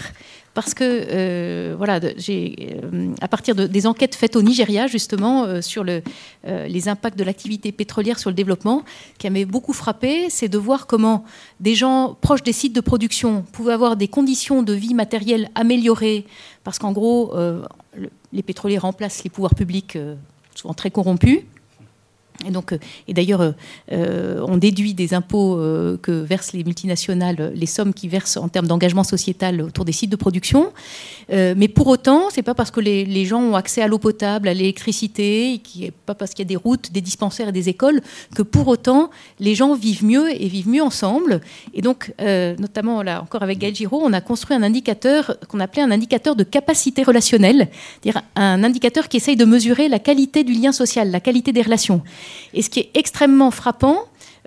parce 0.53 0.73
que 0.73 0.83
euh, 0.83 1.75
voilà, 1.77 1.99
j'ai 2.17 2.79
euh, 2.81 3.13
à 3.21 3.27
partir 3.27 3.53
de, 3.53 3.67
des 3.67 3.85
enquêtes 3.85 4.15
faites 4.15 4.35
au 4.35 4.41
Nigeria 4.41 4.87
justement 4.87 5.43
euh, 5.43 5.61
sur 5.61 5.83
le, 5.83 6.01
les 6.45 6.87
impacts 6.87 7.19
de 7.19 7.23
l'activité 7.23 7.71
pétrolière 7.71 8.17
sur 8.17 8.29
le 8.29 8.35
développement, 8.35 8.83
qui 9.19 9.29
m'avait 9.29 9.45
beaucoup 9.45 9.73
frappé, 9.73 10.29
c'est 10.29 10.47
de 10.47 10.57
voir 10.57 10.87
comment 10.87 11.25
des 11.59 11.75
gens 11.75 12.17
proches 12.21 12.41
des 12.41 12.53
sites 12.53 12.73
de 12.73 12.81
production 12.81 13.43
pouvaient 13.51 13.73
avoir 13.73 13.97
des 13.97 14.07
conditions 14.07 14.63
de 14.63 14.73
vie 14.73 14.93
matérielle 14.93 15.49
améliorées, 15.55 16.25
parce 16.63 16.79
qu'en 16.79 16.93
gros, 16.93 17.35
les 18.33 18.43
pétroliers 18.43 18.77
remplacent 18.77 19.23
les 19.23 19.29
pouvoirs 19.29 19.55
publics 19.55 19.97
souvent 20.55 20.73
très 20.73 20.89
corrompus. 20.89 21.41
Et, 22.45 22.51
donc, 22.51 22.71
euh, 22.71 22.77
et 23.07 23.13
d'ailleurs, 23.13 23.41
euh, 23.41 23.51
euh, 23.91 24.45
on 24.47 24.57
déduit 24.57 24.93
des 24.93 25.13
impôts 25.13 25.57
que 26.01 26.11
versent 26.11 26.53
les 26.53 26.63
multinationales, 26.63 27.51
les 27.55 27.65
sommes 27.65 27.93
qu'ils 27.93 28.09
versent 28.09 28.37
en 28.37 28.47
termes 28.47 28.67
d'engagement 28.67 29.03
sociétal 29.03 29.61
autour 29.61 29.85
des 29.85 29.91
sites 29.91 30.09
de 30.09 30.15
production. 30.15 30.71
mais 31.29 31.67
pour 31.67 31.87
autant, 31.87 32.29
c'est 32.29 32.43
pas 32.43 32.53
parce 32.53 32.71
que 32.71 32.79
les, 32.79 33.25
gens 33.25 33.41
ont 33.41 33.55
accès 33.55 33.81
à 33.81 33.87
l'eau 33.87 33.97
potable, 33.97 34.47
à 34.47 34.53
l'électricité, 34.53 35.61
pas 36.05 36.15
parce 36.15 36.31
qu'il 36.31 36.43
y 36.43 36.47
a 36.47 36.49
des 36.49 36.55
routes, 36.55 36.91
des 36.91 37.01
dispensaires 37.01 37.49
et 37.49 37.51
des 37.51 37.69
écoles, 37.69 38.01
que 38.35 38.41
pour 38.41 38.67
autant 38.67 39.09
les 39.39 39.55
gens 39.55 39.73
vivent 39.73 40.05
mieux 40.05 40.29
et 40.29 40.47
vivent 40.47 40.69
mieux 40.69 40.83
ensemble. 40.83 41.41
Et 41.73 41.81
donc, 41.81 42.13
notamment 42.19 43.01
là 43.01 43.21
encore 43.21 43.43
avec 43.43 43.59
Gaël 43.59 43.73
on 43.91 44.13
a 44.13 44.21
construit 44.21 44.55
un 44.55 44.63
indicateur 44.63 45.37
qu'on 45.47 45.59
appelait 45.59 45.81
un 45.81 45.91
indicateur 45.91 46.35
de 46.35 46.43
capacité 46.43 47.03
relationnelle, 47.03 47.69
c'est-à-dire 48.01 48.21
un 48.35 48.63
indicateur 48.63 49.07
qui 49.07 49.17
essaye 49.17 49.35
de 49.35 49.45
mesurer 49.45 49.87
la 49.87 49.99
qualité 49.99 50.43
du 50.43 50.53
lien 50.53 50.71
social, 50.71 51.11
la 51.11 51.19
qualité 51.19 51.51
des 51.51 51.61
relations. 51.61 52.01
Et 52.53 52.61
ce 52.61 52.69
qui 52.69 52.79
est 52.79 52.89
extrêmement 52.93 53.51
frappant, 53.51 53.97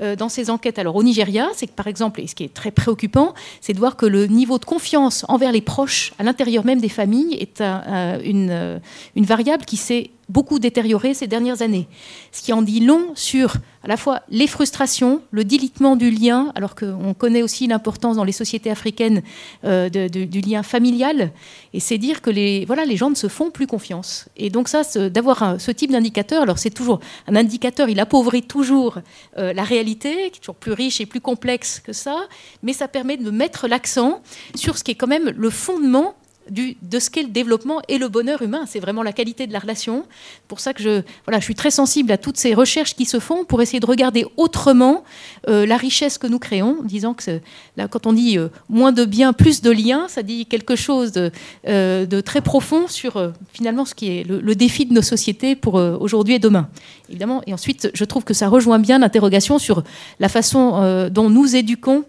euh, 0.00 0.16
dans 0.16 0.28
ces 0.28 0.48
enquêtes 0.50 0.78
alors 0.78 0.96
au 0.96 1.02
Nigeria, 1.02 1.48
c'est 1.54 1.66
que 1.66 1.72
par 1.72 1.86
exemple, 1.86 2.20
et 2.20 2.26
ce 2.26 2.34
qui 2.34 2.44
est 2.44 2.54
très 2.54 2.70
préoccupant, 2.70 3.34
c'est 3.60 3.74
de 3.74 3.78
voir 3.78 3.96
que 3.96 4.06
le 4.06 4.26
niveau 4.26 4.58
de 4.58 4.64
confiance 4.64 5.24
envers 5.28 5.52
les 5.52 5.60
proches 5.60 6.12
à 6.18 6.22
l'intérieur 6.22 6.64
même 6.64 6.80
des 6.80 6.88
familles 6.88 7.34
est 7.34 7.60
une, 7.60 8.50
euh, 8.50 8.78
une 9.14 9.24
variable 9.24 9.64
qui 9.64 9.76
s'est 9.76 10.10
beaucoup 10.30 10.58
détérioré 10.58 11.12
ces 11.12 11.26
dernières 11.26 11.60
années. 11.60 11.88
Ce 12.32 12.40
qui 12.42 12.52
en 12.52 12.62
dit 12.62 12.80
long 12.80 13.12
sur 13.14 13.56
à 13.82 13.88
la 13.88 13.96
fois 13.96 14.20
les 14.28 14.46
frustrations, 14.46 15.22
le 15.30 15.42
dilitement 15.42 15.96
du 15.96 16.10
lien, 16.10 16.52
alors 16.54 16.74
qu'on 16.74 17.14
connaît 17.14 17.42
aussi 17.42 17.66
l'importance 17.66 18.16
dans 18.16 18.24
les 18.24 18.32
sociétés 18.32 18.70
africaines 18.70 19.22
euh, 19.64 19.88
du 19.88 20.40
lien 20.40 20.62
familial, 20.62 21.32
et 21.72 21.80
c'est 21.80 21.98
dire 21.98 22.20
que 22.20 22.30
les, 22.30 22.64
voilà, 22.66 22.84
les 22.84 22.96
gens 22.96 23.10
ne 23.10 23.14
se 23.14 23.28
font 23.28 23.50
plus 23.50 23.66
confiance. 23.66 24.28
Et 24.36 24.50
donc 24.50 24.68
ça, 24.68 24.82
d'avoir 25.08 25.58
ce 25.58 25.70
type 25.70 25.90
d'indicateur, 25.90 26.42
alors 26.42 26.58
c'est 26.58 26.70
toujours 26.70 27.00
un 27.26 27.36
indicateur, 27.36 27.88
il 27.88 28.00
appauvrit 28.00 28.42
toujours 28.42 28.98
euh, 29.38 29.52
la 29.52 29.64
réalité, 29.64 30.30
qui 30.30 30.38
est 30.38 30.40
toujours 30.40 30.56
plus 30.56 30.72
riche 30.72 31.00
et 31.00 31.06
plus 31.06 31.20
complexe 31.20 31.80
que 31.80 31.92
ça, 31.92 32.16
mais 32.62 32.74
ça 32.74 32.86
permet 32.86 33.16
de 33.16 33.30
mettre 33.30 33.66
l'accent 33.66 34.20
sur 34.54 34.76
ce 34.76 34.84
qui 34.84 34.90
est 34.90 34.94
quand 34.94 35.06
même 35.06 35.30
le 35.30 35.50
fondement 35.50 36.14
de 36.50 36.98
ce 36.98 37.10
qu'est 37.10 37.22
le 37.22 37.28
développement 37.28 37.80
et 37.88 37.98
le 37.98 38.08
bonheur 38.08 38.42
humain. 38.42 38.64
C'est 38.66 38.80
vraiment 38.80 39.02
la 39.02 39.12
qualité 39.12 39.46
de 39.46 39.52
la 39.52 39.58
relation. 39.58 40.04
pour 40.48 40.60
ça 40.60 40.74
que 40.74 40.82
je, 40.82 41.02
voilà, 41.24 41.38
je 41.38 41.44
suis 41.44 41.54
très 41.54 41.70
sensible 41.70 42.10
à 42.12 42.18
toutes 42.18 42.36
ces 42.36 42.54
recherches 42.54 42.94
qui 42.94 43.04
se 43.04 43.20
font 43.20 43.44
pour 43.44 43.62
essayer 43.62 43.80
de 43.80 43.86
regarder 43.86 44.26
autrement 44.36 45.04
euh, 45.48 45.66
la 45.66 45.76
richesse 45.76 46.18
que 46.18 46.26
nous 46.26 46.38
créons, 46.38 46.78
en 46.80 46.84
disant 46.84 47.14
que 47.14 47.40
là, 47.76 47.88
quand 47.88 48.06
on 48.06 48.12
dit 48.12 48.38
euh, 48.38 48.48
moins 48.68 48.92
de 48.92 49.04
biens, 49.04 49.32
plus 49.32 49.62
de 49.62 49.70
liens, 49.70 50.08
ça 50.08 50.22
dit 50.22 50.46
quelque 50.46 50.76
chose 50.76 51.12
de, 51.12 51.30
euh, 51.68 52.22
très 52.22 52.40
profond 52.40 52.88
sur 52.88 53.32
finalement 53.52 53.84
ce 53.84 53.94
qui 53.94 54.08
est 54.08 54.24
le, 54.28 54.40
le, 54.40 54.54
défi 54.54 54.84
de 54.84 54.92
nos 54.92 55.02
sociétés 55.02 55.56
pour 55.56 55.74
aujourd'hui 55.74 56.34
et 56.34 56.38
demain. 56.38 56.68
Évidemment. 57.08 57.42
Et 57.46 57.54
ensuite, 57.54 57.90
je 57.94 58.04
trouve 58.04 58.24
que 58.24 58.34
ça 58.34 58.48
rejoint 58.48 58.78
bien 58.78 58.98
l'interrogation 58.98 59.58
sur 59.58 59.82
la 60.18 60.28
façon 60.28 61.08
dont 61.10 61.30
nous 61.30 61.56
éduquons 61.56 62.04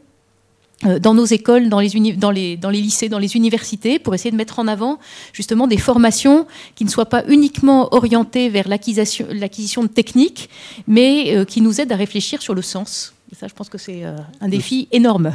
dans 0.99 1.13
nos 1.13 1.25
écoles, 1.25 1.69
dans 1.69 1.79
les, 1.79 1.89
dans, 2.13 2.31
les, 2.31 2.57
dans 2.57 2.69
les, 2.69 2.81
lycées, 2.81 3.09
dans 3.09 3.19
les 3.19 3.35
universités, 3.35 3.99
pour 3.99 4.15
essayer 4.15 4.31
de 4.31 4.35
mettre 4.35 4.59
en 4.59 4.67
avant 4.67 4.99
justement 5.33 5.67
des 5.67 5.77
formations 5.77 6.47
qui 6.75 6.85
ne 6.85 6.89
soient 6.89 7.05
pas 7.05 7.23
uniquement 7.27 7.93
orientées 7.93 8.49
vers 8.49 8.67
l'acquisition 8.67 9.83
de 9.83 9.87
techniques, 9.87 10.49
mais 10.87 11.35
euh, 11.35 11.45
qui 11.45 11.61
nous 11.61 11.79
aident 11.81 11.91
à 11.91 11.95
réfléchir 11.97 12.41
sur 12.41 12.53
le 12.53 12.61
sens. 12.61 13.13
Et 13.31 13.35
ça, 13.35 13.47
je 13.47 13.53
pense 13.53 13.69
que 13.69 13.77
c'est 13.77 14.03
euh, 14.03 14.17
un 14.41 14.49
défi 14.49 14.87
énorme. 14.91 15.31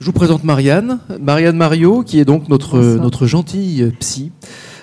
Je 0.00 0.06
vous 0.06 0.12
présente 0.12 0.44
Marianne, 0.44 0.98
Marianne 1.20 1.56
Mario, 1.56 2.02
qui 2.02 2.18
est 2.18 2.24
donc 2.24 2.48
notre, 2.48 2.78
notre 2.78 3.26
gentille 3.26 3.92
psy. 4.00 4.32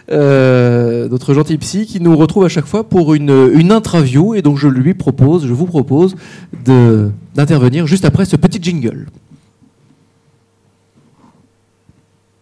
Notre 0.10 1.34
gentille 1.34 1.58
psy 1.58 1.86
qui 1.86 2.00
nous 2.00 2.16
retrouve 2.16 2.46
à 2.46 2.50
chaque 2.50 2.66
fois 2.66 2.88
pour 2.88 3.14
une, 3.14 3.52
une 3.54 3.72
interview 3.72 4.36
et 4.36 4.42
donc 4.42 4.58
je 4.58 4.68
lui 4.68 4.94
propose, 4.94 5.46
je 5.46 5.54
vous 5.54 5.66
propose 5.66 6.16
d'intervenir 6.64 7.88
juste 7.88 8.06
après 8.06 8.26
ce 8.26 8.36
petit 8.36 8.60
jingle 8.62 9.08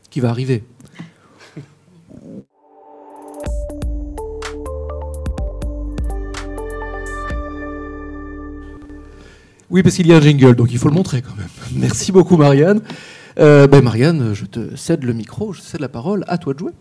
qui 0.10 0.22
va 0.22 0.30
arriver. 0.30 0.64
Oui, 9.70 9.84
parce 9.84 9.96
qu'il 9.96 10.08
y 10.08 10.14
a 10.14 10.16
un 10.16 10.22
jingle, 10.22 10.56
donc 10.56 10.72
il 10.72 10.78
faut 10.78 10.88
le 10.88 10.94
montrer 10.94 11.22
quand 11.22 11.36
même. 11.36 11.50
Merci 11.76 12.14
beaucoup, 12.14 12.38
Marianne. 12.38 12.80
Euh, 13.40 13.68
ben 13.68 13.84
Marianne, 13.84 14.34
je 14.34 14.46
te 14.46 14.74
cède 14.78 15.04
le 15.04 15.12
micro, 15.12 15.52
je 15.52 15.60
cède 15.60 15.82
la 15.82 15.90
parole. 15.90 16.24
À 16.30 16.38
toi 16.38 16.54
de 16.54 16.60
jouer. 16.60 16.72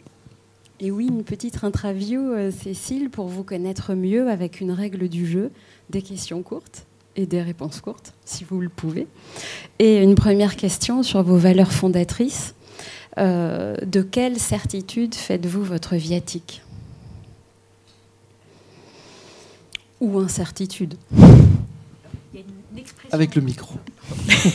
Et 0.81 0.91
oui, 0.91 1.07
une 1.07 1.23
petite 1.23 1.63
interview, 1.63 2.21
euh, 2.21 2.51
Cécile, 2.51 3.09
pour 3.09 3.29
vous 3.29 3.45
connaître 3.45 3.95
mieux 3.95 4.29
avec 4.29 4.61
une 4.61 4.73
règle 4.73 5.09
du 5.09 5.25
jeu, 5.25 5.53
des 5.89 6.03
questions 6.03 6.43
courtes 6.43 6.87
et 7.15 7.27
des 7.27 7.43
réponses 7.43 7.81
courtes, 7.81 8.13
si 8.25 8.43
vous 8.43 8.61
le 8.61 8.69
pouvez. 8.69 9.07
Et 9.79 10.03
une 10.03 10.17
première 10.17 10.57
question 10.57 11.05
sur 11.05 11.23
vos 11.23 11.37
valeurs 11.37 11.71
fondatrices. 11.71 12.55
Euh, 13.19 13.77
de 13.87 14.03
quelle 14.03 14.41
certitude 14.41 15.15
faites-vous 15.15 15.63
votre 15.63 15.95
viatique? 15.95 16.63
Ou 20.01 20.19
incertitude? 20.19 20.95
Avec 23.13 23.37
le 23.37 23.43
micro. 23.43 23.77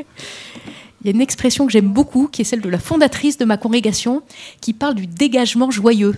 Il 1.00 1.06
y 1.06 1.10
a 1.10 1.14
une 1.14 1.22
expression 1.22 1.66
que 1.66 1.72
j'aime 1.72 1.88
beaucoup, 1.88 2.28
qui 2.28 2.42
est 2.42 2.44
celle 2.44 2.60
de 2.60 2.68
la 2.68 2.78
fondatrice 2.78 3.38
de 3.38 3.44
ma 3.44 3.56
congrégation, 3.56 4.22
qui 4.60 4.74
parle 4.74 4.94
du 4.94 5.06
dégagement 5.06 5.70
joyeux. 5.70 6.14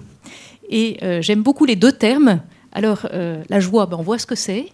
Et 0.69 0.99
euh, 1.03 1.23
j'aime 1.23 1.43
beaucoup 1.43 1.65
les 1.65 1.77
deux 1.77 1.93
termes. 1.93 2.41
Alors, 2.73 3.07
euh, 3.13 3.43
la 3.49 3.61
joie, 3.61 3.87
ben, 3.87 3.97
on 4.01 4.03
voit 4.03 4.19
ce 4.19 4.27
que 4.27 4.35
c'est. 4.35 4.67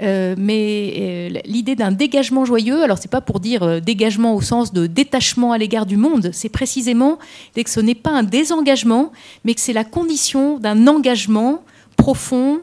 Euh, 0.00 0.36
mais 0.38 1.42
l'idée 1.44 1.74
d'un 1.74 1.90
dégagement 1.90 2.44
joyeux, 2.44 2.84
alors 2.84 2.98
c'est 2.98 3.10
pas 3.10 3.20
pour 3.20 3.40
dire 3.40 3.80
dégagement 3.82 4.36
au 4.36 4.40
sens 4.40 4.72
de 4.72 4.86
détachement 4.86 5.50
à 5.50 5.58
l'égard 5.58 5.86
du 5.86 5.96
monde, 5.96 6.30
c'est 6.32 6.50
précisément 6.50 7.18
que 7.56 7.68
ce 7.68 7.80
n'est 7.80 7.96
pas 7.96 8.10
un 8.10 8.22
désengagement, 8.22 9.10
mais 9.44 9.54
que 9.54 9.60
c'est 9.60 9.72
la 9.72 9.82
condition 9.82 10.60
d'un 10.60 10.86
engagement 10.86 11.64
profond, 11.96 12.60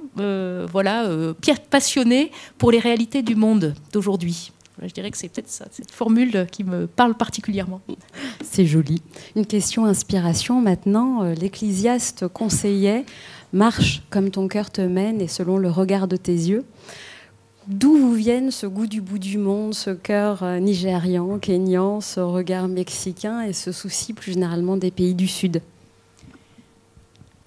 voilà, 0.72 1.10
passionné 1.70 2.32
pour 2.58 2.72
les 2.72 2.80
réalités 2.80 3.22
du 3.22 3.36
monde 3.36 3.74
d'aujourd'hui. 3.92 4.54
Je 4.82 4.94
dirais 4.94 5.10
que 5.12 5.18
c'est 5.18 5.30
peut-être 5.30 5.50
cette 5.50 5.92
formule 5.92 6.48
qui 6.52 6.64
me 6.64 6.88
parle 6.88 7.16
particulièrement. 7.16 7.82
C'est 8.44 8.66
joli. 8.66 9.02
Une 9.36 9.46
question 9.46 9.86
inspiration 9.86 10.62
maintenant. 10.62 11.24
L'ecclésiaste 11.34 12.28
conseillait 12.28 13.06
Marche 13.54 14.04
comme 14.10 14.32
ton 14.32 14.50
cœur 14.50 14.70
te 14.70 14.82
mène 14.82 15.22
et 15.22 15.30
selon 15.30 15.58
le 15.58 15.70
regard 15.70 16.10
de 16.10 16.18
tes 16.18 16.34
yeux. 16.34 16.66
D'où 17.68 17.96
vous 17.96 18.14
viennent 18.14 18.52
ce 18.52 18.68
goût 18.68 18.86
du 18.86 19.02
bout 19.02 19.18
du 19.18 19.38
monde, 19.38 19.74
ce 19.74 19.92
cœur 19.92 20.44
euh, 20.44 20.60
nigérian, 20.60 21.40
kényan, 21.40 22.02
ce 22.02 22.20
regard 22.20 22.68
mexicain 22.68 23.42
et 23.42 23.54
ce 23.54 23.72
souci 23.72 24.14
plus 24.14 24.34
généralement 24.34 24.78
des 24.78 24.92
pays 24.92 25.16
du 25.16 25.28
Sud? 25.28 25.62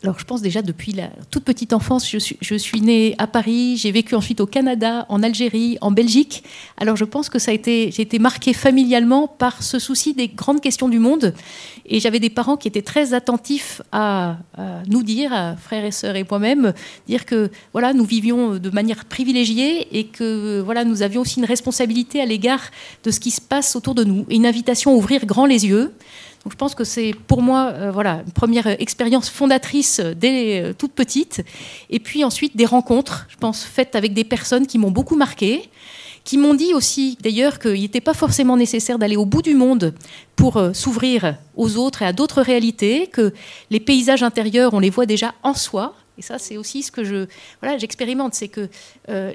Alors, 0.05 0.17
je 0.17 0.25
pense 0.25 0.43
déjà 0.43 0.63
depuis 0.63 0.93
la 0.93 1.11
toute 1.33 1.43
petite 1.43 1.73
enfance, 1.73 2.09
je 2.09 2.19
suis, 2.19 2.37
je 2.41 2.55
suis 2.55 2.81
née 2.81 3.17
à 3.19 3.27
Paris, 3.27 3.77
j'ai 3.77 3.91
vécu 3.91 4.15
ensuite 4.15 4.41
au 4.41 4.47
Canada, 4.47 5.05
en 5.09 5.25
Algérie, 5.25 5.77
en 5.81 5.91
Belgique. 5.91 6.45
Alors, 6.77 6.95
je 6.95 7.05
pense 7.05 7.29
que 7.29 7.41
ça 7.41 7.51
a 7.51 7.55
été, 7.55 7.91
j'ai 7.91 8.03
été 8.03 8.21
marquée 8.21 8.53
familialement 8.53 9.27
par 9.27 9.61
ce 9.61 9.81
souci 9.81 10.15
des 10.15 10.29
grandes 10.29 10.61
questions 10.61 10.89
du 10.89 11.01
monde. 11.01 11.35
Et 11.85 11.99
j'avais 11.99 12.21
des 12.21 12.31
parents 12.31 12.57
qui 12.57 12.69
étaient 12.69 12.83
très 12.83 13.13
attentifs 13.13 13.83
à, 13.91 14.37
nous 14.87 15.03
dire, 15.03 15.33
à 15.33 15.57
frères 15.57 15.85
et 15.85 15.91
sœurs 15.91 16.15
et 16.15 16.25
moi-même, 16.29 16.75
dire 17.09 17.27
que 17.27 17.51
voilà, 17.73 17.93
nous 17.93 18.05
vivions 18.05 18.57
de 18.59 18.71
manière 18.71 19.05
privilégiée 19.05 19.99
et 19.99 20.05
que 20.05 20.61
voilà, 20.61 20.85
nous 20.85 21.03
avions 21.03 21.23
aussi 21.23 21.41
une 21.41 21.47
responsabilité 21.47 22.21
à 22.21 22.27
l'égard 22.27 22.71
de 23.03 23.11
ce 23.11 23.19
qui 23.19 23.33
se 23.33 23.41
passe 23.41 23.75
autour 23.75 23.97
de 23.97 24.05
nous. 24.05 24.27
Une 24.31 24.47
invitation 24.47 24.93
à 24.93 24.95
ouvrir 24.95 25.27
grand 25.27 25.47
les 25.47 25.67
yeux. 25.67 25.93
Donc 26.45 26.53
je 26.53 26.57
pense 26.57 26.75
que 26.75 26.85
c'est 26.85 27.15
pour 27.27 27.43
moi 27.43 27.73
euh, 27.73 27.91
voilà, 27.91 28.23
une 28.25 28.33
première 28.33 28.67
expérience 28.67 29.29
fondatrice 29.29 30.01
dès 30.01 30.63
euh, 30.63 30.73
toute 30.73 30.93
petite. 30.93 31.45
Et 31.91 31.99
puis 31.99 32.25
ensuite 32.25 32.57
des 32.57 32.67
rencontres, 32.67 33.27
je 33.29 33.37
pense, 33.37 33.65
faites 33.65 33.97
avec 33.97 34.15
des 34.15 34.25
personnes 34.25 34.67
qui 34.67 34.79
m'ont 34.79 34.91
beaucoup 34.91 35.17
marqué 35.17 35.69
qui 36.25 36.37
m'ont 36.37 36.53
dit 36.53 36.75
aussi 36.75 37.17
d'ailleurs 37.23 37.59
qu'il 37.59 37.81
n'était 37.81 38.03
pas 38.03 38.13
forcément 38.13 38.59
nécessaire 38.59 38.99
d'aller 38.99 39.17
au 39.17 39.25
bout 39.25 39.41
du 39.41 39.55
monde 39.55 39.95
pour 40.37 40.59
euh, 40.59 40.75
s'ouvrir 40.75 41.37
aux 41.57 41.77
autres 41.77 42.03
et 42.03 42.05
à 42.05 42.13
d'autres 42.13 42.43
réalités, 42.43 43.07
que 43.07 43.33
les 43.71 43.81
paysages 43.81 44.23
intérieurs, 44.23 44.75
on 44.75 44.79
les 44.79 44.91
voit 44.91 45.07
déjà 45.07 45.33
en 45.43 45.55
soi. 45.55 45.95
Et 46.19 46.23
ça, 46.23 46.39
c'est 46.39 46.59
aussi 46.59 46.83
ce 46.83 46.93
que 46.93 47.03
je, 47.03 47.27
voilà, 47.63 47.79
j'expérimente, 47.79 48.35
c'est 48.35 48.49
que 48.49 48.69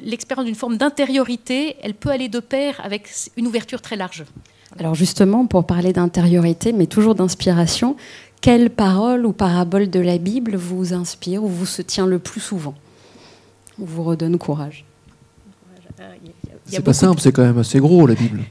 l'expérience 0.04 0.45
d'une 0.45 0.54
forme 0.54 0.78
d'intériorité, 0.78 1.78
elle 1.82 1.93
peut 1.93 2.10
aller 2.10 2.28
de 2.28 2.39
pair 2.39 2.80
avec 2.84 3.08
une 3.38 3.47
ouverture 3.47 3.82
très 3.82 3.95
large. 3.95 4.26
Alors 4.80 4.95
justement, 4.95 5.45
pour 5.45 5.65
parler 5.65 5.93
d'intériorité, 5.93 6.74
mais 6.74 6.88
toujours 6.88 7.15
d'inspiration, 7.15 7.95
quelle 8.41 8.69
parole 8.69 9.26
ou 9.26 9.32
parabole 9.32 9.89
de 9.89 9.99
la 9.99 10.17
Bible 10.17 10.55
vous 10.55 10.93
inspire 10.93 11.43
ou 11.43 11.47
vous 11.47 11.65
se 11.65 11.82
tient 11.82 12.07
le 12.07 12.19
plus 12.19 12.41
souvent 12.41 12.74
Ou 13.80 13.86
vous 13.86 14.03
redonne 14.03 14.38
courage? 14.38 14.86
C'est 16.65 16.84
pas 16.84 16.93
simple, 16.93 17.21
c'est 17.21 17.32
quand 17.32 17.43
même 17.43 17.57
assez 17.57 17.80
gros 17.80 18.07
la 18.07 18.15
Bible. 18.15 18.41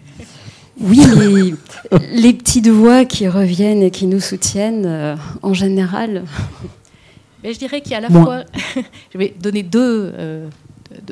Oui, 0.81 1.01
mais 1.17 1.99
les 2.13 2.33
petites 2.33 2.69
voix 2.69 3.05
qui 3.05 3.29
reviennent 3.29 3.83
et 3.83 3.91
qui 3.91 4.07
nous 4.07 4.21
soutiennent, 4.21 4.87
euh, 4.87 5.17
en 5.43 5.55
général. 5.55 6.25
Mais 7.43 7.53
je 7.53 7.59
dirais 7.59 7.81
qu'il 7.81 7.93
y 7.93 7.95
a 7.95 7.99
à 7.99 8.01
la 8.01 8.11
fois. 8.11 8.45
je 9.13 9.19
vais 9.19 9.35
donner 9.39 9.63
deux, 9.63 10.13
euh, 10.17 10.49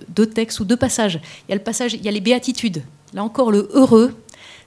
deux 0.09 0.27
textes 0.27 0.61
ou 0.61 0.65
deux 0.65 0.77
passages. 0.77 1.21
Il 1.47 1.51
y 1.51 1.53
a 1.53 1.57
le 1.57 1.63
passage, 1.63 1.95
il 1.95 2.03
y 2.03 2.09
a 2.09 2.13
les 2.13 2.21
béatitudes. 2.21 2.83
Là 3.13 3.23
encore, 3.25 3.51
le 3.51 3.69
heureux, 3.75 4.15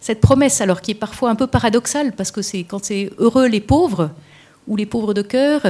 cette 0.04 0.20
promesse, 0.20 0.60
alors 0.60 0.82
qui 0.82 0.92
est 0.92 0.96
parfois 0.96 1.30
un 1.30 1.36
peu 1.36 1.48
paradoxale, 1.48 2.12
parce 2.12 2.30
que 2.30 2.42
c'est 2.42 2.66
quand 2.66 2.84
c'est 2.84 3.10
heureux 3.20 3.48
les 3.48 3.62
pauvres, 3.62 4.10
ou 4.68 4.76
les 4.76 4.86
pauvres 4.86 5.14
de 5.14 5.22
cœur, 5.22 5.62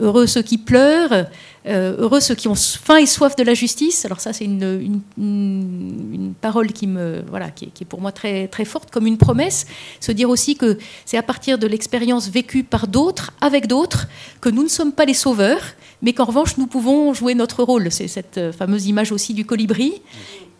heureux 0.00 0.26
ceux 0.26 0.42
qui 0.42 0.58
pleurent, 0.58 1.26
euh, 1.66 1.96
heureux 1.98 2.20
ceux 2.20 2.34
qui 2.34 2.48
ont 2.48 2.54
faim 2.54 2.96
et 2.96 3.06
soif 3.06 3.36
de 3.36 3.42
la 3.42 3.54
justice. 3.54 4.04
Alors 4.04 4.20
ça, 4.20 4.32
c'est 4.32 4.44
une, 4.44 6.32
parole 6.40 6.72
qui, 6.72 6.86
me, 6.86 7.22
voilà, 7.28 7.50
qui, 7.50 7.66
est, 7.66 7.84
pour 7.84 8.00
moi 8.00 8.12
très, 8.12 8.48
très 8.48 8.64
forte, 8.64 8.90
comme 8.90 9.06
une 9.06 9.18
promesse. 9.18 9.66
Se 10.00 10.12
dire 10.12 10.28
aussi 10.28 10.56
que 10.56 10.78
c'est 11.04 11.16
à 11.16 11.22
partir 11.22 11.58
de 11.58 11.66
l'expérience 11.66 12.28
vécue 12.28 12.64
par 12.64 12.86
d'autres, 12.86 13.32
avec 13.40 13.66
d'autres, 13.66 14.08
que 14.40 14.48
nous 14.48 14.62
ne 14.62 14.68
sommes 14.68 14.92
pas 14.92 15.04
les 15.04 15.14
sauveurs, 15.14 15.62
mais 16.02 16.12
qu'en 16.12 16.24
revanche, 16.24 16.58
nous 16.58 16.66
pouvons 16.66 17.14
jouer 17.14 17.34
notre 17.34 17.62
rôle. 17.62 17.90
C'est 17.90 18.08
cette 18.08 18.38
euh, 18.38 18.52
fameuse 18.52 18.86
image 18.86 19.10
aussi 19.10 19.32
du 19.32 19.46
colibri. 19.46 20.02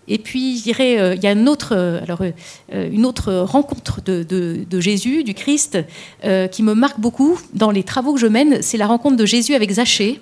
Et 0.08 0.18
puis, 0.18 0.58
je 0.58 0.70
euh, 0.80 1.14
il 1.14 1.22
y 1.22 1.26
a 1.26 1.32
une 1.32 1.48
autre, 1.48 1.74
euh, 1.74 2.00
euh, 2.72 2.90
une 2.90 3.06
autre 3.06 3.32
rencontre 3.32 4.00
de, 4.04 4.80
Jésus, 4.80 5.24
du 5.24 5.34
Christ, 5.34 5.78
qui 6.52 6.62
me 6.62 6.74
marque 6.74 7.00
beaucoup 7.00 7.38
dans 7.52 7.70
les 7.70 7.82
travaux 7.82 8.14
que 8.14 8.20
je 8.20 8.26
mène. 8.26 8.60
C'est 8.62 8.76
la 8.76 8.86
rencontre 8.86 9.16
de 9.16 9.26
Jésus 9.26 9.54
avec 9.54 9.70
Zachée. 9.70 10.20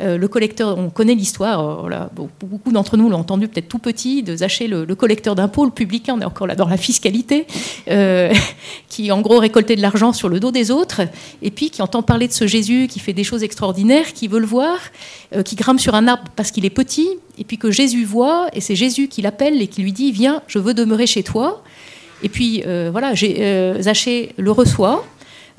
Euh, 0.00 0.16
le 0.16 0.28
collecteur, 0.28 0.78
on 0.78 0.90
connaît 0.90 1.14
l'histoire, 1.14 1.86
euh, 1.86 2.06
beaucoup 2.40 2.70
d'entre 2.70 2.96
nous 2.96 3.08
l'ont 3.08 3.18
entendu 3.18 3.48
peut-être 3.48 3.68
tout 3.68 3.78
petit, 3.78 4.22
de 4.22 4.36
Zaché, 4.36 4.68
le, 4.68 4.86
collecteur 4.94 5.34
d'impôts, 5.34 5.64
le 5.64 5.72
publicain, 5.72 6.14
on 6.16 6.20
est 6.20 6.24
encore 6.24 6.46
là 6.46 6.54
dans 6.54 6.68
la 6.68 6.76
fiscalité, 6.76 7.46
euh, 7.90 8.32
qui 8.88 9.10
en 9.10 9.20
gros 9.20 9.38
récoltait 9.38 9.74
de 9.74 9.82
l'argent 9.82 10.12
sur 10.12 10.28
le 10.28 10.38
dos 10.38 10.52
des 10.52 10.70
autres, 10.70 11.00
et 11.42 11.50
puis 11.50 11.70
qui 11.70 11.82
entend 11.82 12.02
parler 12.02 12.28
de 12.28 12.32
ce 12.32 12.46
Jésus 12.46 12.86
qui 12.88 13.00
fait 13.00 13.12
des 13.12 13.24
choses 13.24 13.42
extraordinaires, 13.42 14.12
qui 14.12 14.28
veut 14.28 14.38
le 14.38 14.46
voir, 14.46 14.78
qui 15.44 15.56
grimpe 15.56 15.80
sur 15.80 15.94
un 15.94 16.06
arbre 16.06 16.24
parce 16.36 16.50
qu'il 16.52 16.64
est 16.64 16.70
petit, 16.70 17.08
et 17.38 17.44
puis 17.44 17.58
que 17.58 17.70
Jésus 17.70 18.04
voit, 18.04 18.48
et 18.52 18.60
c'est 18.60 18.76
Jésus 18.76 19.08
qui 19.08 19.20
l'appelle 19.20 19.60
et 19.60 19.66
qui 19.66 19.82
lui 19.82 19.92
dit, 19.92 20.12
viens, 20.12 20.42
je 20.46 20.58
veux 20.58 20.74
demeurer 20.74 21.06
chez 21.06 21.22
toi. 21.22 21.62
Et 22.22 22.28
puis 22.28 22.62
voilà, 22.90 23.14
Zaché 23.14 24.32
le 24.36 24.50
reçoit. 24.50 25.04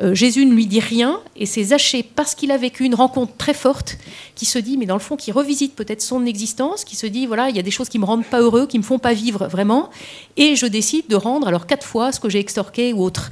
Euh, 0.02 0.16
Jésus 0.16 0.45
ne 0.45 0.54
lui 0.54 0.66
dit 0.66 0.80
rien 0.80 1.20
et 1.36 1.45
c'est 1.45 1.64
Zachée, 1.64 2.04
parce 2.04 2.36
qu'il 2.36 2.52
a 2.52 2.58
vécu 2.58 2.86
une 2.86 2.95
rencontre 2.95 3.34
très 3.38 3.54
forte, 3.54 3.97
qui 4.36 4.45
se 4.45 4.60
dit, 4.60 4.78
mais 4.78 4.86
dans 4.86 4.95
le 4.95 5.02
fond, 5.02 5.18
qui 5.18 5.32
revisite 5.32 5.76
peut-être 5.76 6.02
son 6.02 6.26
existence, 6.26 6.84
qui 6.84 6.95
se 6.95 7.08
dit, 7.08 7.26
voilà, 7.26 7.50
il 7.50 7.56
y 7.56 7.60
a 7.60 7.64
des 7.64 7.72
choses 7.72 7.89
qui 7.89 8.00
me 8.00 8.06
rendent 8.06 8.26
pas 8.26 8.41
heureux, 8.41 8.66
qui 8.68 8.78
me 8.78 8.84
font 8.84 9.00
pas 9.00 9.14
vivre 9.14 9.47
vraiment, 9.47 9.89
et 10.38 10.56
je 10.56 10.66
décide 10.66 11.08
de 11.08 11.16
rendre 11.16 11.47
alors 11.47 11.66
quatre 11.66 11.86
fois 11.86 12.12
ce 12.12 12.20
que 12.20 12.30
j'ai 12.30 12.39
extorqué 12.39 12.93
ou 12.93 13.04
autre. 13.04 13.32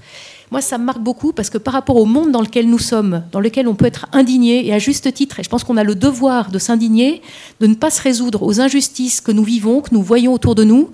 Moi, 0.49 0.61
ça 0.61 0.78
me 0.78 0.86
marque 0.86 1.01
beaucoup 1.01 1.34
parce 1.34 1.49
que 1.49 1.57
par 1.57 1.74
rapport 1.74 1.97
au 1.97 2.05
monde 2.05 2.32
dans 2.32 2.41
lequel 2.41 2.70
nous 2.70 2.80
sommes, 2.80 3.24
dans 3.34 3.41
lequel 3.41 3.68
on 3.68 3.76
peut 3.76 3.86
être 3.86 4.07
indigné, 4.13 4.65
et 4.65 4.74
à 4.74 4.80
juste 4.80 5.13
titre, 5.13 5.39
et 5.39 5.43
je 5.43 5.49
pense 5.49 5.65
qu'on 5.65 5.76
a 5.76 5.84
le 5.84 5.95
devoir 5.95 6.51
de 6.51 6.59
s'indigner, 6.59 7.22
de 7.59 7.68
ne 7.68 7.76
pas 7.76 7.89
se 7.89 8.01
résoudre 8.01 8.43
aux 8.43 8.61
injustices 8.61 9.20
que 9.20 9.32
nous 9.32 9.43
vivons, 9.43 9.82
que 9.82 9.93
nous 9.93 10.01
voyons 10.01 10.34
autour 10.34 10.55
de 10.55 10.63
nous, 10.63 10.89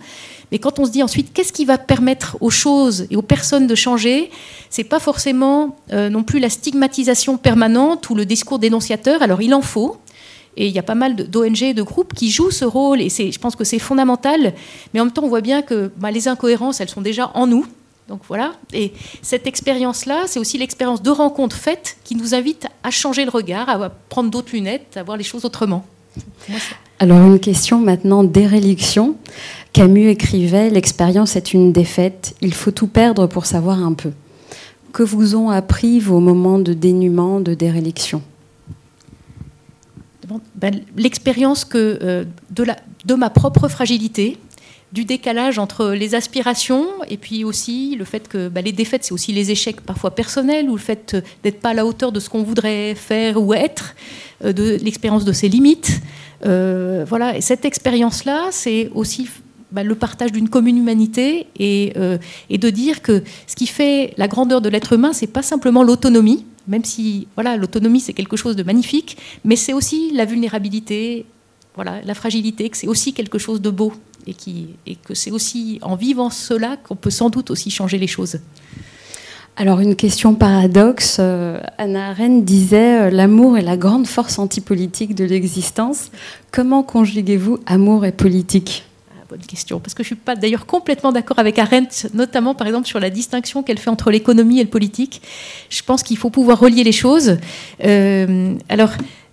mais 0.53 0.59
quand 0.59 0.77
on 0.77 0.85
se 0.85 0.91
dit 0.91 1.01
ensuite 1.01 1.33
qu'est-ce 1.33 1.51
qui 1.51 1.65
va 1.65 1.79
permettre 1.79 2.37
aux 2.39 2.51
choses 2.51 3.07
et 3.09 3.15
aux 3.15 3.23
personnes 3.23 3.65
de 3.65 3.73
changer, 3.73 4.29
c'est 4.69 4.83
pas 4.83 4.99
forcément 4.99 5.75
euh, 5.91 6.11
non 6.11 6.21
plus 6.21 6.37
la 6.37 6.47
stigmatisation 6.47 7.37
permanente 7.37 8.07
ou 8.11 8.15
le 8.15 8.23
discours 8.23 8.59
dénonciateur. 8.59 9.23
Alors 9.23 9.41
il 9.41 9.55
en 9.55 9.63
faut. 9.63 9.97
Et 10.55 10.67
il 10.67 10.71
y 10.71 10.77
a 10.77 10.83
pas 10.83 10.93
mal 10.93 11.15
d'ONG 11.15 11.73
de 11.73 11.81
groupes 11.81 12.13
qui 12.13 12.29
jouent 12.29 12.51
ce 12.51 12.65
rôle, 12.65 13.01
et 13.01 13.09
je 13.09 13.39
pense 13.39 13.55
que 13.55 13.63
c'est 13.63 13.79
fondamental. 13.79 14.53
Mais 14.93 14.99
en 14.99 15.05
même 15.05 15.11
temps, 15.11 15.23
on 15.23 15.27
voit 15.27 15.41
bien 15.41 15.63
que 15.63 15.91
bah, 15.97 16.11
les 16.11 16.27
incohérences, 16.27 16.79
elles 16.79 16.89
sont 16.89 17.01
déjà 17.01 17.31
en 17.33 17.47
nous. 17.47 17.65
Donc 18.07 18.21
voilà. 18.27 18.53
Et 18.71 18.93
cette 19.23 19.47
expérience-là, 19.47 20.25
c'est 20.27 20.39
aussi 20.39 20.59
l'expérience 20.59 21.01
de 21.01 21.09
rencontres 21.09 21.55
faites 21.55 21.97
qui 22.03 22.15
nous 22.15 22.35
invite 22.35 22.67
à 22.83 22.91
changer 22.91 23.25
le 23.25 23.31
regard, 23.31 23.67
à 23.69 23.89
prendre 23.89 24.29
d'autres 24.29 24.53
lunettes, 24.53 24.95
à 24.97 25.01
voir 25.01 25.17
les 25.17 25.23
choses 25.23 25.45
autrement. 25.45 25.83
Alors 26.99 27.17
une 27.25 27.39
question 27.39 27.79
maintenant 27.79 28.23
d'éréliction. 28.23 29.15
Camus 29.73 30.09
écrivait 30.09 30.69
L'expérience 30.69 31.35
est 31.35 31.53
une 31.53 31.73
défaite, 31.73 32.35
il 32.41 32.53
faut 32.53 32.71
tout 32.71 32.87
perdre 32.87 33.27
pour 33.27 33.47
savoir 33.47 33.83
un 33.83 33.93
peu. 33.93 34.11
Que 34.93 35.01
vous 35.01 35.35
ont 35.35 35.49
appris 35.49 35.99
vos 35.99 36.19
moments 36.19 36.59
de 36.59 36.73
dénuement, 36.73 37.39
de 37.39 37.55
déréliction? 37.55 38.21
Ben, 40.55 40.81
L'expérience 40.95 41.65
que 41.65 41.99
euh, 42.01 42.23
de, 42.51 43.13
ma 43.15 43.31
propre 43.31 43.67
fragilité, 43.67 44.37
du 44.91 45.05
décalage 45.05 45.57
entre 45.57 45.89
les 45.89 46.13
aspirations 46.13 46.85
et 47.09 47.17
puis 47.17 47.43
aussi 47.43 47.95
le 47.97 48.05
fait 48.05 48.27
que 48.27 48.49
ben, 48.49 48.63
les 48.63 48.71
défaites, 48.71 49.03
c'est 49.03 49.11
aussi 49.11 49.31
les 49.31 49.49
échecs 49.49 49.81
parfois 49.81 50.11
personnels 50.13 50.69
ou 50.69 50.73
le 50.73 50.81
fait 50.81 51.17
d'être 51.43 51.59
pas 51.59 51.69
à 51.69 51.73
la 51.73 51.83
hauteur 51.87 52.11
de 52.11 52.19
ce 52.19 52.29
qu'on 52.29 52.43
voudrait 52.43 52.93
faire 52.93 53.41
ou 53.41 53.55
être, 53.55 53.95
euh, 54.45 54.53
de 54.53 54.77
l'expérience 54.83 55.25
de 55.25 55.33
ses 55.33 55.49
limites. 55.49 55.99
Euh, 56.45 57.05
voilà, 57.07 57.35
et 57.35 57.41
cette 57.41 57.65
expérience-là, 57.65 58.49
c'est 58.51 58.91
aussi 58.93 59.27
bah, 59.73 59.83
le 59.83 59.95
partage 59.95 60.31
d'une 60.31 60.49
commune 60.49 60.77
humanité 60.77 61.47
euh, 61.59 62.19
et, 62.51 62.57
de 62.59 62.69
dire 62.69 63.01
que 63.01 63.23
ce 63.47 63.55
qui 63.55 63.65
fait 63.65 64.13
la 64.17 64.27
grandeur 64.27 64.61
de 64.61 64.69
l'être 64.69 64.93
humain, 64.93 65.13
c'est 65.13 65.25
pas 65.25 65.41
simplement 65.41 65.81
l'autonomie, 65.81 66.45
même 66.67 66.85
si 66.85 67.27
voilà 67.35 67.57
l'autonomie 67.57 67.99
c'est 67.99 68.13
quelque 68.13 68.37
chose 68.37 68.55
de 68.55 68.61
magnifique, 68.61 69.17
mais 69.43 69.55
c'est 69.55 69.73
aussi 69.73 70.11
la 70.13 70.25
vulnérabilité, 70.25 71.25
voilà 71.73 72.03
la 72.03 72.13
fragilité, 72.13 72.69
que 72.69 72.77
c'est 72.77 72.87
aussi 72.87 73.13
quelque 73.13 73.39
chose 73.39 73.61
de 73.61 73.71
beau 73.71 73.93
et, 74.27 74.35
qui, 74.35 74.67
et 74.85 74.95
que 74.95 75.15
c'est 75.15 75.31
aussi 75.31 75.79
en 75.81 75.95
vivant 75.95 76.29
cela 76.29 76.77
qu'on 76.77 76.95
peut 76.95 77.09
sans 77.09 77.31
doute 77.31 77.49
aussi 77.49 77.71
changer 77.71 77.97
les 77.97 78.07
choses. 78.07 78.37
Alors 79.55 79.79
une 79.79 79.95
question 79.95 80.35
paradoxe, 80.35 81.17
euh, 81.19 81.59
Anna 81.79 82.09
Arendt 82.09 82.43
disait 82.43 83.01
euh, 83.01 83.09
l'amour 83.09 83.57
est 83.57 83.63
la 83.63 83.77
grande 83.77 84.05
force 84.05 84.37
antipolitique 84.37 85.15
de 85.15 85.25
l'existence. 85.25 86.11
Comment 86.51 86.83
conjuguez-vous 86.83 87.59
amour 87.65 88.05
et 88.05 88.11
politique? 88.11 88.83
Bonne 89.33 89.45
question. 89.45 89.79
Parce 89.79 89.95
que 89.95 90.03
je 90.03 90.09
ne 90.09 90.15
suis 90.15 90.23
pas 90.23 90.35
d'ailleurs 90.35 90.65
complètement 90.65 91.11
d'accord 91.11 91.39
avec 91.39 91.57
Arendt, 91.57 92.07
notamment 92.13 92.53
par 92.53 92.67
exemple 92.67 92.87
sur 92.87 92.99
la 92.99 93.09
distinction 93.09 93.63
qu'elle 93.63 93.79
fait 93.79 93.89
entre 93.89 94.11
l'économie 94.11 94.59
et 94.59 94.63
le 94.63 94.69
politique. 94.69 95.21
Je 95.69 95.81
pense 95.81 96.03
qu'il 96.03 96.17
faut 96.17 96.29
pouvoir 96.29 96.59
relier 96.59 96.83
les 96.83 96.91
choses. 96.91 97.37
Euh, 97.83 98.53
alors, 98.69 98.91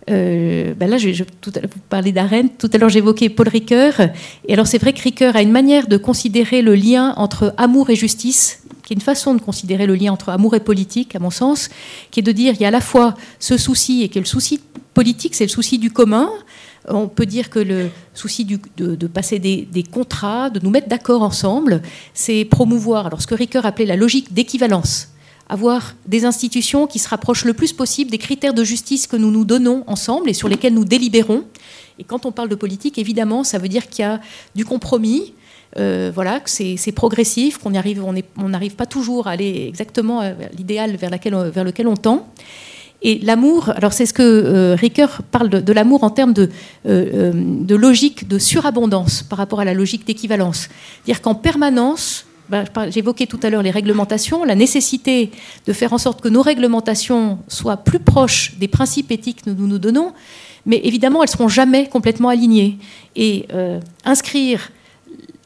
euh, 0.09 0.73
ben 0.75 0.89
là, 0.89 0.97
je, 0.97 1.13
je, 1.13 1.25
vous 1.25 1.81
parlez 1.91 2.13
d'Arendt, 2.13 2.55
tout 2.59 2.71
à 2.73 2.79
l'heure 2.79 2.89
j'évoquais 2.89 3.29
Paul 3.29 3.49
Ricoeur, 3.49 4.01
et 4.49 4.55
alors 4.55 4.67
c'est 4.67 4.79
vrai 4.79 4.95
que 4.95 5.03
Ricoeur 5.03 5.37
a 5.37 5.43
une 5.43 5.53
manière 5.53 5.87
de 5.87 5.99
considérer 5.99 6.63
le 6.63 6.75
lien 6.75 7.13
entre 7.17 7.55
amour 7.59 7.91
et 7.91 7.97
justice, 7.97 8.63
qui 8.83 8.95
est 8.95 8.97
une 8.97 9.03
façon 9.03 9.35
de 9.35 9.41
considérer 9.41 9.87
le 9.87 9.95
lien 9.95 10.13
entre 10.13 10.31
amour 10.31 10.55
et 10.57 10.61
politique, 10.61 11.15
à 11.15 11.19
mon 11.19 11.31
sens, 11.31 11.69
qui 12.11 12.21
est 12.21 12.23
de 12.23 12.33
dire 12.33 12.55
il 12.55 12.63
y 12.63 12.65
a 12.65 12.69
à 12.69 12.73
la 12.73 12.81
fois 12.81 13.15
ce 13.39 13.59
souci, 13.59 14.03
et 14.03 14.09
que 14.09 14.19
le 14.19 14.25
souci 14.25 14.61
politique, 14.95 15.35
c'est 15.35 15.45
le 15.45 15.51
souci 15.51 15.79
du 15.79 15.91
commun, 15.91 16.31
on 16.89 17.09
peut 17.09 17.27
dire 17.27 17.51
que 17.51 17.59
le 17.59 17.91
souci 18.15 18.45
de, 18.45 19.07
passer 19.07 19.39
des, 19.39 19.85
contrats, 19.91 20.51
de 20.51 20.61
nous 20.61 20.71
mettre 20.71 20.89
d'accord 20.89 21.23
ensemble, 21.23 21.83
c'est 22.15 22.45
promouvoir 22.45 23.07
alors 23.07 23.21
ce 23.21 23.27
que 23.27 23.35
Ricoeur 23.35 23.67
appelait 23.67 23.87
la 23.87 23.97
logique 23.97 24.33
d'équivalence 24.33 25.09
avoir 25.51 25.97
des 26.07 26.25
institutions 26.25 26.87
qui 26.87 27.01
se 27.01 27.09
rapprochent 27.09 27.45
le 27.45 27.55
plus 27.55 27.73
possible 27.73 28.09
des 28.09 28.19
critères 28.19 28.55
de 28.55 28.63
justice 28.63 29.09
que 29.09 29.17
nous 29.17 29.33
nous 29.33 29.45
donnons 29.45 29.83
ensemble 29.89 30.31
et 30.31 30.33
sur 30.33 30.49
lesquels 30.49 30.73
nous 30.73 30.85
délibérons. 30.85 31.45
Et 31.99 32.05
quand 32.05 32.25
on 32.25 32.31
parle 32.31 32.49
de 32.49 32.55
politique, 32.55 32.99
évidemment, 32.99 33.43
ça 33.43 33.59
veut 33.59 33.69
dire 33.69 33.89
qu'il 33.89 34.05
y 34.05 34.07
a 34.07 34.21
du 34.55 34.65
compromis, 34.65 35.35
euh, 35.77 36.13
voilà, 36.15 36.39
que 36.39 36.49
c'est 36.49 36.93
progressif, 36.93 37.59
qu'on 37.59 37.75
arrive, 37.75 38.03
on 38.05 38.49
n'arrive 38.49 38.77
pas 38.77 38.87
toujours 38.87 39.27
à 39.27 39.33
aller 39.33 39.67
exactement 39.69 40.21
à 40.21 40.31
l'idéal 40.57 40.95
vers, 40.97 41.11
lequel 41.65 41.89
on 41.89 41.97
tend. 41.97 42.29
Et 43.03 43.19
l'amour, 43.21 43.71
alors 43.71 43.93
c'est 43.93 44.07
ce 44.07 44.13
que 44.13 44.23
euh, 44.23 44.75
Ricoeur 44.75 45.23
parle 45.31 45.49
de, 45.49 45.73
l'amour 45.73 46.05
en 46.05 46.11
termes 46.11 46.35
de, 46.35 46.51
euh, 46.87 47.33
de 47.35 47.75
logique 47.75 48.29
de 48.29 48.39
surabondance 48.39 49.23
par 49.23 49.39
rapport 49.39 49.61
à 49.61 49.65
la 49.65 49.73
logique 49.73 50.07
d'équivalence. 50.07 50.69
Dire 51.07 51.23
qu'en 51.23 51.35
permanence, 51.35 52.27
bah, 52.51 52.65
j'évoquais 52.91 53.27
tout 53.27 53.41
à 53.43 53.49
l'heure 53.49 53.63
les 53.63 53.71
réglementations, 53.71 54.45
la 54.45 54.55
nécessité 54.55 55.31
de 55.67 55.73
faire 55.73 55.93
en 55.93 55.99
sorte 55.99 56.21
que 56.21 56.29
nos 56.29 56.43
réglementations 56.43 57.39
soient 57.49 57.79
plus 57.79 58.01
proches 58.01 58.55
des 58.59 58.69
principes 58.69 59.11
éthiques 59.13 59.43
que 59.45 59.51
nous 59.51 59.67
nous 59.67 59.79
donnons, 59.79 60.13
mais 60.67 60.81
évidemment, 60.85 61.23
elles 61.23 61.31
ne 61.31 61.33
seront 61.33 61.49
jamais 61.49 61.89
complètement 61.89 62.29
alignées. 62.29 62.77
Et 63.17 63.47
euh, 63.55 63.81
inscrire 64.05 64.73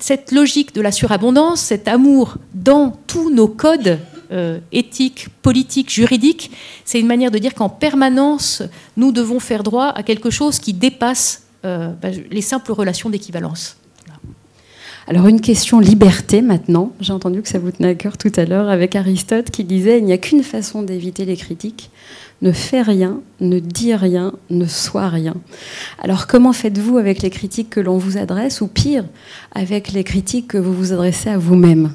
cette 0.01 0.33
logique 0.33 0.75
de 0.75 0.81
la 0.81 0.91
surabondance, 0.91 1.61
cet 1.61 1.87
amour 1.89 2.37
dans 2.53 2.91
tous 3.07 3.31
nos 3.31 3.49
codes 3.49 3.99
euh, 4.33 4.59
éthiques, 4.73 5.29
politiques, 5.43 5.91
juridiques, 5.91 6.51
c'est 6.85 7.01
une 7.01 7.07
manière 7.07 7.31
de 7.31 7.39
dire 7.39 7.55
qu'en 7.55 7.69
permanence, 7.69 8.63
nous 8.97 9.13
devons 9.13 9.41
faire 9.41 9.63
droit 9.63 9.89
à 9.89 10.03
quelque 10.03 10.31
chose 10.31 10.59
qui 10.59 10.73
dépasse 10.73 11.45
euh, 11.65 11.93
bah, 12.01 12.09
les 12.31 12.43
simples 12.43 12.73
relations 12.73 13.11
d'équivalence. 13.11 13.77
Alors 15.07 15.27
une 15.27 15.43
question 15.43 15.81
liberté 15.81 16.41
maintenant. 16.41 16.93
J'ai 17.01 17.13
entendu 17.13 17.43
que 17.43 17.49
ça 17.49 17.59
vous 17.59 17.71
tenait 17.71 17.91
à 17.91 17.95
cœur 17.95 18.17
tout 18.17 18.33
à 18.37 18.47
l'heure 18.47 18.71
avec 18.71 18.97
Aristote 18.97 19.51
qui 19.51 19.65
disait 19.65 19.99
il 19.99 20.05
n'y 20.05 20.15
a 20.15 20.19
qu'une 20.19 20.43
façon 20.43 20.83
d'éviter 20.83 21.27
les 21.27 21.37
critiques. 21.37 21.91
Ne 22.41 22.53
fais 22.53 22.83
rien, 22.83 23.21
ne 23.41 23.59
dis 23.59 23.95
rien, 23.95 24.33
ne 24.51 24.67
sois 24.67 25.09
rien. 25.09 25.35
Alors 26.03 26.27
comment 26.27 26.53
faites-vous 26.53 26.97
avec 26.97 27.21
les 27.23 27.31
critiques 27.31 27.71
que 27.71 27.81
l'on 27.81 27.99
vous 27.99 28.17
adresse 28.17 28.61
ou 28.61 28.67
pire, 28.67 29.05
avec 29.55 29.93
les 29.93 30.05
critiques 30.05 30.49
que 30.49 30.59
vous 30.59 30.73
vous 30.73 30.93
adressez 30.93 31.29
à 31.29 31.39
vous-même? 31.39 31.93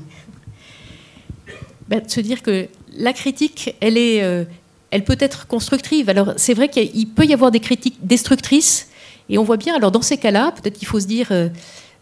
Ben, 1.90 2.02
De 2.02 2.10
se 2.10 2.22
dire 2.22 2.42
que 2.42 2.68
la 2.96 3.14
critique, 3.14 3.76
elle, 3.82 3.98
est, 3.98 4.24
euh, 4.24 4.46
elle 4.92 5.04
peut 5.04 5.18
être 5.20 5.48
constructive. 5.48 6.10
Alors 6.10 6.34
c'est 6.38 6.54
vrai 6.54 6.70
qu'il 6.70 7.10
peut 7.10 7.26
y 7.26 7.34
avoir 7.34 7.52
des 7.52 7.60
critiques 7.60 7.98
destructrices 8.02 8.90
et 9.28 9.38
on 9.38 9.44
voit 9.44 9.58
bien, 9.58 9.76
alors 9.76 9.92
dans 9.92 10.02
ces 10.02 10.18
cas-là, 10.18 10.52
peut-être 10.52 10.78
qu'il 10.78 10.88
faut 10.88 11.00
se 11.00 11.08
dire... 11.08 11.28
Euh, 11.32 11.50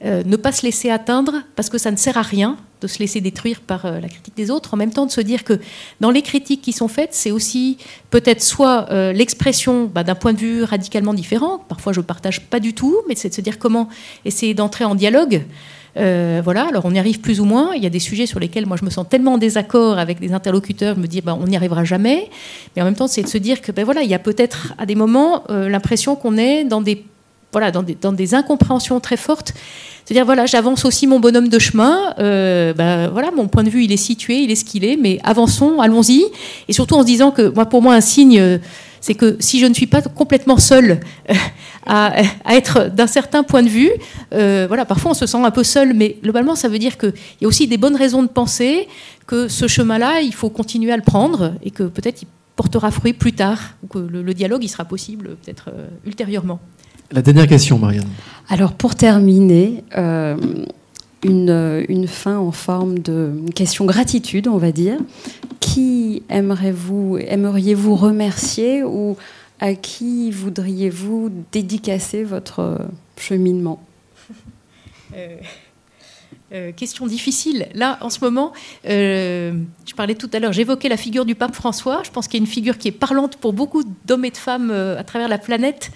euh, 0.06 0.22
ne 0.24 0.36
pas 0.36 0.52
se 0.52 0.62
laisser 0.62 0.92
atteindre 0.92 1.42
parce 1.56 1.72
que 1.72 1.80
ça 1.80 1.90
ne 1.90 1.96
sert 1.96 2.20
à 2.20 2.22
rien 2.22 2.58
de 2.82 2.88
se 2.88 3.00
laisser 3.00 3.20
détruire 3.20 3.62
par 3.62 3.92
la 3.92 4.08
critique 4.08 4.38
des 4.38 4.52
autres, 4.52 4.76
en 4.76 4.78
même 4.78 4.92
temps 4.92 5.08
de 5.08 5.12
se 5.12 5.22
dire 5.22 5.44
que 5.44 5.60
dans 6.02 6.12
les 6.12 6.22
critiques 6.22 6.62
qui 6.62 6.72
sont 6.72 6.88
faites, 6.88 7.16
c'est 7.16 7.32
aussi 7.32 7.80
peut-être 8.12 8.44
soit 8.44 8.86
l'expression 9.12 9.86
bah, 9.86 10.04
d'un 10.04 10.14
point 10.14 10.34
de 10.34 10.38
vue 10.38 10.62
radicalement 10.62 11.16
différent, 11.16 11.66
parfois 11.68 11.94
je 11.94 12.02
ne 12.02 12.06
partage 12.06 12.42
pas 12.42 12.60
du 12.60 12.76
tout, 12.76 12.96
mais 13.08 13.16
c'est 13.16 13.30
de 13.30 13.34
se 13.34 13.42
dire 13.42 13.58
comment 13.58 13.90
essayer 14.24 14.54
d'entrer 14.54 14.86
en 14.86 14.94
dialogue. 14.94 15.44
Voilà, 15.96 16.68
alors 16.68 16.86
on 16.86 16.94
y 16.94 17.00
arrive 17.00 17.22
plus 17.22 17.40
ou 17.40 17.46
moins. 17.46 17.74
Il 17.76 17.84
y 17.84 17.88
a 17.88 17.90
des 17.90 18.00
sujets 18.00 18.26
sur 18.26 18.40
lesquels 18.40 18.66
moi 18.66 18.78
je 18.80 18.86
me 18.86 18.90
sens 18.90 19.06
tellement 19.10 19.34
en 19.34 19.38
désaccord 19.38 19.98
avec 19.98 20.20
des 20.20 20.34
interlocuteurs, 20.34 20.98
me 20.98 21.08
dis 21.08 21.22
bah, 21.22 21.38
on 21.40 21.48
n'y 21.48 21.56
arrivera 21.56 21.84
jamais. 21.84 22.30
Mais 22.76 22.82
en 22.82 22.86
même 22.86 22.96
temps, 22.96 23.08
c'est 23.08 23.24
de 23.24 23.28
se 23.28 23.38
dire 23.38 23.62
que 23.62 23.72
ben 23.72 23.84
voilà, 23.86 24.04
il 24.04 24.10
y 24.10 24.14
a 24.14 24.20
peut-être 24.20 24.74
à 24.78 24.86
des 24.86 24.96
moments 24.96 25.44
l'impression 25.50 26.16
qu'on 26.16 26.38
est 26.38 26.64
dans 26.64 26.82
des 26.82 27.04
voilà, 27.52 27.72
dans 27.72 27.84
des, 27.84 27.96
dans 27.96 28.12
des, 28.12 28.36
incompréhensions 28.36 29.00
très 29.00 29.18
fortes. 29.18 29.54
C'est-à-dire, 30.06 30.26
voilà, 30.26 30.46
j'avance 30.46 30.86
aussi 30.86 31.08
mon 31.08 31.20
bonhomme 31.20 31.50
de 31.50 31.60
chemin. 31.60 32.14
Euh, 32.20 32.74
ben, 32.74 33.10
voilà, 33.10 33.32
mon 33.32 33.48
point 33.48 33.64
de 33.64 33.70
vue, 33.70 33.84
il 33.84 33.92
est 33.92 33.98
situé, 33.98 34.38
il 34.38 34.52
est 34.52 34.56
ce 34.56 34.66
qu'il 34.66 34.86
est, 34.86 34.96
mais 34.96 35.20
avançons, 35.24 35.80
allons-y. 35.80 36.24
Et 36.68 36.74
surtout 36.74 36.96
en 36.96 37.02
se 37.02 37.06
disant 37.06 37.32
que, 37.32 37.50
moi, 37.50 37.66
pour 37.66 37.82
moi, 37.82 37.96
un 37.96 38.02
signe, 38.02 38.60
c'est 39.08 39.16
que 39.16 39.38
si 39.40 39.62
je 39.62 39.66
ne 39.66 39.74
suis 39.74 39.88
pas 39.88 40.02
complètement 40.02 40.58
seule 40.58 41.00
euh, 41.30 41.34
à, 41.86 42.12
à, 42.44 42.56
être 42.56 42.90
d'un 42.94 43.08
certain 43.08 43.42
point 43.42 43.64
de 43.64 43.70
vue, 43.70 43.90
euh, 44.34 44.66
voilà, 44.68 44.84
parfois 44.84 45.12
on 45.12 45.14
se 45.14 45.26
sent 45.26 45.38
un 45.38 45.52
peu 45.52 45.64
seul, 45.64 45.94
mais 45.94 46.18
globalement, 46.22 46.56
ça 46.56 46.68
veut 46.68 46.78
dire 46.78 46.98
qu'il 46.98 47.14
y 47.40 47.46
a 47.46 47.48
aussi 47.48 47.68
des 47.68 47.78
bonnes 47.78 47.96
raisons 47.96 48.22
de 48.22 48.28
penser 48.28 48.90
que 49.26 49.48
ce 49.48 49.66
chemin-là, 49.66 50.20
il 50.20 50.34
faut 50.34 50.50
continuer 50.50 50.92
à 50.92 50.98
le 50.98 51.04
prendre 51.04 51.54
et 51.64 51.72
que 51.72 51.84
peut-être 51.84 52.24
il 52.24 52.28
portera 52.58 52.92
fruit 52.92 53.14
plus 53.14 53.32
tard, 53.32 53.60
ou 53.82 53.88
que 53.88 53.98
le, 54.00 54.22
le 54.22 54.34
dialogue, 54.34 54.66
il 54.66 54.68
sera 54.68 54.84
possible 54.84 55.38
peut-être 55.42 55.70
euh, 55.70 55.88
ultérieurement. 56.06 56.60
La 57.10 57.22
dernière 57.22 57.48
question, 57.48 57.80
Marianne. 57.80 58.10
Alors, 58.50 58.74
pour 58.74 58.96
terminer, 58.96 59.86
euh, 59.98 60.36
une, 61.24 62.08
fin 62.08 62.38
en 62.38 62.52
forme 62.52 63.00
de 63.00 63.34
question 63.56 63.86
gratitude, 63.86 64.48
on 64.48 64.58
va 64.58 64.72
dire. 64.72 64.98
Qui 65.60 66.24
aimeriez-vous 66.30 67.18
aimeriez 67.20 67.76
-vous 67.76 67.96
remercier 67.96 68.84
ou 68.84 69.18
à 69.60 69.74
qui 69.74 70.32
voudriez-vous 70.32 71.32
dédicacer 71.52 72.24
votre 72.24 72.80
cheminement? 73.18 73.82
Euh... 75.16 75.38
Euh, 76.54 76.72
question 76.72 77.08
difficile. 77.08 77.68
Là, 77.74 77.98
en 78.00 78.10
ce 78.10 78.20
moment, 78.22 78.54
euh, 78.88 79.52
je 79.86 79.94
parlais 79.94 80.16
tout 80.16 80.30
à 80.32 80.40
l'heure, 80.40 80.54
j'évoquais 80.54 80.88
la 80.88 80.96
figure 80.96 81.26
du 81.26 81.36
pape 81.36 81.54
François. 81.54 82.04
Je 82.06 82.10
pense 82.10 82.30
qu'il 82.30 82.40
y 82.40 82.42
a 82.42 82.46
une 82.46 82.50
figure 82.50 82.78
qui 82.78 82.88
est 82.88 82.94
parlante 82.94 83.36
pour 83.36 83.52
beaucoup 83.52 83.84
d'hommes 84.06 84.24
et 84.24 84.32
de 84.32 84.38
femmes 84.38 84.72
à 84.72 85.04
travers 85.04 85.28
la 85.28 85.40
planète. 85.40 85.92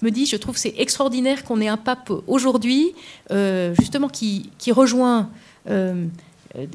Je 0.00 0.04
me 0.04 0.10
dis, 0.10 0.26
je 0.26 0.36
trouve 0.36 0.56
c'est 0.56 0.74
extraordinaire 0.76 1.44
qu'on 1.44 1.60
ait 1.60 1.68
un 1.68 1.78
pape 1.78 2.12
aujourd'hui, 2.26 2.92
euh, 3.30 3.74
justement, 3.78 4.08
qui, 4.08 4.50
qui 4.58 4.70
rejoint 4.72 5.30
euh, 5.68 6.06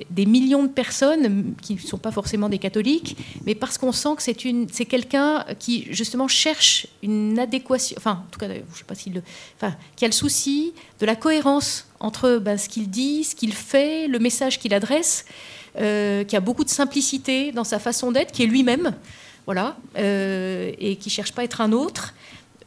des 0.09 0.25
millions 0.25 0.63
de 0.63 0.69
personnes 0.69 1.53
qui 1.61 1.75
ne 1.75 1.79
sont 1.79 1.97
pas 1.97 2.11
forcément 2.11 2.49
des 2.49 2.57
catholiques, 2.57 3.17
mais 3.45 3.55
parce 3.55 3.77
qu'on 3.77 3.91
sent 3.91 4.09
que 4.17 4.23
c'est, 4.23 4.85
quelqu'un 4.85 5.45
qui 5.59 5.87
justement 5.91 6.27
cherche 6.27 6.87
une 7.01 7.39
adéquation, 7.39 7.95
enfin 7.97 8.23
en 8.27 8.31
tout 8.31 8.39
cas, 8.39 8.47
je 8.47 8.77
sais 8.77 8.83
pas 8.83 8.95
s'il 8.95 9.13
le, 9.13 9.23
enfin, 9.57 9.75
qui 9.95 10.05
a 10.05 10.07
le 10.07 10.13
souci 10.13 10.73
de 10.99 11.05
la 11.05 11.15
cohérence 11.15 11.87
entre 11.99 12.37
ben, 12.37 12.57
ce 12.57 12.69
qu'il 12.69 12.89
dit, 12.89 13.23
ce 13.23 13.35
qu'il 13.35 13.53
fait, 13.53 14.07
le 14.07 14.19
message 14.19 14.59
qu'il 14.59 14.73
adresse, 14.73 15.25
euh, 15.79 16.23
qui 16.25 16.35
a 16.35 16.41
beaucoup 16.41 16.63
de 16.63 16.69
simplicité 16.69 17.51
dans 17.51 17.63
sa 17.63 17.79
façon 17.79 18.11
d'être, 18.11 18.31
qui 18.31 18.43
est 18.43 18.47
lui-même, 18.47 18.93
voilà, 19.47 19.77
et 19.95 20.97
qui 20.99 21.09
cherche 21.09 21.31
pas 21.31 21.41
à 21.41 21.45
être 21.45 21.61
un 21.61 21.71
autre. 21.71 22.13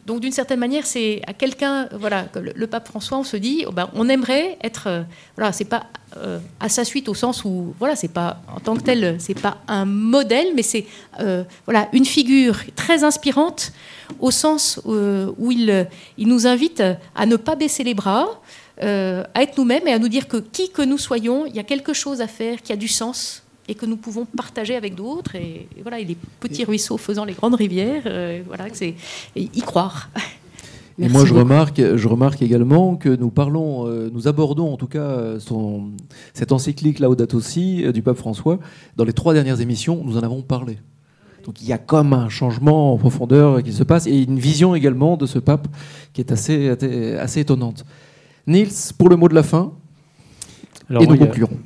Donc 0.06 0.20
d'une 0.20 0.32
certaine 0.32 0.58
manière, 0.58 0.84
c'est 0.84 1.22
à 1.26 1.32
quelqu'un, 1.32 1.88
voilà, 1.92 2.26
le, 2.34 2.52
le, 2.54 2.66
pape 2.66 2.88
François, 2.88 3.18
on 3.18 3.24
se 3.24 3.38
dit, 3.38 3.64
oh 3.66 3.72
ben, 3.72 3.88
on 3.94 4.08
aimerait 4.08 4.58
être, 4.62 4.86
euh, 4.86 5.02
voilà, 5.34 5.50
c'est 5.52 5.64
pas 5.64 5.84
euh, 6.18 6.38
à 6.60 6.68
sa 6.68 6.84
suite 6.84 7.08
au 7.08 7.14
sens 7.14 7.44
où, 7.44 7.74
voilà, 7.78 7.96
c'est 7.96 8.12
pas 8.12 8.42
en 8.54 8.60
tant 8.60 8.76
que 8.76 8.82
tel, 8.82 9.16
c'est 9.18 9.40
pas 9.40 9.58
un 9.66 9.86
modèle, 9.86 10.48
mais 10.54 10.62
c'est, 10.62 10.84
euh, 11.20 11.42
voilà, 11.64 11.88
une 11.94 12.04
figure 12.04 12.56
très 12.76 13.02
inspirante 13.02 13.72
au 14.20 14.30
sens 14.30 14.80
où 14.84 15.50
il 15.50 15.88
nous 16.18 16.46
invite 16.46 16.82
à 17.14 17.24
ne 17.24 17.36
pas 17.36 17.56
baisser 17.56 17.84
les 17.84 17.94
bras, 17.94 18.28
à 18.80 19.42
être 19.42 19.56
nous-mêmes 19.56 19.88
et 19.88 19.92
à 19.92 19.98
nous 19.98 20.08
dire 20.08 20.28
que 20.28 20.36
qui 20.36 20.70
que 20.70 20.82
nous 20.82 20.98
soyons, 20.98 21.46
il 21.46 21.56
y 21.56 21.58
a 21.58 21.62
quelque 21.62 21.94
chose 21.94 22.20
à 22.20 22.26
faire 22.26 22.60
qui 22.60 22.72
a 22.72 22.76
du 22.76 22.88
sens 22.88 23.43
et 23.68 23.74
que 23.74 23.86
nous 23.86 23.96
pouvons 23.96 24.24
partager 24.24 24.76
avec 24.76 24.94
d'autres. 24.94 25.34
Et, 25.36 25.68
et, 25.76 25.82
voilà, 25.82 26.00
et 26.00 26.04
les 26.04 26.16
petits 26.40 26.64
ruisseaux 26.64 26.98
faisant 26.98 27.24
les 27.24 27.34
grandes 27.34 27.54
rivières, 27.54 28.02
euh, 28.06 28.42
voilà, 28.46 28.66
c'est 28.72 28.94
y 29.36 29.60
croire. 29.62 30.10
Et 30.98 31.08
moi, 31.08 31.24
je 31.24 31.34
remarque, 31.34 31.96
je 31.96 32.08
remarque 32.08 32.40
également 32.40 32.94
que 32.94 33.08
nous 33.08 33.30
parlons, 33.30 33.88
euh, 33.88 34.10
nous 34.12 34.28
abordons 34.28 34.72
en 34.72 34.76
tout 34.76 34.86
cas 34.86 35.40
son, 35.40 35.90
cette 36.34 36.52
encyclique 36.52 37.00
Laudato 37.00 37.40
Si 37.40 37.84
euh, 37.84 37.90
du 37.90 38.00
pape 38.00 38.16
François. 38.16 38.60
Dans 38.94 39.04
les 39.04 39.12
trois 39.12 39.34
dernières 39.34 39.60
émissions, 39.60 40.02
nous 40.04 40.16
en 40.16 40.22
avons 40.22 40.42
parlé. 40.42 40.78
Donc 41.44 41.60
il 41.60 41.66
y 41.66 41.72
a 41.72 41.78
comme 41.78 42.12
un 42.12 42.28
changement 42.28 42.94
en 42.94 42.96
profondeur 42.96 43.60
qui 43.64 43.72
se 43.72 43.82
passe 43.82 44.06
et 44.06 44.22
une 44.22 44.38
vision 44.38 44.76
également 44.76 45.16
de 45.16 45.26
ce 45.26 45.40
pape 45.40 45.66
qui 46.12 46.20
est 46.20 46.30
assez, 46.30 46.68
assez 47.18 47.40
étonnante. 47.40 47.84
Niels, 48.46 48.68
pour 48.96 49.08
le 49.08 49.16
mot 49.16 49.28
de 49.28 49.34
la 49.34 49.42
fin, 49.42 49.72
Alors, 50.88 51.02
et 51.02 51.06
nous 51.06 51.18
conclurons. 51.18 51.58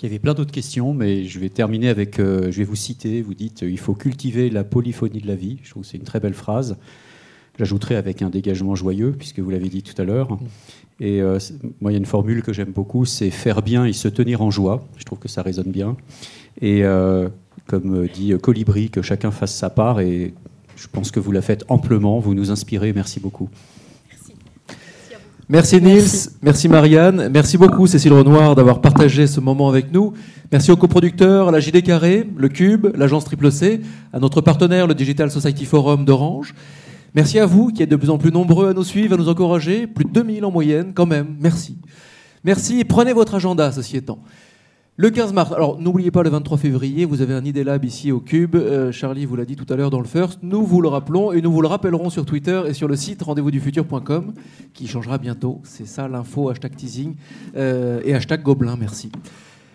Il 0.00 0.04
y 0.04 0.06
avait 0.06 0.20
plein 0.20 0.34
d'autres 0.34 0.52
questions, 0.52 0.94
mais 0.94 1.24
je 1.24 1.40
vais 1.40 1.48
terminer 1.48 1.88
avec. 1.88 2.20
Euh, 2.20 2.52
je 2.52 2.58
vais 2.58 2.64
vous 2.64 2.76
citer. 2.76 3.20
Vous 3.20 3.34
dites 3.34 3.62
il 3.62 3.78
faut 3.78 3.94
cultiver 3.94 4.48
la 4.48 4.62
polyphonie 4.62 5.20
de 5.20 5.26
la 5.26 5.34
vie. 5.34 5.58
Je 5.64 5.70
trouve 5.70 5.82
que 5.82 5.88
c'est 5.88 5.96
une 5.96 6.04
très 6.04 6.20
belle 6.20 6.34
phrase. 6.34 6.76
J'ajouterai 7.58 7.96
avec 7.96 8.22
un 8.22 8.30
dégagement 8.30 8.76
joyeux, 8.76 9.12
puisque 9.18 9.40
vous 9.40 9.50
l'avez 9.50 9.68
dit 9.68 9.82
tout 9.82 10.00
à 10.00 10.04
l'heure. 10.04 10.38
Et 11.00 11.20
euh, 11.20 11.40
moi, 11.80 11.90
il 11.90 11.94
y 11.94 11.96
a 11.96 11.98
une 11.98 12.06
formule 12.06 12.42
que 12.42 12.52
j'aime 12.52 12.70
beaucoup 12.70 13.04
c'est 13.04 13.30
faire 13.30 13.62
bien 13.62 13.84
et 13.86 13.92
se 13.92 14.06
tenir 14.06 14.40
en 14.40 14.52
joie. 14.52 14.86
Je 14.98 15.04
trouve 15.04 15.18
que 15.18 15.28
ça 15.28 15.42
résonne 15.42 15.72
bien. 15.72 15.96
Et 16.60 16.84
euh, 16.84 17.28
comme 17.66 18.06
dit 18.06 18.32
Colibri, 18.40 18.90
que 18.90 19.02
chacun 19.02 19.32
fasse 19.32 19.54
sa 19.54 19.68
part. 19.68 19.98
Et 19.98 20.32
Je 20.76 20.86
pense 20.86 21.10
que 21.10 21.18
vous 21.18 21.32
la 21.32 21.42
faites 21.42 21.64
amplement, 21.68 22.20
vous 22.20 22.34
nous 22.34 22.52
inspirez, 22.52 22.92
merci 22.92 23.18
beaucoup. 23.18 23.48
Merci 25.50 25.80
Nils, 25.80 26.28
merci. 26.42 26.68
Marianne, 26.68 27.30
merci 27.32 27.56
beaucoup 27.56 27.86
Cécile 27.86 28.12
Renoir 28.12 28.54
d'avoir 28.54 28.82
partagé 28.82 29.26
ce 29.26 29.40
moment 29.40 29.70
avec 29.70 29.90
nous. 29.90 30.12
Merci 30.52 30.70
aux 30.70 30.76
coproducteurs, 30.76 31.48
à 31.48 31.50
la 31.50 31.58
JD 31.58 31.82
Carré, 31.82 32.28
le 32.36 32.50
Cube, 32.50 32.88
l'agence 32.94 33.24
Triple 33.24 33.50
C, 33.50 33.80
à 34.12 34.18
notre 34.18 34.42
partenaire, 34.42 34.86
le 34.86 34.94
Digital 34.94 35.30
Society 35.30 35.64
Forum 35.64 36.04
d'Orange. 36.04 36.54
Merci 37.14 37.38
à 37.38 37.46
vous 37.46 37.68
qui 37.68 37.82
êtes 37.82 37.88
de 37.88 37.96
plus 37.96 38.10
en 38.10 38.18
plus 38.18 38.30
nombreux 38.30 38.68
à 38.68 38.74
nous 38.74 38.84
suivre, 38.84 39.14
à 39.14 39.16
nous 39.16 39.30
encourager. 39.30 39.86
Plus 39.86 40.04
de 40.04 40.10
2000 40.10 40.44
en 40.44 40.50
moyenne, 40.50 40.92
quand 40.94 41.06
même. 41.06 41.36
Merci. 41.40 41.78
Merci. 42.44 42.84
Prenez 42.84 43.14
votre 43.14 43.34
agenda, 43.34 43.72
ceci 43.72 43.96
étant. 43.96 44.18
Le 45.00 45.10
15 45.10 45.32
mars, 45.32 45.52
alors 45.52 45.80
n'oubliez 45.80 46.10
pas 46.10 46.24
le 46.24 46.30
23 46.30 46.58
février, 46.58 47.04
vous 47.04 47.22
avez 47.22 47.32
un 47.32 47.44
ID 47.44 47.58
Lab 47.58 47.84
ici 47.84 48.10
au 48.10 48.18
Cube. 48.18 48.56
Euh, 48.56 48.90
Charlie 48.90 49.26
vous 49.26 49.36
l'a 49.36 49.44
dit 49.44 49.54
tout 49.54 49.72
à 49.72 49.76
l'heure 49.76 49.90
dans 49.90 50.00
le 50.00 50.08
First. 50.08 50.40
Nous 50.42 50.64
vous 50.64 50.82
le 50.82 50.88
rappelons 50.88 51.30
et 51.30 51.40
nous 51.40 51.52
vous 51.52 51.62
le 51.62 51.68
rappellerons 51.68 52.10
sur 52.10 52.26
Twitter 52.26 52.62
et 52.66 52.74
sur 52.74 52.88
le 52.88 52.96
site 52.96 53.22
rendez-vous-du-futur.com 53.22 54.34
qui 54.74 54.88
changera 54.88 55.18
bientôt. 55.18 55.60
C'est 55.62 55.86
ça 55.86 56.08
l'info, 56.08 56.48
hashtag 56.48 56.74
teasing 56.74 57.14
euh, 57.56 58.00
et 58.04 58.12
hashtag 58.12 58.42
gobelin, 58.42 58.74
merci. 58.76 59.12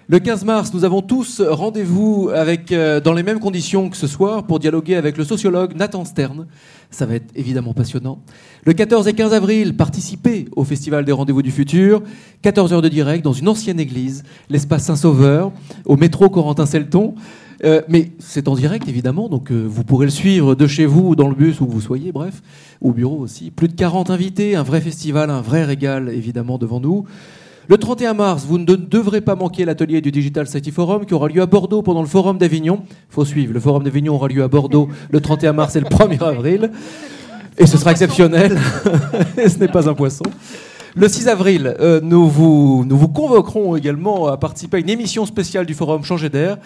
Le 0.09 0.19
15 0.19 0.43
mars, 0.43 0.73
nous 0.73 0.83
avons 0.83 1.01
tous 1.01 1.39
rendez-vous 1.39 2.29
avec, 2.35 2.73
euh, 2.73 2.99
dans 2.99 3.13
les 3.13 3.23
mêmes 3.23 3.39
conditions 3.39 3.89
que 3.89 3.95
ce 3.95 4.05
soir 4.05 4.43
pour 4.43 4.59
dialoguer 4.59 4.97
avec 4.97 5.15
le 5.17 5.23
sociologue 5.23 5.77
Nathan 5.77 6.03
Stern. 6.03 6.45
Ça 6.91 7.05
va 7.05 7.15
être 7.15 7.31
évidemment 7.35 7.73
passionnant. 7.73 8.19
Le 8.65 8.73
14 8.73 9.07
et 9.07 9.13
15 9.13 9.33
avril, 9.33 9.77
participez 9.77 10.49
au 10.57 10.65
Festival 10.65 11.05
des 11.05 11.13
Rendez-vous 11.13 11.41
du 11.41 11.51
Futur. 11.51 12.03
14 12.41 12.73
heures 12.73 12.81
de 12.81 12.89
direct 12.89 13.23
dans 13.23 13.31
une 13.31 13.47
ancienne 13.47 13.79
église, 13.79 14.23
l'espace 14.49 14.83
Saint-Sauveur, 14.83 15.53
au 15.85 15.95
métro 15.95 16.29
Corentin-Selton. 16.29 17.15
Euh, 17.63 17.81
mais 17.87 18.11
c'est 18.19 18.49
en 18.49 18.55
direct 18.55 18.89
évidemment, 18.89 19.29
donc 19.29 19.51
euh, 19.51 19.65
vous 19.65 19.85
pourrez 19.85 20.05
le 20.05 20.11
suivre 20.11 20.53
de 20.53 20.67
chez 20.67 20.85
vous, 20.85 21.15
dans 21.15 21.29
le 21.29 21.35
bus, 21.35 21.61
où 21.61 21.65
vous 21.65 21.79
soyez, 21.79 22.11
bref, 22.11 22.41
au 22.81 22.91
bureau 22.91 23.19
aussi. 23.19 23.51
Plus 23.51 23.69
de 23.69 23.73
40 23.73 24.09
invités, 24.09 24.57
un 24.57 24.63
vrai 24.63 24.81
festival, 24.81 25.29
un 25.29 25.39
vrai 25.39 25.63
régal 25.63 26.09
évidemment 26.09 26.57
devant 26.57 26.81
nous. 26.81 27.05
Le 27.69 27.77
31 27.77 28.13
mars, 28.13 28.43
vous 28.45 28.57
ne 28.57 28.65
devrez 28.65 29.21
pas 29.21 29.35
manquer 29.35 29.63
l'atelier 29.63 30.01
du 30.01 30.11
Digital 30.11 30.47
City 30.47 30.69
Forum 30.69 31.05
qui 31.05 31.13
aura 31.13 31.29
lieu 31.29 31.41
à 31.41 31.45
Bordeaux 31.45 31.81
pendant 31.81 32.01
le 32.01 32.07
Forum 32.07 32.37
d'Avignon. 32.37 32.83
Faut 33.09 33.23
suivre, 33.23 33.53
le 33.53 33.59
Forum 33.61 33.83
d'Avignon 33.83 34.15
aura 34.15 34.27
lieu 34.27 34.43
à 34.43 34.49
Bordeaux 34.49 34.89
le 35.09 35.21
31 35.21 35.53
mars 35.53 35.75
et 35.77 35.79
le 35.79 35.85
1er 35.85 36.21
avril. 36.21 36.71
Et 37.57 37.65
ce 37.65 37.77
sera 37.77 37.91
exceptionnel. 37.91 38.59
ce 39.37 39.59
n'est 39.59 39.69
pas 39.69 39.87
un 39.87 39.93
poisson. 39.93 40.25
Le 40.95 41.07
6 41.07 41.29
avril, 41.29 41.73
euh, 41.79 42.01
nous, 42.03 42.27
vous, 42.27 42.83
nous 42.85 42.97
vous 42.97 43.07
convoquerons 43.07 43.77
également 43.77 44.27
à 44.27 44.37
participer 44.37 44.77
à 44.77 44.79
une 44.81 44.89
émission 44.89 45.25
spéciale 45.25 45.65
du 45.65 45.73
Forum 45.73 46.03
Changer 46.03 46.29
d'air. 46.29 46.57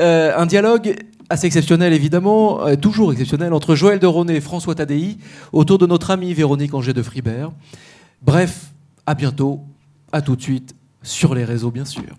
Euh, 0.00 0.32
un 0.36 0.46
dialogue 0.46 0.96
assez 1.30 1.46
exceptionnel 1.46 1.92
évidemment, 1.92 2.66
euh, 2.66 2.74
toujours 2.74 3.12
exceptionnel, 3.12 3.52
entre 3.52 3.76
Joël 3.76 4.00
de 4.00 4.06
Ronet 4.06 4.36
et 4.36 4.40
François 4.40 4.74
Tadei 4.74 5.16
autour 5.52 5.78
de 5.78 5.86
notre 5.86 6.10
amie 6.10 6.34
Véronique 6.34 6.74
Angers 6.74 6.92
de 6.92 7.02
Fribert. 7.02 7.52
Bref, 8.20 8.72
à 9.06 9.14
bientôt 9.14 9.60
à 10.12 10.22
tout 10.22 10.36
de 10.36 10.42
suite 10.42 10.74
sur 11.02 11.34
les 11.34 11.44
réseaux, 11.44 11.70
bien 11.70 11.84
sûr. 11.84 12.16